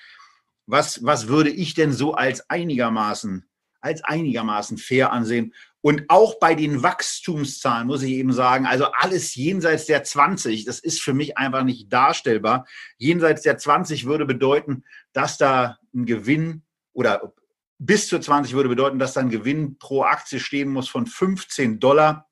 was, 0.66 1.04
was 1.04 1.26
würde 1.26 1.50
ich 1.50 1.74
denn 1.74 1.92
so 1.92 2.14
als 2.14 2.48
einigermaßen, 2.48 3.48
als 3.80 4.04
einigermaßen 4.04 4.78
fair 4.78 5.10
ansehen? 5.10 5.54
Und 5.80 6.04
auch 6.08 6.40
bei 6.40 6.54
den 6.54 6.82
Wachstumszahlen 6.82 7.86
muss 7.86 8.02
ich 8.02 8.10
eben 8.10 8.32
sagen, 8.32 8.66
also 8.66 8.86
alles 8.86 9.36
jenseits 9.36 9.86
der 9.86 10.02
20, 10.02 10.64
das 10.64 10.80
ist 10.80 11.00
für 11.00 11.14
mich 11.14 11.38
einfach 11.38 11.62
nicht 11.62 11.92
darstellbar. 11.92 12.66
Jenseits 12.96 13.42
der 13.42 13.58
20 13.58 14.06
würde 14.06 14.26
bedeuten, 14.26 14.84
dass 15.12 15.38
da 15.38 15.78
ein 15.94 16.04
Gewinn 16.04 16.62
oder 16.92 17.32
bis 17.78 18.08
zu 18.08 18.18
20 18.18 18.54
würde 18.54 18.68
bedeuten, 18.68 18.98
dass 18.98 19.12
da 19.12 19.20
ein 19.20 19.30
Gewinn 19.30 19.78
pro 19.78 20.02
Aktie 20.02 20.40
stehen 20.40 20.68
muss 20.68 20.88
von 20.88 21.06
15 21.06 21.78
Dollar. 21.78 22.28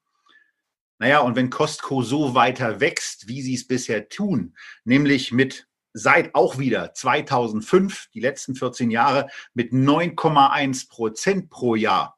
Naja, 0.98 1.20
und 1.20 1.36
wenn 1.36 1.50
Costco 1.50 2.02
so 2.02 2.34
weiter 2.34 2.80
wächst, 2.80 3.28
wie 3.28 3.42
sie 3.42 3.54
es 3.54 3.68
bisher 3.68 4.08
tun, 4.08 4.56
nämlich 4.84 5.30
mit 5.30 5.68
seit 5.92 6.34
auch 6.34 6.58
wieder 6.58 6.94
2005, 6.94 8.08
die 8.12 8.20
letzten 8.20 8.54
14 8.54 8.90
Jahre, 8.90 9.28
mit 9.54 9.72
9,1 9.72 10.88
Prozent 10.88 11.48
pro 11.48 11.74
Jahr, 11.74 12.15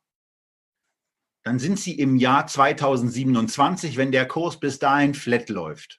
dann 1.49 1.59
sind 1.59 1.81
sie 1.81 1.99
im 1.99 2.19
Jahr 2.19 2.47
2027, 2.47 3.97
wenn 3.97 4.13
der 4.13 4.29
Kurs 4.29 4.61
bis 4.61 4.79
dahin 4.79 5.15
flat 5.15 5.49
läuft, 5.49 5.99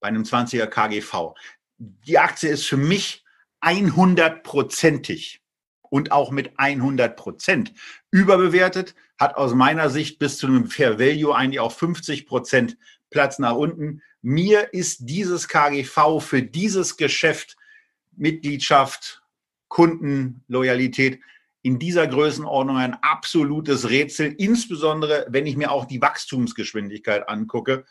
bei 0.00 0.08
einem 0.08 0.24
20er 0.24 0.66
KGV. 0.66 1.36
Die 1.78 2.18
Aktie 2.18 2.50
ist 2.50 2.66
für 2.66 2.76
mich 2.76 3.24
100-prozentig 3.60 5.38
und 5.82 6.10
auch 6.10 6.32
mit 6.32 6.58
100 6.58 7.14
Prozent 7.14 7.74
überbewertet, 8.10 8.96
hat 9.16 9.36
aus 9.36 9.54
meiner 9.54 9.88
Sicht 9.88 10.18
bis 10.18 10.36
zu 10.36 10.48
einem 10.48 10.66
Fair 10.66 10.98
Value 10.98 11.36
eigentlich 11.36 11.60
auch 11.60 11.70
50 11.70 12.26
Prozent 12.26 12.76
Platz 13.10 13.38
nach 13.38 13.54
unten. 13.54 14.02
Mir 14.20 14.74
ist 14.74 15.08
dieses 15.08 15.46
KGV 15.46 16.18
für 16.18 16.42
dieses 16.42 16.96
Geschäft 16.96 17.56
Mitgliedschaft, 18.16 19.22
Kundenloyalität 19.68 21.20
in 21.66 21.80
dieser 21.80 22.06
Größenordnung 22.06 22.76
ein 22.76 22.94
absolutes 23.02 23.90
Rätsel, 23.90 24.32
insbesondere 24.38 25.26
wenn 25.30 25.46
ich 25.46 25.56
mir 25.56 25.72
auch 25.72 25.84
die 25.84 26.00
Wachstumsgeschwindigkeit 26.00 27.28
angucke. 27.28 27.84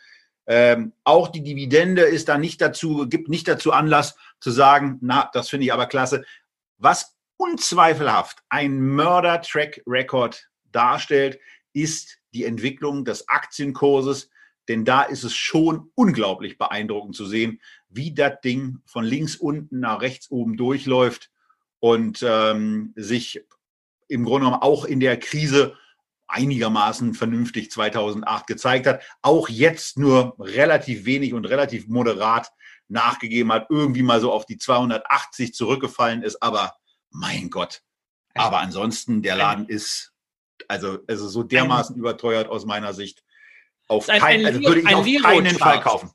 Ähm, 0.46 0.94
auch 1.04 1.28
die 1.28 1.42
Dividende 1.42 2.00
ist 2.00 2.30
da 2.30 2.38
nicht 2.38 2.62
dazu, 2.62 3.06
gibt 3.06 3.28
nicht 3.28 3.46
dazu 3.46 3.72
Anlass 3.72 4.16
zu 4.40 4.50
sagen, 4.50 4.96
na, 5.02 5.28
das 5.34 5.50
finde 5.50 5.66
ich 5.66 5.74
aber 5.74 5.84
klasse. 5.84 6.24
Was 6.78 7.18
unzweifelhaft 7.36 8.38
ein 8.48 8.80
Mörder-Track-Record 8.80 10.48
darstellt, 10.72 11.38
ist 11.74 12.16
die 12.32 12.46
Entwicklung 12.46 13.04
des 13.04 13.28
Aktienkurses, 13.28 14.30
denn 14.68 14.86
da 14.86 15.02
ist 15.02 15.22
es 15.22 15.34
schon 15.34 15.90
unglaublich 15.94 16.56
beeindruckend 16.56 17.14
zu 17.14 17.26
sehen, 17.26 17.60
wie 17.90 18.14
das 18.14 18.40
Ding 18.42 18.78
von 18.86 19.04
links 19.04 19.36
unten 19.36 19.80
nach 19.80 20.00
rechts 20.00 20.30
oben 20.30 20.56
durchläuft 20.56 21.30
und 21.78 22.24
ähm, 22.26 22.94
sich 22.96 23.44
im 24.08 24.24
Grunde 24.24 24.46
genommen 24.46 24.62
auch 24.62 24.84
in 24.84 25.00
der 25.00 25.18
Krise 25.18 25.76
einigermaßen 26.28 27.14
vernünftig 27.14 27.70
2008 27.70 28.46
gezeigt 28.46 28.86
hat, 28.86 29.02
auch 29.22 29.48
jetzt 29.48 29.98
nur 29.98 30.34
relativ 30.38 31.04
wenig 31.04 31.34
und 31.34 31.44
relativ 31.44 31.86
moderat 31.86 32.50
nachgegeben 32.88 33.52
hat, 33.52 33.66
irgendwie 33.70 34.02
mal 34.02 34.20
so 34.20 34.32
auf 34.32 34.46
die 34.46 34.58
280 34.58 35.54
zurückgefallen 35.54 36.22
ist, 36.22 36.42
aber 36.42 36.74
mein 37.10 37.50
Gott. 37.50 37.82
Aber 38.34 38.58
ansonsten, 38.58 39.22
der 39.22 39.36
Laden 39.36 39.66
ist 39.66 40.12
also, 40.68 40.98
also 41.06 41.28
so 41.28 41.42
dermaßen 41.42 41.96
überteuert 41.96 42.48
aus 42.48 42.64
meiner 42.64 42.92
Sicht. 42.92 43.22
Auf 43.88 44.08
ein, 44.08 44.20
kein, 44.20 44.44
also 44.44 44.60
würde 44.62 44.80
ich 44.80 44.94
auf 44.94 45.06
keinen 45.22 45.56
Fall 45.56 45.80
kaufen. 45.80 46.10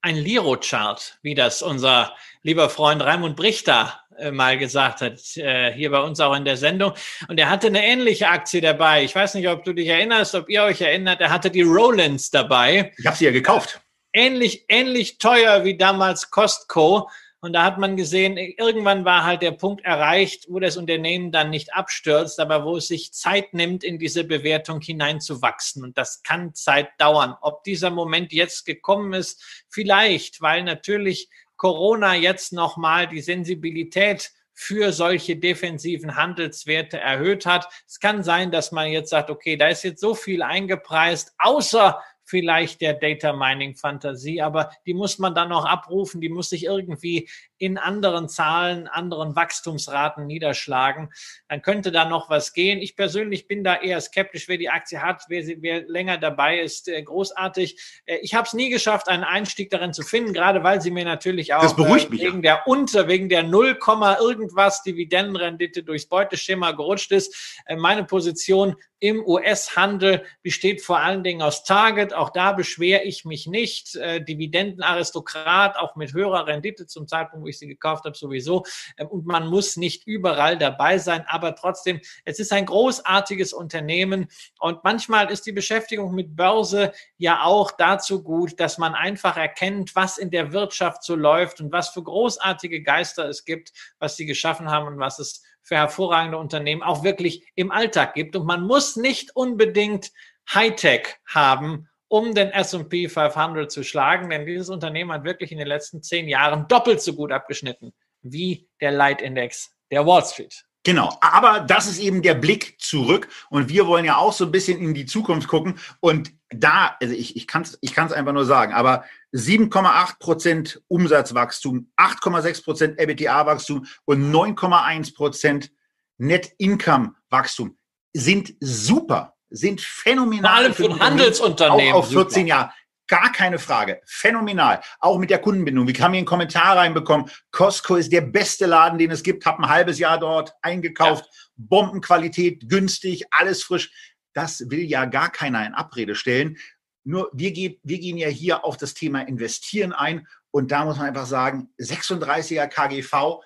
Ein 0.00 0.16
Liro-Chart, 0.16 1.18
wie 1.22 1.34
das 1.34 1.62
unser 1.62 2.14
lieber 2.42 2.70
Freund 2.70 3.02
Raimund 3.02 3.36
Brichter 3.36 4.00
äh, 4.18 4.30
mal 4.30 4.58
gesagt 4.58 5.00
hat, 5.00 5.36
äh, 5.36 5.72
hier 5.72 5.90
bei 5.90 6.00
uns 6.00 6.20
auch 6.20 6.34
in 6.34 6.44
der 6.44 6.56
Sendung. 6.56 6.92
Und 7.28 7.38
er 7.38 7.50
hatte 7.50 7.68
eine 7.68 7.84
ähnliche 7.84 8.28
Aktie 8.28 8.60
dabei. 8.60 9.04
Ich 9.04 9.14
weiß 9.14 9.34
nicht, 9.34 9.48
ob 9.48 9.64
du 9.64 9.72
dich 9.72 9.88
erinnerst, 9.88 10.34
ob 10.34 10.48
ihr 10.48 10.62
euch 10.64 10.80
erinnert. 10.80 11.20
Er 11.20 11.30
hatte 11.30 11.50
die 11.50 11.62
Rollins 11.62 12.30
dabei. 12.30 12.92
Ich 12.98 13.06
habe 13.06 13.16
sie 13.16 13.26
ja 13.26 13.30
gekauft. 13.30 13.80
Ähnlich, 14.12 14.64
ähnlich 14.68 15.18
teuer 15.18 15.64
wie 15.64 15.76
damals 15.76 16.30
Costco. 16.30 17.08
Und 17.40 17.52
da 17.52 17.62
hat 17.62 17.78
man 17.78 17.96
gesehen, 17.96 18.36
irgendwann 18.36 19.04
war 19.04 19.24
halt 19.24 19.42
der 19.42 19.52
Punkt 19.52 19.84
erreicht, 19.84 20.46
wo 20.48 20.58
das 20.58 20.76
Unternehmen 20.76 21.30
dann 21.30 21.50
nicht 21.50 21.72
abstürzt, 21.72 22.40
aber 22.40 22.64
wo 22.64 22.76
es 22.78 22.88
sich 22.88 23.12
Zeit 23.12 23.54
nimmt, 23.54 23.84
in 23.84 23.98
diese 23.98 24.24
Bewertung 24.24 24.80
hineinzuwachsen. 24.80 25.84
Und 25.84 25.96
das 25.96 26.24
kann 26.24 26.54
Zeit 26.54 26.88
dauern. 26.98 27.36
Ob 27.40 27.62
dieser 27.62 27.90
Moment 27.90 28.32
jetzt 28.32 28.66
gekommen 28.66 29.12
ist, 29.12 29.64
vielleicht, 29.68 30.42
weil 30.42 30.64
natürlich 30.64 31.28
Corona 31.56 32.16
jetzt 32.16 32.52
nochmal 32.52 33.06
die 33.06 33.20
Sensibilität 33.20 34.32
für 34.52 34.92
solche 34.92 35.36
defensiven 35.36 36.16
Handelswerte 36.16 36.98
erhöht 36.98 37.46
hat. 37.46 37.68
Es 37.86 38.00
kann 38.00 38.24
sein, 38.24 38.50
dass 38.50 38.72
man 38.72 38.88
jetzt 38.88 39.10
sagt, 39.10 39.30
okay, 39.30 39.56
da 39.56 39.68
ist 39.68 39.84
jetzt 39.84 40.00
so 40.00 40.16
viel 40.16 40.42
eingepreist, 40.42 41.32
außer 41.38 42.02
vielleicht 42.28 42.82
der 42.82 42.92
Data 42.92 43.32
Mining 43.32 43.74
Fantasie, 43.74 44.42
aber 44.42 44.70
die 44.84 44.92
muss 44.92 45.18
man 45.18 45.34
dann 45.34 45.48
noch 45.48 45.64
abrufen, 45.64 46.20
die 46.20 46.28
muss 46.28 46.50
sich 46.50 46.64
irgendwie 46.64 47.28
in 47.58 47.76
anderen 47.76 48.28
Zahlen, 48.28 48.86
anderen 48.86 49.34
Wachstumsraten 49.34 50.26
niederschlagen. 50.26 51.10
Dann 51.48 51.60
könnte 51.60 51.90
da 51.90 52.04
noch 52.04 52.30
was 52.30 52.52
gehen. 52.52 52.78
Ich 52.78 52.96
persönlich 52.96 53.48
bin 53.48 53.64
da 53.64 53.76
eher 53.76 54.00
skeptisch, 54.00 54.48
wer 54.48 54.58
die 54.58 54.70
Aktie 54.70 55.02
hat, 55.02 55.24
wer, 55.28 55.44
wer 55.60 55.82
länger 55.88 56.18
dabei 56.18 56.60
ist, 56.60 56.88
äh, 56.88 57.02
großartig. 57.02 58.02
Äh, 58.06 58.18
ich 58.18 58.34
habe 58.34 58.46
es 58.46 58.54
nie 58.54 58.70
geschafft, 58.70 59.08
einen 59.08 59.24
Einstieg 59.24 59.70
darin 59.70 59.92
zu 59.92 60.02
finden, 60.02 60.32
gerade 60.32 60.62
weil 60.62 60.80
sie 60.80 60.92
mir 60.92 61.04
natürlich 61.04 61.54
auch 61.54 61.76
äh, 61.76 62.10
wegen 62.10 62.42
der 62.42 62.66
unter, 62.66 63.08
wegen 63.08 63.28
der 63.28 63.42
0, 63.42 63.78
irgendwas 64.20 64.82
Dividendenrendite 64.82 65.82
durchs 65.82 66.06
Beuteschema 66.06 66.72
gerutscht 66.72 67.10
ist. 67.12 67.62
Meine 67.76 68.04
Position 68.04 68.76
im 69.00 69.24
US-Handel 69.26 70.24
besteht 70.42 70.82
vor 70.82 70.98
allen 70.98 71.22
Dingen 71.22 71.42
aus 71.42 71.64
Target. 71.64 72.12
Auch 72.14 72.30
da 72.30 72.52
beschwere 72.52 73.04
ich 73.04 73.24
mich 73.24 73.46
nicht. 73.46 73.94
Dividendenaristokrat, 73.94 75.76
auch 75.76 75.96
mit 75.96 76.12
höherer 76.12 76.46
Rendite 76.46 76.86
zum 76.86 77.06
Zeitpunkt, 77.06 77.47
wo 77.48 77.50
ich 77.50 77.58
sie 77.58 77.66
gekauft 77.66 78.04
habe, 78.04 78.16
sowieso. 78.16 78.64
Ähm, 78.98 79.08
und 79.08 79.26
man 79.26 79.48
muss 79.48 79.76
nicht 79.76 80.06
überall 80.06 80.58
dabei 80.58 80.98
sein. 80.98 81.24
Aber 81.26 81.56
trotzdem, 81.56 82.00
es 82.24 82.38
ist 82.38 82.52
ein 82.52 82.66
großartiges 82.66 83.52
Unternehmen. 83.52 84.28
Und 84.60 84.84
manchmal 84.84 85.30
ist 85.30 85.46
die 85.46 85.52
Beschäftigung 85.52 86.14
mit 86.14 86.36
Börse 86.36 86.92
ja 87.16 87.42
auch 87.42 87.70
dazu 87.70 88.22
gut, 88.22 88.60
dass 88.60 88.78
man 88.78 88.94
einfach 88.94 89.36
erkennt, 89.36 89.96
was 89.96 90.18
in 90.18 90.30
der 90.30 90.52
Wirtschaft 90.52 91.02
so 91.02 91.16
läuft 91.16 91.60
und 91.60 91.72
was 91.72 91.88
für 91.88 92.02
großartige 92.02 92.82
Geister 92.82 93.28
es 93.28 93.44
gibt, 93.44 93.72
was 93.98 94.16
sie 94.16 94.26
geschaffen 94.26 94.70
haben 94.70 94.86
und 94.86 94.98
was 94.98 95.18
es 95.18 95.42
für 95.62 95.76
hervorragende 95.76 96.38
Unternehmen 96.38 96.82
auch 96.82 97.02
wirklich 97.02 97.46
im 97.54 97.70
Alltag 97.70 98.14
gibt. 98.14 98.36
Und 98.36 98.46
man 98.46 98.66
muss 98.66 98.96
nicht 98.96 99.36
unbedingt 99.36 100.12
Hightech 100.52 101.16
haben, 101.26 101.87
um 102.08 102.34
den 102.34 102.50
S&P 102.50 103.08
500 103.08 103.70
zu 103.70 103.82
schlagen, 103.82 104.30
denn 104.30 104.46
dieses 104.46 104.68
Unternehmen 104.68 105.12
hat 105.12 105.24
wirklich 105.24 105.52
in 105.52 105.58
den 105.58 105.68
letzten 105.68 106.02
zehn 106.02 106.28
Jahren 106.28 106.66
doppelt 106.68 107.00
so 107.00 107.14
gut 107.14 107.32
abgeschnitten 107.32 107.92
wie 108.22 108.68
der 108.80 108.92
Leitindex 108.92 109.70
der 109.90 110.06
Wall 110.06 110.24
Street. 110.24 110.64
Genau, 110.84 111.18
aber 111.20 111.60
das 111.60 111.86
ist 111.86 111.98
eben 111.98 112.22
der 112.22 112.34
Blick 112.34 112.80
zurück 112.80 113.28
und 113.50 113.68
wir 113.68 113.86
wollen 113.86 114.04
ja 114.04 114.16
auch 114.16 114.32
so 114.32 114.46
ein 114.46 114.52
bisschen 114.52 114.78
in 114.80 114.94
die 114.94 115.06
Zukunft 115.06 115.48
gucken 115.48 115.78
und 116.00 116.32
da, 116.50 116.96
also 117.00 117.12
ich, 117.12 117.36
ich 117.36 117.46
kann 117.46 117.62
es 117.62 117.76
ich 117.82 117.94
kann's 117.94 118.12
einfach 118.12 118.32
nur 118.32 118.46
sagen, 118.46 118.72
aber 118.72 119.04
7,8 119.34 120.18
Prozent 120.18 120.82
Umsatzwachstum, 120.88 121.90
8,6 121.98 122.64
Prozent 122.64 122.98
EBITDA-Wachstum 122.98 123.86
und 124.06 124.32
9,1 124.32 125.14
Prozent 125.14 125.70
Net-Income-Wachstum 126.16 127.76
sind 128.14 128.54
super, 128.60 129.36
sind 129.50 129.80
phänomenal. 129.80 130.50
Vor 130.50 130.58
allem 130.58 130.74
für 130.74 130.90
ein 130.90 131.00
Handelsunternehmen. 131.00 131.94
Auch 131.94 131.98
auf 131.98 132.10
14 132.10 132.46
Jahre. 132.46 132.72
Gar 133.08 133.32
keine 133.32 133.58
Frage. 133.58 134.02
Phänomenal. 134.04 134.82
Auch 135.00 135.18
mit 135.18 135.30
der 135.30 135.38
Kundenbindung. 135.38 135.88
Wir 135.88 135.94
haben 136.00 136.12
hier 136.12 136.18
einen 136.18 136.26
Kommentar 136.26 136.76
reinbekommen. 136.76 137.30
Costco 137.50 137.96
ist 137.96 138.12
der 138.12 138.20
beste 138.20 138.66
Laden, 138.66 138.98
den 138.98 139.10
es 139.10 139.22
gibt. 139.22 139.46
Hab 139.46 139.58
ein 139.58 139.68
halbes 139.68 139.98
Jahr 139.98 140.18
dort 140.18 140.52
eingekauft. 140.60 141.24
Ja. 141.24 141.30
Bombenqualität, 141.56 142.68
günstig, 142.68 143.24
alles 143.30 143.62
frisch. 143.62 143.90
Das 144.34 144.68
will 144.68 144.82
ja 144.82 145.06
gar 145.06 145.32
keiner 145.32 145.66
in 145.66 145.72
Abrede 145.72 146.14
stellen. 146.14 146.58
Nur 147.02 147.30
wir, 147.32 147.52
geht, 147.52 147.80
wir 147.82 147.98
gehen 147.98 148.18
ja 148.18 148.28
hier 148.28 148.66
auf 148.66 148.76
das 148.76 148.92
Thema 148.92 149.22
Investieren 149.22 149.94
ein. 149.94 150.28
Und 150.50 150.70
da 150.70 150.84
muss 150.84 150.98
man 150.98 151.06
einfach 151.06 151.26
sagen, 151.26 151.70
36er 151.80 152.66
KGV, 152.68 153.42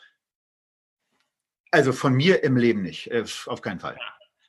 also 1.70 1.92
von 1.92 2.14
mir 2.14 2.42
im 2.42 2.56
Leben 2.56 2.82
nicht. 2.82 3.12
Äh, 3.12 3.24
auf 3.46 3.62
keinen 3.62 3.78
Fall. 3.78 3.96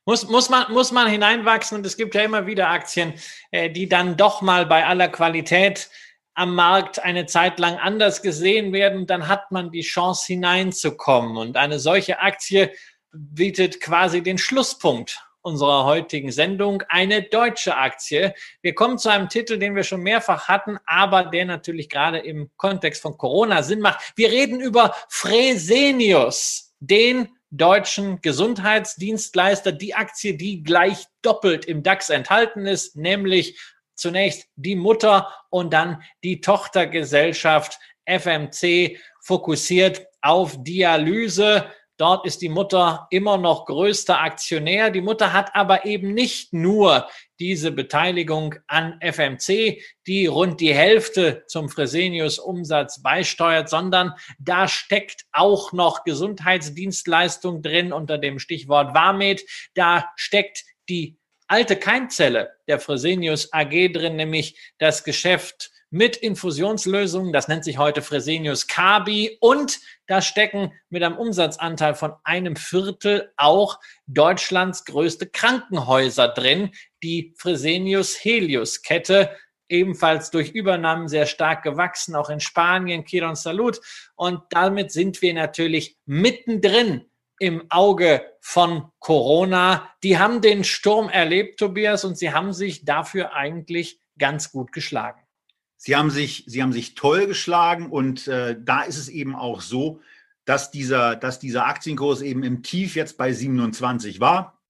Muss, 0.05 0.27
muss, 0.27 0.49
man, 0.49 0.71
muss 0.71 0.91
man 0.91 1.07
hineinwachsen 1.07 1.77
und 1.77 1.85
es 1.85 1.95
gibt 1.95 2.13
ja 2.15 2.21
immer 2.21 2.45
wieder 2.45 2.69
Aktien, 2.69 3.13
äh, 3.51 3.69
die 3.69 3.87
dann 3.87 4.17
doch 4.17 4.41
mal 4.41 4.65
bei 4.65 4.85
aller 4.85 5.07
Qualität 5.07 5.89
am 6.33 6.55
Markt 6.55 6.99
eine 6.99 7.25
Zeit 7.25 7.59
lang 7.59 7.77
anders 7.77 8.21
gesehen 8.21 8.73
werden. 8.73 9.07
Dann 9.07 9.27
hat 9.27 9.51
man 9.51 9.71
die 9.71 9.81
Chance 9.81 10.25
hineinzukommen. 10.27 11.37
Und 11.37 11.57
eine 11.57 11.79
solche 11.79 12.19
Aktie 12.19 12.71
bietet 13.11 13.79
quasi 13.79 14.21
den 14.21 14.37
Schlusspunkt 14.37 15.23
unserer 15.43 15.83
heutigen 15.83 16.31
Sendung, 16.31 16.83
eine 16.87 17.21
deutsche 17.21 17.75
Aktie. 17.75 18.33
Wir 18.61 18.73
kommen 18.73 18.97
zu 18.97 19.09
einem 19.09 19.27
Titel, 19.27 19.59
den 19.59 19.75
wir 19.75 19.83
schon 19.83 20.01
mehrfach 20.01 20.47
hatten, 20.47 20.79
aber 20.85 21.25
der 21.25 21.45
natürlich 21.45 21.89
gerade 21.89 22.19
im 22.19 22.49
Kontext 22.55 23.01
von 23.01 23.17
Corona 23.17 23.61
Sinn 23.61 23.81
macht. 23.81 24.13
Wir 24.15 24.31
reden 24.31 24.61
über 24.61 24.95
Fresenius, 25.09 26.73
den 26.79 27.27
deutschen 27.57 28.19
Gesundheitsdienstleister, 28.21 29.71
die 29.71 29.93
Aktie, 29.93 30.35
die 30.35 30.63
gleich 30.63 31.05
doppelt 31.21 31.65
im 31.65 31.83
DAX 31.83 32.09
enthalten 32.09 32.65
ist, 32.65 32.95
nämlich 32.95 33.59
zunächst 33.95 34.47
die 34.55 34.75
Mutter 34.75 35.31
und 35.49 35.71
dann 35.71 36.01
die 36.23 36.41
Tochtergesellschaft 36.41 37.77
FMC 38.05 38.97
fokussiert 39.21 40.05
auf 40.21 40.63
Dialyse. 40.63 41.69
Dort 41.97 42.25
ist 42.25 42.41
die 42.41 42.49
Mutter 42.49 43.07
immer 43.11 43.37
noch 43.37 43.65
größter 43.65 44.19
Aktionär. 44.19 44.89
Die 44.89 45.01
Mutter 45.01 45.31
hat 45.31 45.55
aber 45.55 45.85
eben 45.85 46.13
nicht 46.13 46.51
nur 46.51 47.07
diese 47.39 47.71
Beteiligung 47.71 48.55
an 48.67 48.99
FMC, 48.99 49.81
die 50.07 50.25
rund 50.25 50.59
die 50.59 50.73
Hälfte 50.73 51.43
zum 51.47 51.69
Fresenius 51.69 52.39
Umsatz 52.39 53.01
beisteuert, 53.03 53.69
sondern 53.69 54.13
da 54.39 54.67
steckt 54.67 55.25
auch 55.31 55.71
noch 55.71 56.03
Gesundheitsdienstleistung 56.03 57.61
drin 57.61 57.93
unter 57.93 58.17
dem 58.17 58.39
Stichwort 58.39 58.95
Warmed. 58.95 59.43
Da 59.75 60.09
steckt 60.15 60.63
die 60.89 61.17
alte 61.47 61.75
Keimzelle 61.75 62.53
der 62.67 62.79
Fresenius 62.79 63.53
AG 63.53 63.91
drin, 63.93 64.15
nämlich 64.15 64.73
das 64.79 65.03
Geschäft 65.03 65.72
mit 65.93 66.17
Infusionslösungen. 66.17 67.31
Das 67.31 67.47
nennt 67.47 67.63
sich 67.63 67.77
heute 67.77 68.01
Fresenius 68.01 68.65
Kabi 68.65 69.37
und 69.39 69.79
da 70.07 70.23
stecken 70.23 70.73
mit 70.89 71.03
einem 71.03 71.17
Umsatzanteil 71.17 71.93
von 71.93 72.13
einem 72.23 72.55
Viertel 72.55 73.31
auch 73.37 73.79
Deutschlands 74.07 74.85
größte 74.85 75.27
Krankenhäuser 75.27 76.29
drin, 76.29 76.71
die 77.03 77.35
Fresenius 77.37 78.15
Helios 78.15 78.81
Kette 78.81 79.29
ebenfalls 79.69 80.31
durch 80.31 80.49
Übernahmen 80.49 81.07
sehr 81.07 81.27
stark 81.27 81.61
gewachsen, 81.61 82.15
auch 82.15 82.31
in 82.31 82.39
Spanien, 82.39 83.05
Kiron 83.05 83.35
Salut. 83.35 83.79
Und 84.15 84.41
damit 84.49 84.91
sind 84.91 85.21
wir 85.21 85.35
natürlich 85.35 85.95
mittendrin 86.05 87.05
im 87.37 87.65
Auge 87.69 88.25
von 88.41 88.89
Corona. 88.97 89.91
Die 90.01 90.17
haben 90.17 90.41
den 90.41 90.63
Sturm 90.63 91.09
erlebt, 91.09 91.59
Tobias, 91.59 92.03
und 92.03 92.17
sie 92.17 92.33
haben 92.33 92.51
sich 92.51 92.83
dafür 92.83 93.33
eigentlich 93.33 93.99
ganz 94.17 94.51
gut 94.51 94.71
geschlagen. 94.71 95.22
Sie 95.85 95.97
haben 95.97 96.11
sich, 96.11 96.45
sie 96.47 96.63
haben 96.63 96.71
sich 96.71 96.95
toll 96.95 97.27
geschlagen 97.27 97.89
und 97.91 98.29
äh, 98.29 98.55
da 98.57 98.83
ist 98.83 98.97
es 98.97 99.09
eben 99.09 99.35
auch 99.35 99.59
so, 99.59 99.99
dass 100.45 100.71
dieser, 100.71 101.17
dass 101.17 101.39
dieser 101.39 101.65
Aktienkurs 101.65 102.21
eben 102.21 102.43
im 102.43 102.63
Tief 102.63 102.95
jetzt 102.95 103.17
bei 103.17 103.33
27 103.33 104.21
war. 104.21 104.61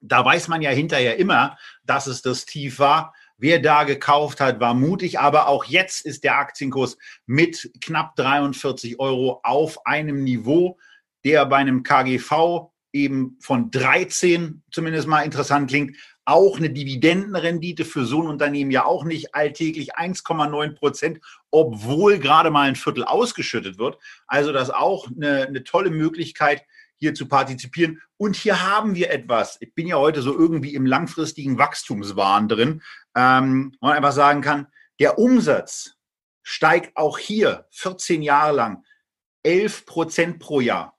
Da 0.00 0.24
weiß 0.24 0.48
man 0.48 0.62
ja 0.62 0.70
hinterher 0.70 1.18
immer, 1.18 1.56
dass 1.84 2.08
es 2.08 2.20
das 2.20 2.46
Tief 2.46 2.80
war. 2.80 3.14
Wer 3.38 3.60
da 3.60 3.84
gekauft 3.84 4.40
hat, 4.40 4.58
war 4.58 4.74
mutig, 4.74 5.20
aber 5.20 5.46
auch 5.46 5.66
jetzt 5.66 6.04
ist 6.04 6.24
der 6.24 6.36
Aktienkurs 6.36 6.98
mit 7.26 7.70
knapp 7.80 8.16
43 8.16 8.98
Euro 8.98 9.42
auf 9.44 9.86
einem 9.86 10.24
Niveau, 10.24 10.78
der 11.24 11.46
bei 11.46 11.58
einem 11.58 11.84
KGV 11.84 12.72
eben 12.92 13.36
von 13.40 13.70
13 13.70 14.64
zumindest 14.72 15.06
mal 15.06 15.22
interessant 15.22 15.70
klingt, 15.70 15.96
auch 16.26 16.58
eine 16.58 16.70
Dividendenrendite 16.70 17.84
für 17.84 18.04
so 18.04 18.20
ein 18.20 18.28
Unternehmen 18.28 18.72
ja 18.72 18.84
auch 18.84 19.04
nicht 19.04 19.34
alltäglich 19.34 19.96
1,9 19.96 20.74
Prozent, 20.74 21.20
obwohl 21.50 22.18
gerade 22.18 22.50
mal 22.50 22.68
ein 22.68 22.76
Viertel 22.76 23.04
ausgeschüttet 23.04 23.78
wird. 23.78 23.98
Also 24.26 24.52
das 24.52 24.70
auch 24.70 25.06
eine, 25.08 25.46
eine 25.46 25.64
tolle 25.64 25.90
Möglichkeit, 25.90 26.64
hier 26.98 27.14
zu 27.14 27.28
partizipieren. 27.28 28.02
Und 28.16 28.34
hier 28.34 28.62
haben 28.62 28.94
wir 28.94 29.10
etwas. 29.10 29.58
Ich 29.60 29.74
bin 29.74 29.86
ja 29.86 29.96
heute 29.96 30.20
so 30.20 30.36
irgendwie 30.36 30.74
im 30.74 30.84
langfristigen 30.84 31.58
Wachstumswahn 31.58 32.48
drin. 32.48 32.82
Ähm, 33.14 33.76
man 33.80 33.92
einfach 33.92 34.12
sagen 34.12 34.40
kann, 34.40 34.66
der 34.98 35.18
Umsatz 35.18 35.94
steigt 36.42 36.96
auch 36.96 37.18
hier 37.18 37.66
14 37.70 38.22
Jahre 38.22 38.54
lang 38.54 38.84
11 39.44 39.86
Prozent 39.86 40.38
pro 40.40 40.60
Jahr. 40.60 40.98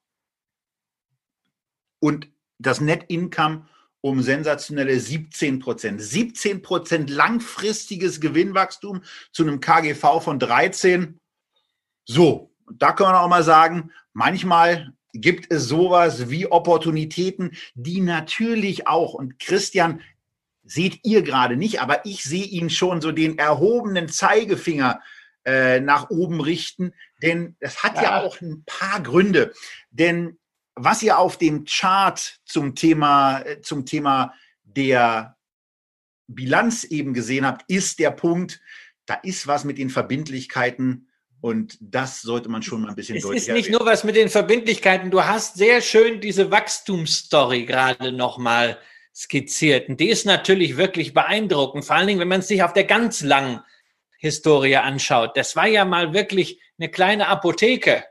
Und 1.99 2.29
das 2.59 2.79
Net 2.79 3.05
Income 3.09 3.67
um 4.09 4.21
sensationelle 4.21 4.99
17 4.99 5.59
Prozent. 5.59 6.01
17 6.01 6.61
Prozent 6.61 7.09
langfristiges 7.09 8.19
Gewinnwachstum 8.19 9.01
zu 9.31 9.43
einem 9.43 9.59
KGV 9.59 10.21
von 10.21 10.39
13. 10.39 11.19
So, 12.05 12.51
da 12.71 12.93
können 12.93 13.11
wir 13.11 13.21
auch 13.21 13.29
mal 13.29 13.43
sagen, 13.43 13.91
manchmal 14.13 14.93
gibt 15.13 15.51
es 15.51 15.67
sowas 15.67 16.29
wie 16.29 16.47
Opportunitäten, 16.51 17.51
die 17.75 18.01
natürlich 18.01 18.87
auch, 18.87 19.13
und 19.13 19.39
Christian, 19.39 20.01
seht 20.63 20.99
ihr 21.03 21.21
gerade 21.21 21.55
nicht, 21.55 21.81
aber 21.81 22.05
ich 22.05 22.23
sehe 22.23 22.43
ihn 22.43 22.69
schon 22.69 23.01
so 23.01 23.11
den 23.11 23.37
erhobenen 23.37 24.09
Zeigefinger 24.09 25.01
äh, 25.45 25.79
nach 25.79 26.09
oben 26.09 26.41
richten, 26.41 26.93
denn 27.21 27.55
es 27.59 27.83
hat 27.83 27.95
ja. 27.95 28.03
ja 28.03 28.21
auch 28.21 28.41
ein 28.41 28.63
paar 28.65 29.01
Gründe. 29.01 29.53
Denn 29.91 30.37
was 30.77 31.03
ihr 31.03 31.17
auf 31.17 31.37
dem 31.37 31.65
Chart 31.65 32.39
zum 32.45 32.75
Thema, 32.75 33.41
äh, 33.41 33.61
zum 33.61 33.85
Thema 33.85 34.33
der 34.63 35.37
Bilanz 36.27 36.83
eben 36.83 37.13
gesehen 37.13 37.45
habt, 37.45 37.69
ist 37.69 37.99
der 37.99 38.11
Punkt, 38.11 38.61
da 39.05 39.15
ist 39.15 39.47
was 39.47 39.63
mit 39.63 39.77
den 39.77 39.89
Verbindlichkeiten 39.89 41.07
und 41.41 41.77
das 41.79 42.21
sollte 42.21 42.49
man 42.49 42.61
schon 42.61 42.81
mal 42.81 42.89
ein 42.89 42.95
bisschen 42.95 43.17
es 43.17 43.23
deutlicher 43.23 43.37
Es 43.37 43.47
ist 43.47 43.53
nicht 43.53 43.65
erwähnen. 43.67 43.83
nur 43.83 43.91
was 43.91 44.03
mit 44.03 44.15
den 44.15 44.29
Verbindlichkeiten. 44.29 45.11
Du 45.11 45.23
hast 45.23 45.55
sehr 45.55 45.81
schön 45.81 46.19
diese 46.19 46.51
Wachstumsstory 46.51 47.65
gerade 47.65 48.11
nochmal 48.11 48.77
skizziert. 49.15 49.89
Und 49.89 49.99
die 49.99 50.09
ist 50.09 50.25
natürlich 50.25 50.77
wirklich 50.77 51.13
beeindruckend. 51.13 51.85
Vor 51.85 51.95
allen 51.95 52.07
Dingen, 52.07 52.19
wenn 52.19 52.27
man 52.27 52.41
es 52.41 52.47
sich 52.47 52.63
auf 52.63 52.73
der 52.73 52.83
ganz 52.83 53.21
langen 53.21 53.61
Historie 54.17 54.77
anschaut. 54.77 55.37
Das 55.37 55.55
war 55.55 55.67
ja 55.67 55.85
mal 55.85 56.13
wirklich 56.13 56.59
eine 56.79 56.89
kleine 56.89 57.27
Apotheke 57.27 58.03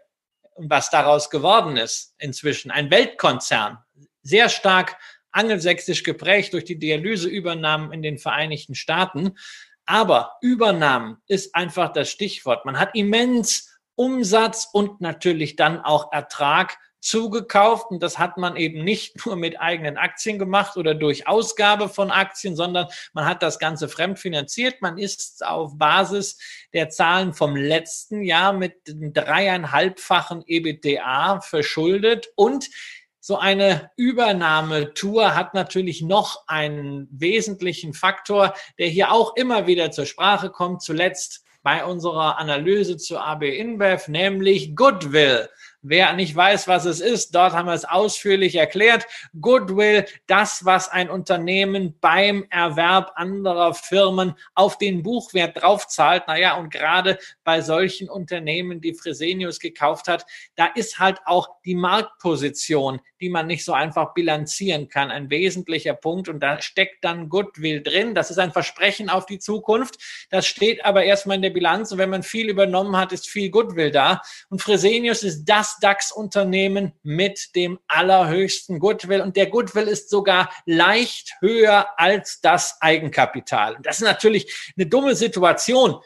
was 0.56 0.90
daraus 0.90 1.30
geworden 1.30 1.76
ist 1.76 2.14
inzwischen. 2.18 2.70
Ein 2.70 2.90
Weltkonzern, 2.90 3.78
sehr 4.22 4.48
stark 4.48 4.96
angelsächsisch 5.30 6.02
geprägt 6.02 6.52
durch 6.54 6.64
die 6.64 6.78
Dialyseübernahmen 6.78 7.92
in 7.92 8.02
den 8.02 8.18
Vereinigten 8.18 8.74
Staaten. 8.74 9.36
Aber 9.84 10.36
Übernahmen 10.40 11.18
ist 11.28 11.54
einfach 11.54 11.92
das 11.92 12.10
Stichwort. 12.10 12.64
Man 12.64 12.78
hat 12.78 12.94
immens 12.94 13.78
Umsatz 13.94 14.68
und 14.72 15.00
natürlich 15.00 15.56
dann 15.56 15.80
auch 15.80 16.12
Ertrag 16.12 16.78
zugekauft 17.06 17.90
und 17.90 18.02
das 18.02 18.18
hat 18.18 18.36
man 18.36 18.56
eben 18.56 18.82
nicht 18.82 19.24
nur 19.24 19.36
mit 19.36 19.60
eigenen 19.60 19.96
Aktien 19.96 20.38
gemacht 20.38 20.76
oder 20.76 20.94
durch 20.94 21.28
Ausgabe 21.28 21.88
von 21.88 22.10
Aktien, 22.10 22.56
sondern 22.56 22.88
man 23.12 23.26
hat 23.26 23.42
das 23.42 23.58
Ganze 23.58 23.88
fremdfinanziert. 23.88 24.82
Man 24.82 24.98
ist 24.98 25.46
auf 25.46 25.78
Basis 25.78 26.38
der 26.72 26.88
Zahlen 26.88 27.32
vom 27.32 27.54
letzten 27.54 28.22
Jahr 28.22 28.52
mit 28.52 28.74
dreieinhalbfachen 28.86 30.42
EBITDA 30.46 31.40
verschuldet 31.40 32.28
und 32.34 32.68
so 33.20 33.38
eine 33.38 33.90
Übernahmetour 33.96 35.34
hat 35.34 35.52
natürlich 35.52 36.00
noch 36.00 36.46
einen 36.46 37.08
wesentlichen 37.10 37.92
Faktor, 37.92 38.54
der 38.78 38.86
hier 38.86 39.10
auch 39.10 39.34
immer 39.34 39.66
wieder 39.66 39.90
zur 39.90 40.06
Sprache 40.06 40.50
kommt, 40.50 40.80
zuletzt 40.82 41.44
bei 41.66 41.84
unserer 41.84 42.38
Analyse 42.38 42.96
zu 42.96 43.18
AB 43.18 43.42
InBev, 43.42 44.06
nämlich 44.06 44.76
Goodwill. 44.76 45.48
Wer 45.88 46.14
nicht 46.14 46.34
weiß, 46.34 46.66
was 46.66 46.84
es 46.84 47.00
ist, 47.00 47.32
dort 47.36 47.52
haben 47.52 47.66
wir 47.66 47.72
es 47.72 47.84
ausführlich 47.84 48.56
erklärt. 48.56 49.06
Goodwill, 49.40 50.04
das, 50.26 50.64
was 50.64 50.88
ein 50.88 51.08
Unternehmen 51.08 51.96
beim 52.00 52.44
Erwerb 52.50 53.12
anderer 53.14 53.72
Firmen 53.72 54.34
auf 54.56 54.78
den 54.78 55.04
Buchwert 55.04 55.62
draufzahlt. 55.62 56.26
Naja, 56.26 56.56
und 56.56 56.72
gerade 56.72 57.20
bei 57.44 57.60
solchen 57.60 58.10
Unternehmen, 58.10 58.80
die 58.80 58.94
Fresenius 58.94 59.60
gekauft 59.60 60.08
hat, 60.08 60.26
da 60.56 60.66
ist 60.66 60.98
halt 60.98 61.20
auch 61.24 61.50
die 61.64 61.76
Marktposition, 61.76 63.00
die 63.20 63.28
man 63.28 63.46
nicht 63.46 63.64
so 63.64 63.72
einfach 63.72 64.14
bilanzieren 64.14 64.88
kann, 64.88 65.10
ein 65.10 65.30
wesentlicher 65.30 65.94
Punkt. 65.94 66.28
Und 66.28 66.40
da 66.40 66.60
steckt 66.60 67.04
dann 67.04 67.28
Goodwill 67.28 67.82
drin. 67.82 68.14
Das 68.14 68.30
ist 68.30 68.38
ein 68.38 68.52
Versprechen 68.52 69.08
auf 69.08 69.26
die 69.26 69.38
Zukunft. 69.38 69.96
Das 70.30 70.46
steht 70.46 70.84
aber 70.84 71.04
erstmal 71.04 71.36
in 71.36 71.42
der 71.42 71.50
Bilanz. 71.50 71.92
Und 71.92 71.98
wenn 71.98 72.10
man 72.10 72.22
viel 72.22 72.48
übernommen 72.48 72.96
hat, 72.96 73.12
ist 73.12 73.28
viel 73.28 73.50
Goodwill 73.50 73.90
da. 73.90 74.22
Und 74.48 74.62
Fresenius 74.62 75.22
ist 75.22 75.44
das 75.44 75.78
DAX-Unternehmen 75.80 76.92
mit 77.02 77.54
dem 77.54 77.78
allerhöchsten 77.88 78.78
Goodwill. 78.78 79.20
Und 79.20 79.36
der 79.36 79.46
Goodwill 79.46 79.88
ist 79.88 80.10
sogar 80.10 80.50
leicht 80.64 81.34
höher 81.40 81.88
als 81.96 82.40
das 82.40 82.80
Eigenkapital. 82.80 83.76
Und 83.76 83.86
das 83.86 83.98
ist 83.98 84.04
natürlich 84.04 84.72
eine 84.76 84.86
dumme 84.86 85.14
Situation 85.14 86.00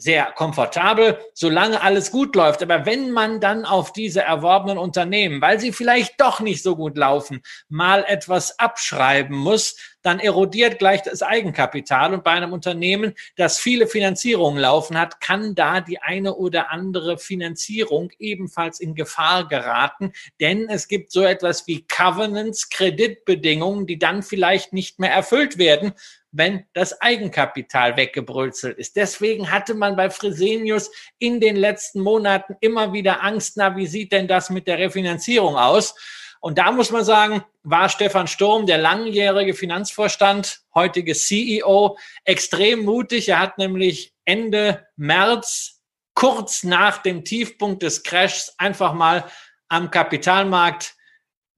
sehr 0.00 0.32
komfortabel, 0.32 1.18
solange 1.34 1.82
alles 1.82 2.10
gut 2.10 2.34
läuft. 2.34 2.62
Aber 2.62 2.86
wenn 2.86 3.10
man 3.10 3.40
dann 3.40 3.64
auf 3.64 3.92
diese 3.92 4.22
erworbenen 4.22 4.78
Unternehmen, 4.78 5.42
weil 5.42 5.60
sie 5.60 5.72
vielleicht 5.72 6.20
doch 6.20 6.40
nicht 6.40 6.62
so 6.62 6.74
gut 6.74 6.96
laufen, 6.96 7.42
mal 7.68 8.04
etwas 8.08 8.58
abschreiben 8.58 9.36
muss, 9.36 9.76
dann 10.02 10.18
erodiert 10.18 10.78
gleich 10.78 11.02
das 11.02 11.22
Eigenkapital. 11.22 12.14
Und 12.14 12.24
bei 12.24 12.30
einem 12.30 12.54
Unternehmen, 12.54 13.14
das 13.36 13.58
viele 13.58 13.86
Finanzierungen 13.86 14.58
laufen 14.58 14.98
hat, 14.98 15.20
kann 15.20 15.54
da 15.54 15.80
die 15.80 16.00
eine 16.00 16.34
oder 16.34 16.70
andere 16.70 17.18
Finanzierung 17.18 18.10
ebenfalls 18.18 18.80
in 18.80 18.94
Gefahr 18.94 19.46
geraten. 19.48 20.12
Denn 20.40 20.68
es 20.70 20.88
gibt 20.88 21.12
so 21.12 21.22
etwas 21.22 21.66
wie 21.66 21.86
Covenants, 21.86 22.70
Kreditbedingungen, 22.70 23.86
die 23.86 23.98
dann 23.98 24.22
vielleicht 24.22 24.72
nicht 24.72 24.98
mehr 24.98 25.12
erfüllt 25.12 25.58
werden, 25.58 25.92
wenn 26.32 26.64
das 26.74 27.00
Eigenkapital 27.00 27.96
weggebrülzelt 27.96 28.78
ist. 28.78 28.96
Deswegen 28.96 29.50
hatte 29.50 29.74
man 29.74 29.96
bei 29.96 30.10
Fresenius 30.10 30.90
in 31.18 31.40
den 31.40 31.56
letzten 31.56 32.00
Monaten 32.00 32.56
immer 32.60 32.92
wieder 32.92 33.22
Angst, 33.22 33.56
na, 33.56 33.76
wie 33.76 33.86
sieht 33.86 34.12
denn 34.12 34.28
das 34.28 34.50
mit 34.50 34.66
der 34.66 34.78
Refinanzierung 34.78 35.56
aus? 35.56 35.94
Und 36.40 36.56
da 36.56 36.72
muss 36.72 36.90
man 36.90 37.04
sagen, 37.04 37.44
war 37.62 37.88
Stefan 37.88 38.26
Sturm, 38.26 38.66
der 38.66 38.78
langjährige 38.78 39.52
Finanzvorstand, 39.52 40.60
heutige 40.74 41.14
CEO, 41.14 41.98
extrem 42.24 42.84
mutig. 42.84 43.28
Er 43.28 43.40
hat 43.40 43.58
nämlich 43.58 44.14
Ende 44.24 44.86
März, 44.96 45.82
kurz 46.14 46.64
nach 46.64 46.98
dem 46.98 47.24
Tiefpunkt 47.24 47.82
des 47.82 48.02
Crashs, 48.02 48.54
einfach 48.56 48.94
mal 48.94 49.24
am 49.68 49.90
Kapitalmarkt 49.90 50.94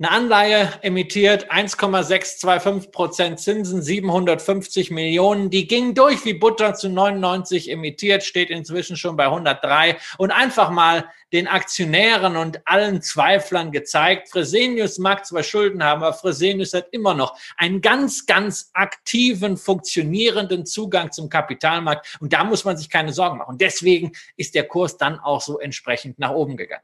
eine 0.03 0.11
Anleihe 0.11 0.73
emittiert, 0.83 1.53
1,625 1.53 2.91
Prozent 2.91 3.39
Zinsen, 3.39 3.83
750 3.83 4.91
Millionen. 4.91 5.49
Die 5.49 5.69
ging 5.69 5.95
durch 5.95 6.25
wie 6.25 6.35
Butter 6.35 6.75
zu 6.75 6.89
99 6.89 7.71
emittiert, 7.71 8.25
steht 8.25 8.51
inzwischen 8.51 8.97
schon 8.97 9.17
bei 9.17 9.27
103 9.27 9.97
und 10.19 10.33
einfach 10.33 10.71
mal 10.71 11.05
den 11.33 11.47
Aktionären 11.47 12.37
und 12.37 12.67
allen 12.67 13.01
Zweiflern 13.01 13.71
gezeigt, 13.71 14.29
Fresenius 14.31 14.99
mag 14.99 15.25
zwar 15.25 15.45
Schulden 15.45 15.85
haben, 15.85 16.03
aber 16.03 16.15
Fresenius 16.15 16.75
hat 16.75 16.89
immer 16.91 17.15
noch 17.15 17.39
einen 17.57 17.81
ganz, 17.81 18.27
ganz 18.27 18.71
aktiven, 18.73 19.57
funktionierenden 19.57 20.67
Zugang 20.67 21.13
zum 21.13 21.29
Kapitalmarkt 21.29 22.19
und 22.21 22.33
da 22.33 22.43
muss 22.43 22.65
man 22.65 22.77
sich 22.77 22.91
keine 22.91 23.13
Sorgen 23.13 23.39
machen. 23.39 23.57
Deswegen 23.57 24.11
ist 24.37 24.57
der 24.57 24.67
Kurs 24.67 24.97
dann 24.97 25.21
auch 25.21 25.41
so 25.41 25.61
entsprechend 25.61 26.19
nach 26.19 26.33
oben 26.33 26.57
gegangen. 26.57 26.83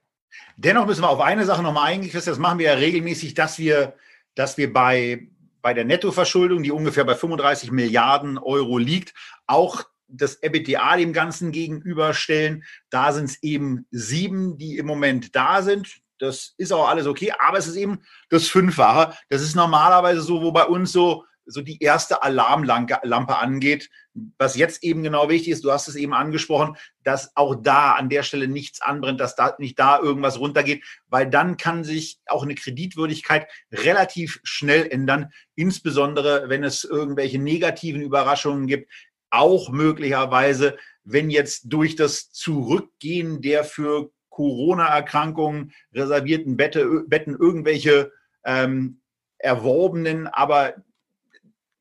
Dennoch 0.57 0.87
müssen 0.87 1.03
wir 1.03 1.11
auf 1.11 1.21
eine 1.21 1.45
Sache 1.45 1.63
nochmal 1.63 1.93
eingehen, 1.93 2.13
das 2.13 2.39
machen 2.39 2.59
wir 2.59 2.67
ja 2.67 2.75
regelmäßig, 2.75 3.35
dass 3.35 3.59
wir, 3.59 3.95
dass 4.35 4.59
wir 4.59 4.73
bei, 4.73 5.29
bei 5.63 5.75
der 5.75 5.85
Nettoverschuldung, 5.85 6.63
die 6.63 6.73
ungefähr 6.73 7.05
bei 7.05 7.15
35 7.15 7.71
Milliarden 7.71 8.39
Euro 8.39 8.79
liegt, 8.79 9.15
auch 9.47 9.85
das 10.09 10.37
EBITDA 10.43 10.97
dem 10.97 11.13
Ganzen 11.13 11.53
gegenüberstellen. 11.53 12.65
Da 12.91 13.13
sind 13.13 13.27
es 13.27 13.43
eben 13.43 13.87
sieben, 13.91 14.57
die 14.59 14.79
im 14.79 14.87
Moment 14.87 15.37
da 15.37 15.63
sind. 15.63 16.01
Das 16.19 16.55
ist 16.57 16.73
auch 16.73 16.89
alles 16.89 17.07
okay, 17.07 17.33
aber 17.39 17.59
es 17.59 17.69
ist 17.69 17.77
eben 17.77 18.01
das 18.31 18.49
Fünffache. 18.49 19.15
Das 19.29 19.43
ist 19.43 19.55
normalerweise 19.55 20.21
so, 20.21 20.43
wo 20.43 20.51
bei 20.51 20.65
uns 20.65 20.93
so 20.93 21.25
so 21.49 21.63
die 21.63 21.83
erste 21.83 22.23
Alarmlampe 22.23 23.37
angeht. 23.39 23.91
Was 24.37 24.57
jetzt 24.57 24.85
eben 24.85 25.03
genau 25.03 25.29
wichtig 25.29 25.53
ist, 25.53 25.65
du 25.65 25.73
hast 25.73 25.89
es 25.89 25.97
eben 25.97 26.13
angesprochen, 26.13 26.77
dass 27.03 27.37
auch 27.37 27.55
da 27.55 27.93
an 27.93 28.09
der 28.09 28.23
Stelle 28.23 28.49
nichts 28.49 28.81
anbrennt, 28.81 29.21
dass 29.21 29.35
da 29.35 29.55
nicht 29.59 29.79
da 29.79 29.99
irgendwas 29.99 30.39
runtergeht, 30.39 30.85
weil 31.09 31.29
dann 31.29 31.57
kann 31.57 31.85
sich 31.85 32.21
auch 32.27 32.43
eine 32.43 32.55
Kreditwürdigkeit 32.55 33.49
relativ 33.73 34.41
schnell 34.43 34.87
ändern, 34.87 35.33
insbesondere 35.55 36.49
wenn 36.49 36.65
es 36.65 36.85
irgendwelche 36.85 37.39
negativen 37.39 38.03
Überraschungen 38.03 38.67
gibt, 38.67 38.91
auch 39.31 39.71
möglicherweise, 39.71 40.77
wenn 41.05 41.31
jetzt 41.31 41.65
durch 41.67 41.97
das 41.97 42.31
Zurückgehen 42.33 43.41
der 43.41 43.65
für 43.65 44.11
Corona-Erkrankungen 44.31 45.73
reservierten 45.93 46.57
Bette, 46.57 47.05
Betten 47.09 47.37
irgendwelche 47.37 48.13
ähm, 48.45 49.01
erworbenen, 49.39 50.27
aber 50.27 50.75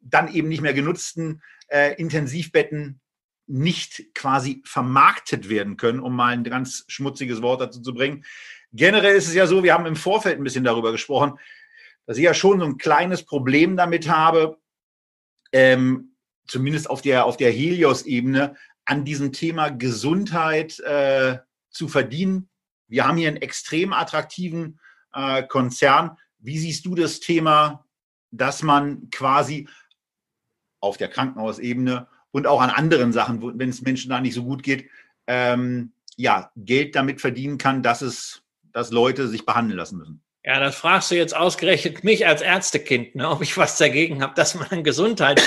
dann 0.10 0.34
eben 0.34 0.48
nicht 0.48 0.62
mehr 0.62 0.74
genutzten 0.74 1.42
äh, 1.68 1.96
Intensivbetten 1.96 3.00
nicht 3.48 4.14
quasi 4.14 4.62
vermarktet 4.66 5.50
werden 5.50 5.78
können, 5.78 6.00
um 6.00 6.16
mal 6.16 6.34
ein 6.34 6.44
ganz 6.44 6.84
schmutziges 6.88 7.42
Wort 7.42 7.62
dazu 7.62 7.82
zu 7.82 7.94
bringen. 7.94 8.26
Generell 8.74 9.16
ist 9.16 9.28
es 9.28 9.34
ja 9.34 9.48
so, 9.48 9.64
wir 9.64 9.74
haben 9.74 9.86
im 9.86 9.96
Vorfeld 9.96 10.38
ein 10.38 10.44
bisschen 10.44 10.66
darüber 10.66 10.92
gesprochen, 10.92 11.40
dass 12.06 12.18
ich 12.18 12.24
ja 12.24 12.34
schon 12.34 12.60
so 12.60 12.66
ein 12.66 12.78
kleines 12.78 13.24
Problem 13.24 13.78
damit 13.78 14.10
habe, 14.10 14.58
ähm, 15.54 16.16
zumindest 16.48 16.90
auf 16.90 17.02
der, 17.02 17.26
auf 17.26 17.38
der 17.38 17.52
Helios-Ebene, 17.52 18.56
an 18.86 19.04
diesem 19.04 19.34
Thema 19.34 19.70
Gesundheit 19.70 20.80
äh, 20.80 21.40
zu 21.70 21.88
verdienen. 21.88 22.50
Wir 22.88 23.06
haben 23.06 23.18
hier 23.18 23.28
einen 23.28 23.38
extrem 23.38 23.92
attraktiven 23.92 24.80
äh, 25.14 25.44
Konzern. 25.44 26.18
Wie 26.40 26.58
siehst 26.58 26.86
du 26.86 26.96
das 26.96 27.20
Thema, 27.20 27.86
dass 28.32 28.64
man 28.64 29.10
quasi 29.10 29.68
auf 30.88 30.98
der 30.98 31.10
Krankenhausebene 31.10 32.08
und 32.32 32.48
auch 32.48 32.62
an 32.62 32.70
anderen 32.70 33.14
Sachen, 33.14 33.60
wenn 33.60 33.70
es 33.70 33.82
Menschen 33.82 34.10
da 34.10 34.20
nicht 34.20 34.34
so 34.34 34.44
gut 34.44 34.64
geht, 34.64 34.90
ähm, 35.28 35.92
ja, 36.16 36.52
Geld 36.56 36.96
damit 36.96 37.22
verdienen 37.22 37.58
kann, 37.58 37.84
dass 37.84 38.02
es, 38.02 38.42
dass 38.72 38.92
Leute 38.92 39.28
sich 39.28 39.46
behandeln 39.46 39.78
lassen 39.78 39.98
müssen. 39.98 40.22
Ja, 40.44 40.60
das 40.60 40.76
fragst 40.76 41.12
du 41.12 41.16
jetzt 41.16 41.36
ausgerechnet 41.36 42.04
mich 42.04 42.26
als 42.26 42.42
Ärztekind, 42.42 43.16
ne, 43.16 43.30
ob 43.30 43.42
ich 43.42 43.58
was 43.58 43.78
dagegen 43.78 44.22
habe, 44.22 44.34
dass 44.36 44.56
man 44.56 44.84
Gesundheit 44.84 45.42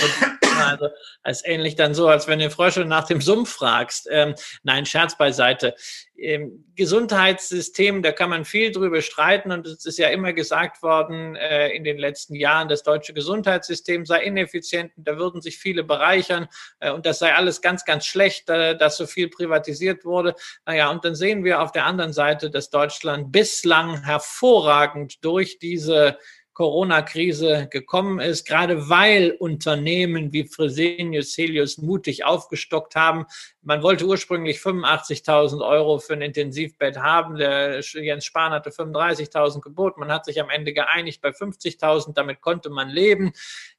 Also 0.60 0.88
als 1.22 1.44
ähnlich 1.44 1.76
dann 1.76 1.94
so, 1.94 2.08
als 2.08 2.28
wenn 2.28 2.38
du 2.38 2.50
Frösche 2.50 2.84
nach 2.84 3.06
dem 3.06 3.20
Sumpf 3.20 3.50
fragst. 3.50 4.08
Ähm, 4.10 4.34
nein, 4.62 4.86
Scherz 4.86 5.16
beiseite. 5.16 5.74
Im 6.14 6.66
Gesundheitssystem, 6.76 8.02
da 8.02 8.12
kann 8.12 8.28
man 8.28 8.44
viel 8.44 8.72
drüber 8.72 9.00
streiten 9.00 9.52
und 9.52 9.66
es 9.66 9.86
ist 9.86 9.98
ja 9.98 10.08
immer 10.08 10.34
gesagt 10.34 10.82
worden 10.82 11.34
äh, 11.36 11.68
in 11.70 11.82
den 11.82 11.98
letzten 11.98 12.34
Jahren, 12.34 12.68
das 12.68 12.82
deutsche 12.82 13.14
Gesundheitssystem 13.14 14.04
sei 14.04 14.22
ineffizient 14.22 14.92
da 14.96 15.16
würden 15.16 15.40
sich 15.40 15.58
viele 15.58 15.84
bereichern 15.84 16.48
äh, 16.80 16.90
und 16.90 17.06
das 17.06 17.18
sei 17.18 17.34
alles 17.34 17.60
ganz, 17.60 17.84
ganz 17.84 18.06
schlecht, 18.06 18.48
äh, 18.50 18.76
dass 18.76 18.96
so 18.96 19.06
viel 19.06 19.28
privatisiert 19.28 20.04
wurde. 20.04 20.34
Naja, 20.66 20.90
und 20.90 21.04
dann 21.04 21.14
sehen 21.14 21.44
wir 21.44 21.62
auf 21.62 21.72
der 21.72 21.86
anderen 21.86 22.12
Seite, 22.12 22.50
dass 22.50 22.70
Deutschland 22.70 23.32
bislang 23.32 24.04
hervorragend 24.04 25.24
durch 25.24 25.58
diese 25.58 26.18
Corona-Krise 26.60 27.68
gekommen 27.70 28.20
ist, 28.20 28.44
gerade 28.46 28.90
weil 28.90 29.30
Unternehmen 29.30 30.30
wie 30.34 30.46
Fresenius, 30.46 31.34
Helios 31.38 31.78
mutig 31.78 32.26
aufgestockt 32.26 32.96
haben. 32.96 33.24
Man 33.62 33.82
wollte 33.82 34.06
ursprünglich 34.06 34.58
85.000 34.58 35.66
Euro 35.66 35.98
für 35.98 36.14
ein 36.14 36.22
Intensivbett 36.22 36.96
haben. 36.96 37.36
Der 37.36 37.80
Jens 37.80 38.24
Spahn 38.24 38.52
hatte 38.52 38.70
35.000 38.70 39.60
geboten. 39.60 40.00
Man 40.00 40.10
hat 40.10 40.24
sich 40.24 40.40
am 40.40 40.48
Ende 40.48 40.72
geeinigt 40.72 41.20
bei 41.20 41.28
50.000. 41.28 42.14
Damit 42.14 42.40
konnte 42.40 42.70
man 42.70 42.88
leben. 42.88 43.32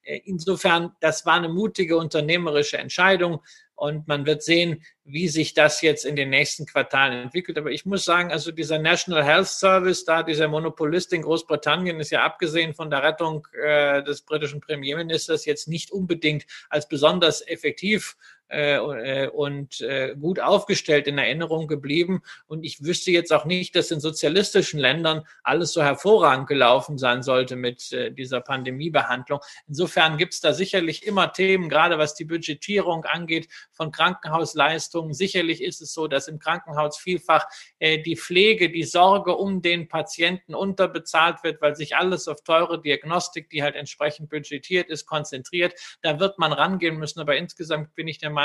Insofern, 0.04 0.92
das 1.00 1.26
war 1.26 1.34
eine 1.34 1.50
mutige 1.50 1.98
unternehmerische 1.98 2.78
Entscheidung. 2.78 3.42
Und 3.74 4.08
man 4.08 4.28
wird 4.28 4.44
sehen, 4.44 4.84
wie 5.04 5.28
sich 5.28 5.56
das 5.56 5.82
jetzt 5.82 6.06
in 6.06 6.16
den 6.16 6.30
nächsten 6.30 6.68
Quartalen 6.68 7.24
entwickelt. 7.24 7.58
Aber 7.58 7.72
ich 7.72 7.84
muss 7.84 8.06
sagen, 8.06 8.32
also 8.32 8.52
dieser 8.52 8.78
National 8.78 9.24
Health 9.24 9.48
Service, 9.48 10.06
da 10.06 10.22
dieser 10.22 10.48
Monopolist 10.48 11.12
in 11.14 11.24
Großbritannien 11.24 12.00
ist 12.00 12.12
ja 12.12 12.24
abgesehen 12.24 12.76
von 12.76 12.92
der 12.92 13.02
Rettung 13.02 13.48
äh, 13.60 14.04
des 14.04 14.22
britischen 14.22 14.62
Premierministers 14.62 15.46
jetzt 15.46 15.68
nicht 15.68 15.90
unbedingt 15.90 16.46
als 16.70 16.88
besonders 16.88 17.42
effektiv 17.48 18.16
äh, 18.52 18.76
äh, 18.76 19.28
und 19.30 19.80
äh, 19.80 20.14
gut 20.20 20.42
aufgestellt 20.42 21.08
in 21.08 21.18
Erinnerung 21.18 21.68
geblieben. 21.68 22.22
Und 22.48 22.66
ich 22.66 22.84
wüsste 22.84 23.10
jetzt 23.10 23.32
auch 23.32 23.46
nicht, 23.46 23.76
dass 23.76 23.92
in 23.92 24.02
sozialistischen 24.02 24.78
Ländern 24.78 25.26
alles 25.44 25.72
so 25.72 25.82
hervorragend 25.82 26.48
gelaufen 26.48 26.98
sein 26.98 27.24
sollte 27.24 27.56
mit 27.56 27.94
äh, 27.94 28.12
dieser 28.12 28.42
Pandemiebehandlung. 28.42 29.40
Insofern 29.70 30.18
gibt 30.18 30.34
es 30.34 30.42
da 30.42 30.54
sicherlich 30.54 31.08
immer 31.08 31.32
Themen, 31.32 31.70
gerade 31.70 31.98
was 31.98 32.14
die 32.14 32.26
Budgetierung 32.26 33.06
angeht 33.06 33.48
von 33.72 33.92
Krankenhausleistungen. 33.92 35.14
Sicherlich 35.14 35.64
ist 35.64 35.82
es 35.82 35.94
so, 35.94 36.08
dass 36.08 36.28
im 36.28 36.40
Krankenhaus 36.40 36.98
vielfach 36.98 37.46
äh, 37.80 38.00
die 38.00 38.18
Pflege, 38.18 38.70
die 38.70 38.84
Sorge 38.84 39.38
um 39.38 39.62
den 39.62 39.88
Patienten 39.88 40.56
unterbezahlt 40.56 41.44
wird, 41.44 41.62
weil 41.62 41.78
sich 41.78 41.96
alles 41.96 42.28
auf 42.28 42.44
teure 42.44 42.82
Diagnostik, 42.82 43.50
die 43.50 43.64
halt 43.64 43.76
entsprechend 43.76 44.30
budgetiert 44.30 44.90
ist, 44.90 45.06
konzentriert. 45.06 45.74
Da 46.02 46.20
wird 46.20 46.38
man 46.38 46.52
rangehen 46.52 46.98
müssen. 46.98 47.22
Aber 47.22 47.38
insgesamt 47.38 47.96
bin 47.96 48.10
ich 48.10 48.18
der 48.18 48.30
Meinung, 48.30 48.41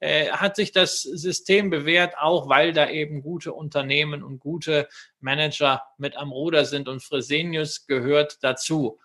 äh, 0.00 0.30
hat 0.30 0.56
sich 0.56 0.72
das 0.72 1.02
System 1.02 1.70
bewährt, 1.70 2.18
auch 2.18 2.48
weil 2.48 2.72
da 2.72 2.88
eben 2.88 3.22
gute 3.22 3.52
Unternehmen 3.52 4.22
und 4.22 4.38
gute 4.38 4.88
Manager 5.20 5.82
mit 5.96 6.16
am 6.16 6.32
Ruder 6.32 6.64
sind 6.64 6.88
und 6.88 7.02
Fresenius 7.02 7.86
gehört 7.86 8.38
dazu. 8.42 8.98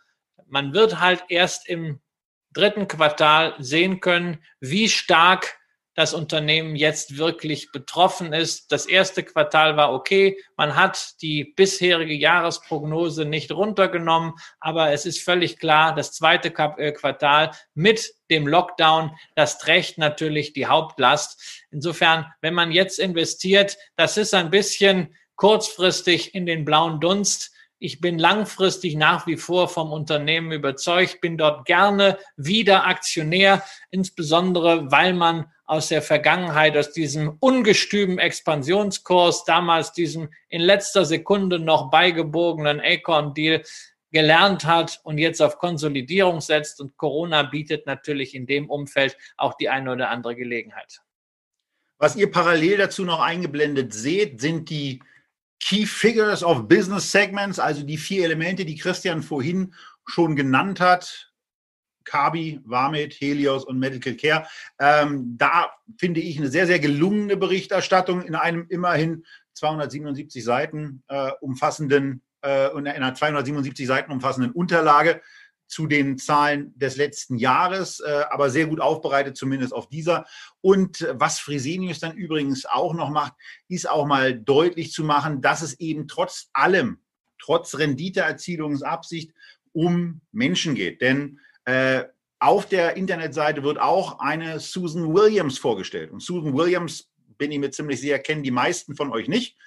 Man 0.48 0.74
wird 0.74 1.00
halt 1.00 1.24
erst 1.30 1.68
im 1.68 2.02
dritten 2.54 2.88
Quartal 2.88 3.56
sehen 3.60 4.00
können, 4.00 4.44
wie 4.60 4.90
stark 4.90 5.58
das 5.96 6.14
Unternehmen 6.14 6.76
jetzt 6.76 7.18
wirklich 7.18 7.72
betroffen 7.72 8.34
ist. 8.34 8.72
Das 8.72 8.86
erste 8.86 9.24
Quartal 9.24 9.78
war 9.78 9.94
okay. 9.94 10.38
Man 10.58 10.76
hat 10.76 11.22
die 11.22 11.44
bisherige 11.44 12.14
Jahresprognose 12.14 13.26
nicht 13.26 13.52
runtergenommen, 13.52 14.34
aber 14.60 14.92
es 14.92 15.06
ist 15.06 15.22
völlig 15.22 15.60
klar, 15.60 15.94
das 15.94 16.12
zweite 16.12 16.50
äh, 16.78 16.92
Quartal 16.92 17.52
mit 17.76 18.14
dem 18.32 18.48
Lockdown, 18.48 19.12
das 19.36 19.60
trägt 19.60 19.98
natürlich 19.98 20.54
die 20.54 20.66
Hauptlast. 20.66 21.66
Insofern, 21.70 22.26
wenn 22.42 22.54
man 22.54 22.72
jetzt 22.72 23.00
investiert, 23.00 23.78
das 23.96 24.18
ist 24.18 24.34
ein 24.34 24.50
bisschen 24.50 25.16
kurzfristig 25.36 26.34
in 26.34 26.46
den 26.46 26.66
blauen 26.66 27.00
Dunst. 27.00 27.52
Ich 27.78 28.00
bin 28.00 28.18
langfristig 28.18 28.96
nach 28.96 29.28
wie 29.28 29.36
vor 29.36 29.68
vom 29.68 29.92
Unternehmen 29.92 30.54
überzeugt, 30.54 31.20
bin 31.20 31.38
dort 31.38 31.66
gerne 31.66 32.18
wieder 32.38 32.88
Aktionär, 32.88 33.62
insbesondere 33.92 34.90
weil 34.90 35.14
man 35.14 35.53
aus 35.66 35.88
der 35.88 36.02
Vergangenheit, 36.02 36.76
aus 36.78 36.92
diesem 36.92 37.38
ungestümen 37.40 38.20
Expansionskurs, 38.20 39.46
damals 39.46 39.94
diesem 39.94 40.30
in 40.50 40.62
letzter 40.62 41.06
Sekunde 41.06 41.60
noch 41.60 41.90
beigebogenen 41.90 42.82
Acorn-Deal 42.82 43.64
gelernt 44.12 44.66
hat 44.66 45.02
und 45.04 45.18
jetzt 45.18 45.42
auf 45.42 45.58
Konsolidierung 45.58 46.40
setzt. 46.40 46.80
Und 46.80 46.98
Corona 46.98 47.44
bietet 47.44 47.86
natürlich 47.86 48.36
in 48.36 48.46
dem 48.46 48.70
Umfeld 48.70 49.18
auch 49.38 49.56
die 49.56 49.70
eine 49.70 49.92
oder 49.92 50.10
andere 50.10 50.36
Gelegenheit. 50.36 51.02
Was 51.98 52.16
ihr 52.16 52.30
parallel 52.30 52.78
dazu 52.78 53.06
noch 53.06 53.22
eingeblendet 53.22 53.94
seht, 53.94 54.40
sind 54.42 54.70
die 54.70 55.02
Key 55.60 55.86
Figures 55.86 56.44
of 56.44 56.68
Business 56.68 57.12
Segments, 57.12 57.58
also 57.58 57.84
die 57.84 57.98
vier 57.98 58.26
Elemente, 58.26 58.66
die 58.66 58.76
Christian 58.76 59.24
vorhin 59.24 59.74
schon 60.06 60.36
genannt 60.36 60.82
hat. 60.82 61.33
Kabi, 62.06 62.62
Warmit, 62.66 63.14
Helios 63.14 63.64
und 63.64 63.80
Medical 63.80 64.14
Care. 64.14 64.48
Ähm, 64.80 65.36
da 65.38 65.72
finde 65.98 66.20
ich 66.22 66.38
eine 66.38 66.50
sehr, 66.50 66.68
sehr 66.68 66.80
gelungene 66.80 67.38
Berichterstattung 67.38 68.22
in 68.22 68.36
einem 68.36 68.66
immerhin 68.70 69.26
277 69.54 70.44
Seiten 70.44 71.04
äh, 71.08 71.32
umfassenden 71.42 72.22
äh, 72.44 72.78
in 72.78 72.88
einer 72.88 73.14
277 73.14 73.88
Seiten 73.88 74.12
umfassenden 74.12 74.52
Unterlage 74.52 75.22
zu 75.68 75.88
den 75.88 76.18
Zahlen 76.18 76.78
des 76.78 76.98
letzten 76.98 77.38
Jahres, 77.38 78.00
äh, 78.00 78.24
aber 78.30 78.50
sehr 78.50 78.68
gut 78.68 78.80
aufbereitet, 78.80 79.38
zumindest 79.38 79.74
auf 79.74 79.90
dieser. 79.90 80.26
Und 80.62 81.08
was 81.14 81.40
Fresenius 81.40 82.00
dann 82.00 82.16
übrigens 82.16 82.66
auch 82.66 82.94
noch 82.94 83.10
macht, 83.10 83.34
ist 83.70 83.90
auch 83.90 84.06
mal 84.06 84.38
deutlich 84.38 84.92
zu 84.92 85.04
machen, 85.04 85.42
dass 85.42 85.62
es 85.62 85.80
eben 85.80 86.08
trotz 86.08 86.50
allem, 86.54 87.00
trotz 87.40 87.76
Renditeerzielungsabsicht, 87.76 89.32
um 89.72 90.22
Menschen 90.32 90.76
geht. 90.76 91.02
Denn 91.02 91.40
äh, 91.66 92.04
auf 92.40 92.68
der 92.68 92.98
Internetseite 92.98 93.64
wird 93.64 93.80
auch 93.80 94.20
eine 94.20 94.60
Susan 94.60 95.14
Williams 95.14 95.58
vorgestellt. 95.58 96.12
Und 96.12 96.22
Susan 96.22 96.54
Williams, 96.54 97.10
bin 97.38 97.52
ich 97.52 97.60
mir 97.60 97.72
ziemlich 97.72 98.02
sicher, 98.02 98.20
kennen 98.20 98.44
die 98.44 98.52
meisten 98.52 98.96
von 98.96 99.12
euch 99.12 99.28
nicht. 99.28 99.58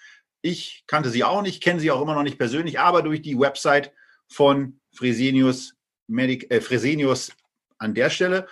Ich 0.43 0.85
kannte 0.87 1.11
sie 1.11 1.25
auch 1.25 1.43
nicht, 1.43 1.63
kenne 1.63 1.81
sie 1.81 1.91
auch 1.91 2.03
immer 2.03 2.15
noch 2.15 2.23
nicht 2.23 2.39
persönlich, 2.39 2.79
aber 2.79 3.03
durch 3.03 3.23
die 3.23 3.39
Website 3.39 3.93
von 4.29 4.81
Fresenius 4.93 5.75
Medic, 6.07 6.51
äh, 6.51 6.61
Fresenius 6.61 7.33
an 7.79 7.95
der 7.95 8.11
Stelle. 8.11 8.47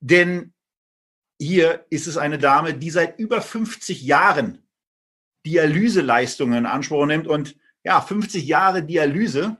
Denn 0.00 0.52
hier 1.40 1.84
ist 1.90 2.06
es 2.06 2.16
eine 2.16 2.38
Dame, 2.38 2.74
die 2.74 2.90
seit 2.90 3.18
über 3.18 3.42
50 3.42 4.02
Jahren 4.02 4.62
Dialyseleistungen 5.46 6.58
in 6.58 6.66
Anspruch 6.66 7.06
nimmt. 7.06 7.26
Und 7.26 7.56
ja, 7.82 8.00
50 8.00 8.44
Jahre 8.46 8.82
Dialyse 8.82 9.56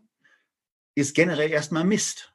ist 0.95 1.15
generell 1.15 1.51
erstmal 1.51 1.85
Mist. 1.85 2.34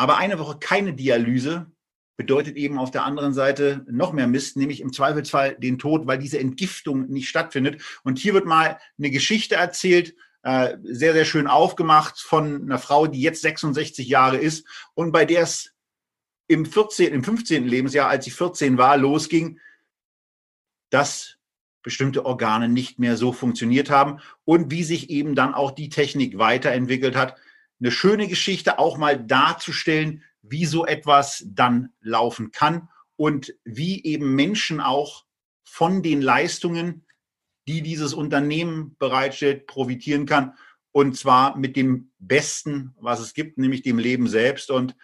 Aber 0.00 0.16
eine 0.16 0.38
Woche 0.38 0.56
keine 0.58 0.94
Dialyse 0.94 1.70
bedeutet 2.16 2.56
eben 2.56 2.78
auf 2.78 2.90
der 2.90 3.04
anderen 3.04 3.34
Seite 3.34 3.84
noch 3.86 4.14
mehr 4.14 4.26
Mist, 4.26 4.56
nämlich 4.56 4.80
im 4.80 4.94
Zweifelsfall 4.94 5.56
den 5.56 5.78
Tod, 5.78 6.06
weil 6.06 6.16
diese 6.16 6.38
Entgiftung 6.38 7.10
nicht 7.10 7.28
stattfindet. 7.28 7.82
Und 8.02 8.18
hier 8.18 8.32
wird 8.32 8.46
mal 8.46 8.78
eine 8.96 9.10
Geschichte 9.10 9.56
erzählt 9.56 10.14
äh, 10.42 10.78
sehr, 10.84 11.12
sehr 11.12 11.26
schön 11.26 11.46
aufgemacht 11.46 12.18
von 12.18 12.62
einer 12.62 12.78
Frau, 12.78 13.08
die 13.08 13.20
jetzt 13.20 13.42
66 13.42 14.08
Jahre 14.08 14.38
ist 14.38 14.66
und 14.94 15.12
bei 15.12 15.26
der 15.26 15.42
es 15.42 15.74
im 16.48 16.64
14., 16.64 17.12
im 17.12 17.22
15. 17.22 17.66
Lebensjahr, 17.66 18.08
als 18.08 18.24
sie 18.24 18.30
14 18.30 18.78
war, 18.78 18.96
losging, 18.96 19.60
dass 20.88 21.36
bestimmte 21.82 22.24
Organe 22.24 22.70
nicht 22.70 22.98
mehr 22.98 23.18
so 23.18 23.34
funktioniert 23.34 23.90
haben 23.90 24.20
und 24.46 24.70
wie 24.70 24.82
sich 24.82 25.10
eben 25.10 25.34
dann 25.34 25.52
auch 25.52 25.72
die 25.72 25.90
Technik 25.90 26.38
weiterentwickelt 26.38 27.16
hat. 27.16 27.36
Eine 27.80 27.90
schöne 27.90 28.28
Geschichte 28.28 28.78
auch 28.78 28.98
mal 28.98 29.18
darzustellen, 29.18 30.22
wie 30.42 30.66
so 30.66 30.86
etwas 30.86 31.44
dann 31.46 31.92
laufen 32.00 32.50
kann 32.50 32.88
und 33.16 33.54
wie 33.64 34.04
eben 34.04 34.34
Menschen 34.34 34.80
auch 34.80 35.24
von 35.64 36.02
den 36.02 36.22
Leistungen 36.22 37.04
die 37.70 37.82
dieses 37.82 38.14
Unternehmen 38.14 38.96
bereitstellt, 38.98 39.68
profitieren 39.68 40.26
kann. 40.26 40.54
Und 40.92 41.16
zwar 41.16 41.56
mit 41.56 41.76
dem 41.76 42.10
Besten, 42.18 42.94
was 42.98 43.20
es 43.20 43.32
gibt, 43.32 43.58
nämlich 43.58 43.82
dem 43.82 43.98
Leben 43.98 44.26
selbst. 44.26 44.70
Und 44.72 44.96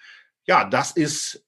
ja, 0.46 0.68
das 0.68 0.90
ist 0.90 1.46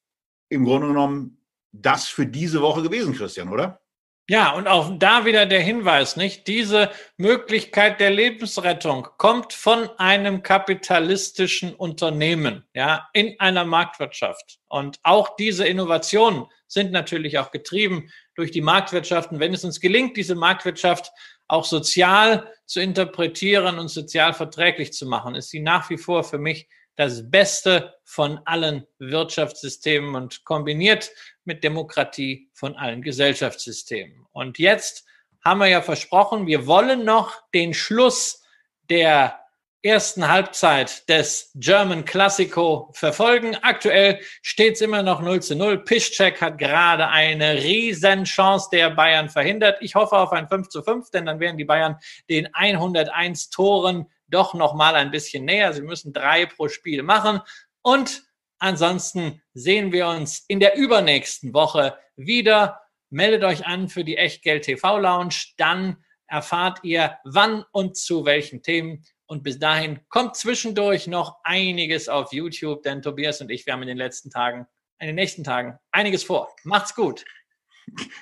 im 0.49 0.64
Grunde 0.64 0.89
genommen 0.89 1.45
das 1.72 2.07
für 2.07 2.26
diese 2.26 2.62
Woche 2.62 2.83
gewesen, 2.83 3.14
Christian, 3.14 3.49
oder? 3.49 3.83
Ja, 4.31 4.53
und 4.53 4.68
auch 4.68 4.93
da 4.99 5.24
wieder 5.24 5.47
der 5.47 5.62
Hinweis, 5.62 6.16
nicht? 6.16 6.47
Diese 6.49 6.91
Möglichkeit 7.16 7.99
der 7.99 8.11
Lebensrettung 8.11 9.09
kommt 9.16 9.55
von 9.55 9.89
einem 9.99 10.43
kapitalistischen 10.43 11.74
Unternehmen, 11.74 12.68
ja, 12.74 13.09
in 13.14 13.41
einer 13.41 13.64
Marktwirtschaft. 13.64 14.59
Und 14.68 14.99
auch 15.03 15.35
diese 15.37 15.66
Innovationen 15.66 16.45
sind 16.66 16.93
natürlich 16.93 17.39
auch 17.39 17.51
getrieben 17.51 18.11
durch 18.35 18.51
die 18.51 18.61
Marktwirtschaft. 18.61 19.33
Und 19.33 19.41
wenn 19.41 19.55
es 19.55 19.64
uns 19.64 19.81
gelingt, 19.81 20.18
diese 20.18 20.35
Marktwirtschaft 20.35 21.11
auch 21.47 21.64
sozial 21.64 22.53
zu 22.66 22.81
interpretieren 22.81 23.79
und 23.79 23.89
sozial 23.89 24.35
verträglich 24.35 24.93
zu 24.93 25.07
machen, 25.07 25.37
ist 25.37 25.49
sie 25.49 25.61
nach 25.61 25.89
wie 25.89 25.97
vor 25.97 26.22
für 26.22 26.39
mich 26.39 26.68
das 26.99 27.31
Beste 27.31 27.95
von 28.03 28.41
allen 28.45 28.85
Wirtschaftssystemen 28.99 30.17
und 30.17 30.45
kombiniert 30.45 31.13
mit 31.45 31.63
Demokratie 31.63 32.51
von 32.53 32.75
allen 32.77 33.03
Gesellschaftssystemen. 33.03 34.27
Und 34.33 34.59
jetzt 34.59 35.07
haben 35.45 35.61
wir 35.61 35.69
ja 35.69 35.81
versprochen, 35.81 36.49
wir 36.49 36.67
wollen 36.67 37.05
noch 37.05 37.41
den 37.55 37.73
Schluss 37.73 38.43
der 38.91 39.39
ersten 39.81 40.27
Halbzeit 40.27 41.09
des 41.09 41.53
German 41.55 42.05
Classico 42.05 42.91
verfolgen. 42.95 43.55
Aktuell 43.63 44.19
steht 44.43 44.75
es 44.75 44.81
immer 44.81 45.05
noch 45.05 45.23
0 45.23 45.41
zu 45.41 45.55
0. 45.55 45.85
Piszczek 45.85 46.41
hat 46.41 46.59
gerade 46.59 47.07
eine 47.07 47.63
Riesenchance 47.63 48.71
der 48.73 48.91
Bayern 48.91 49.29
verhindert. 49.29 49.79
Ich 49.83 49.95
hoffe 49.95 50.17
auf 50.19 50.33
ein 50.33 50.49
5 50.49 50.69
zu 50.69 50.83
5, 50.83 51.13
denn 51.13 51.27
dann 51.27 51.39
wären 51.39 51.59
die 51.59 51.65
Bayern 51.65 51.97
den 52.29 52.53
101 52.53 53.51
Toren 53.51 54.09
doch 54.29 54.55
noch 54.55 54.74
mal 54.74 54.95
ein 54.95 55.11
bisschen 55.11 55.45
näher. 55.45 55.72
Sie 55.72 55.83
müssen 55.83 56.12
drei 56.12 56.47
pro 56.47 56.68
Spiel 56.68 57.03
machen. 57.03 57.41
Und 57.83 58.22
ansonsten 58.59 59.43
sehen 59.55 59.93
wir 59.93 60.09
uns 60.09 60.45
in 60.49 60.61
der 60.61 60.76
übernächsten 60.76 61.53
Woche 61.55 61.99
wieder. 62.16 62.81
Meldet 63.11 63.45
euch 63.45 63.66
an 63.66 63.89
für 63.89 64.05
die 64.05 64.16
Echtgeld 64.16 64.64
TV 64.64 64.99
Lounge. 64.99 65.35
Dann 65.57 66.05
erfahrt 66.26 66.81
ihr, 66.83 67.18
wann 67.24 67.64
und 67.72 67.97
zu 67.97 68.24
welchen 68.24 68.62
Themen 68.62 69.05
und 69.29 69.43
bis 69.43 69.59
dahin 69.59 70.01
kommt 70.09 70.37
zwischendurch 70.37 71.07
noch 71.07 71.37
einiges 71.45 72.09
auf 72.09 72.33
YouTube, 72.33 72.83
denn 72.83 73.03
Tobias 73.03 73.41
und 73.41 73.51
ich, 73.51 73.66
wir 73.66 73.74
haben 73.74 73.83
in 73.83 73.89
den 73.89 73.99
letzten 73.99 74.31
Tagen, 74.31 74.66
in 74.99 75.07
den 75.07 75.16
nächsten 75.16 75.45
Tagen 75.45 75.79
einiges 75.91 76.24
vor. 76.24 76.55
Macht's 76.64 76.95
gut. 76.95 77.24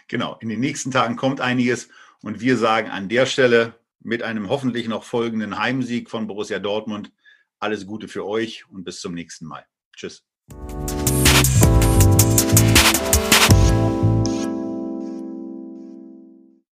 Genau, 0.08 0.36
in 0.40 0.48
den 0.48 0.60
nächsten 0.60 0.90
Tagen 0.90 1.16
kommt 1.16 1.40
einiges 1.40 1.88
und 2.22 2.40
wir 2.40 2.56
sagen 2.56 2.88
an 2.88 3.08
der 3.08 3.26
Stelle 3.26 3.74
mit 4.06 4.22
einem 4.22 4.48
hoffentlich 4.48 4.86
noch 4.86 5.02
folgenden 5.02 5.58
Heimsieg 5.58 6.08
von 6.10 6.28
Borussia 6.28 6.60
Dortmund 6.60 7.12
alles 7.58 7.86
Gute 7.86 8.06
für 8.06 8.24
euch 8.24 8.64
und 8.70 8.84
bis 8.84 9.00
zum 9.00 9.14
nächsten 9.14 9.46
Mal. 9.46 9.66
Tschüss. 9.96 10.24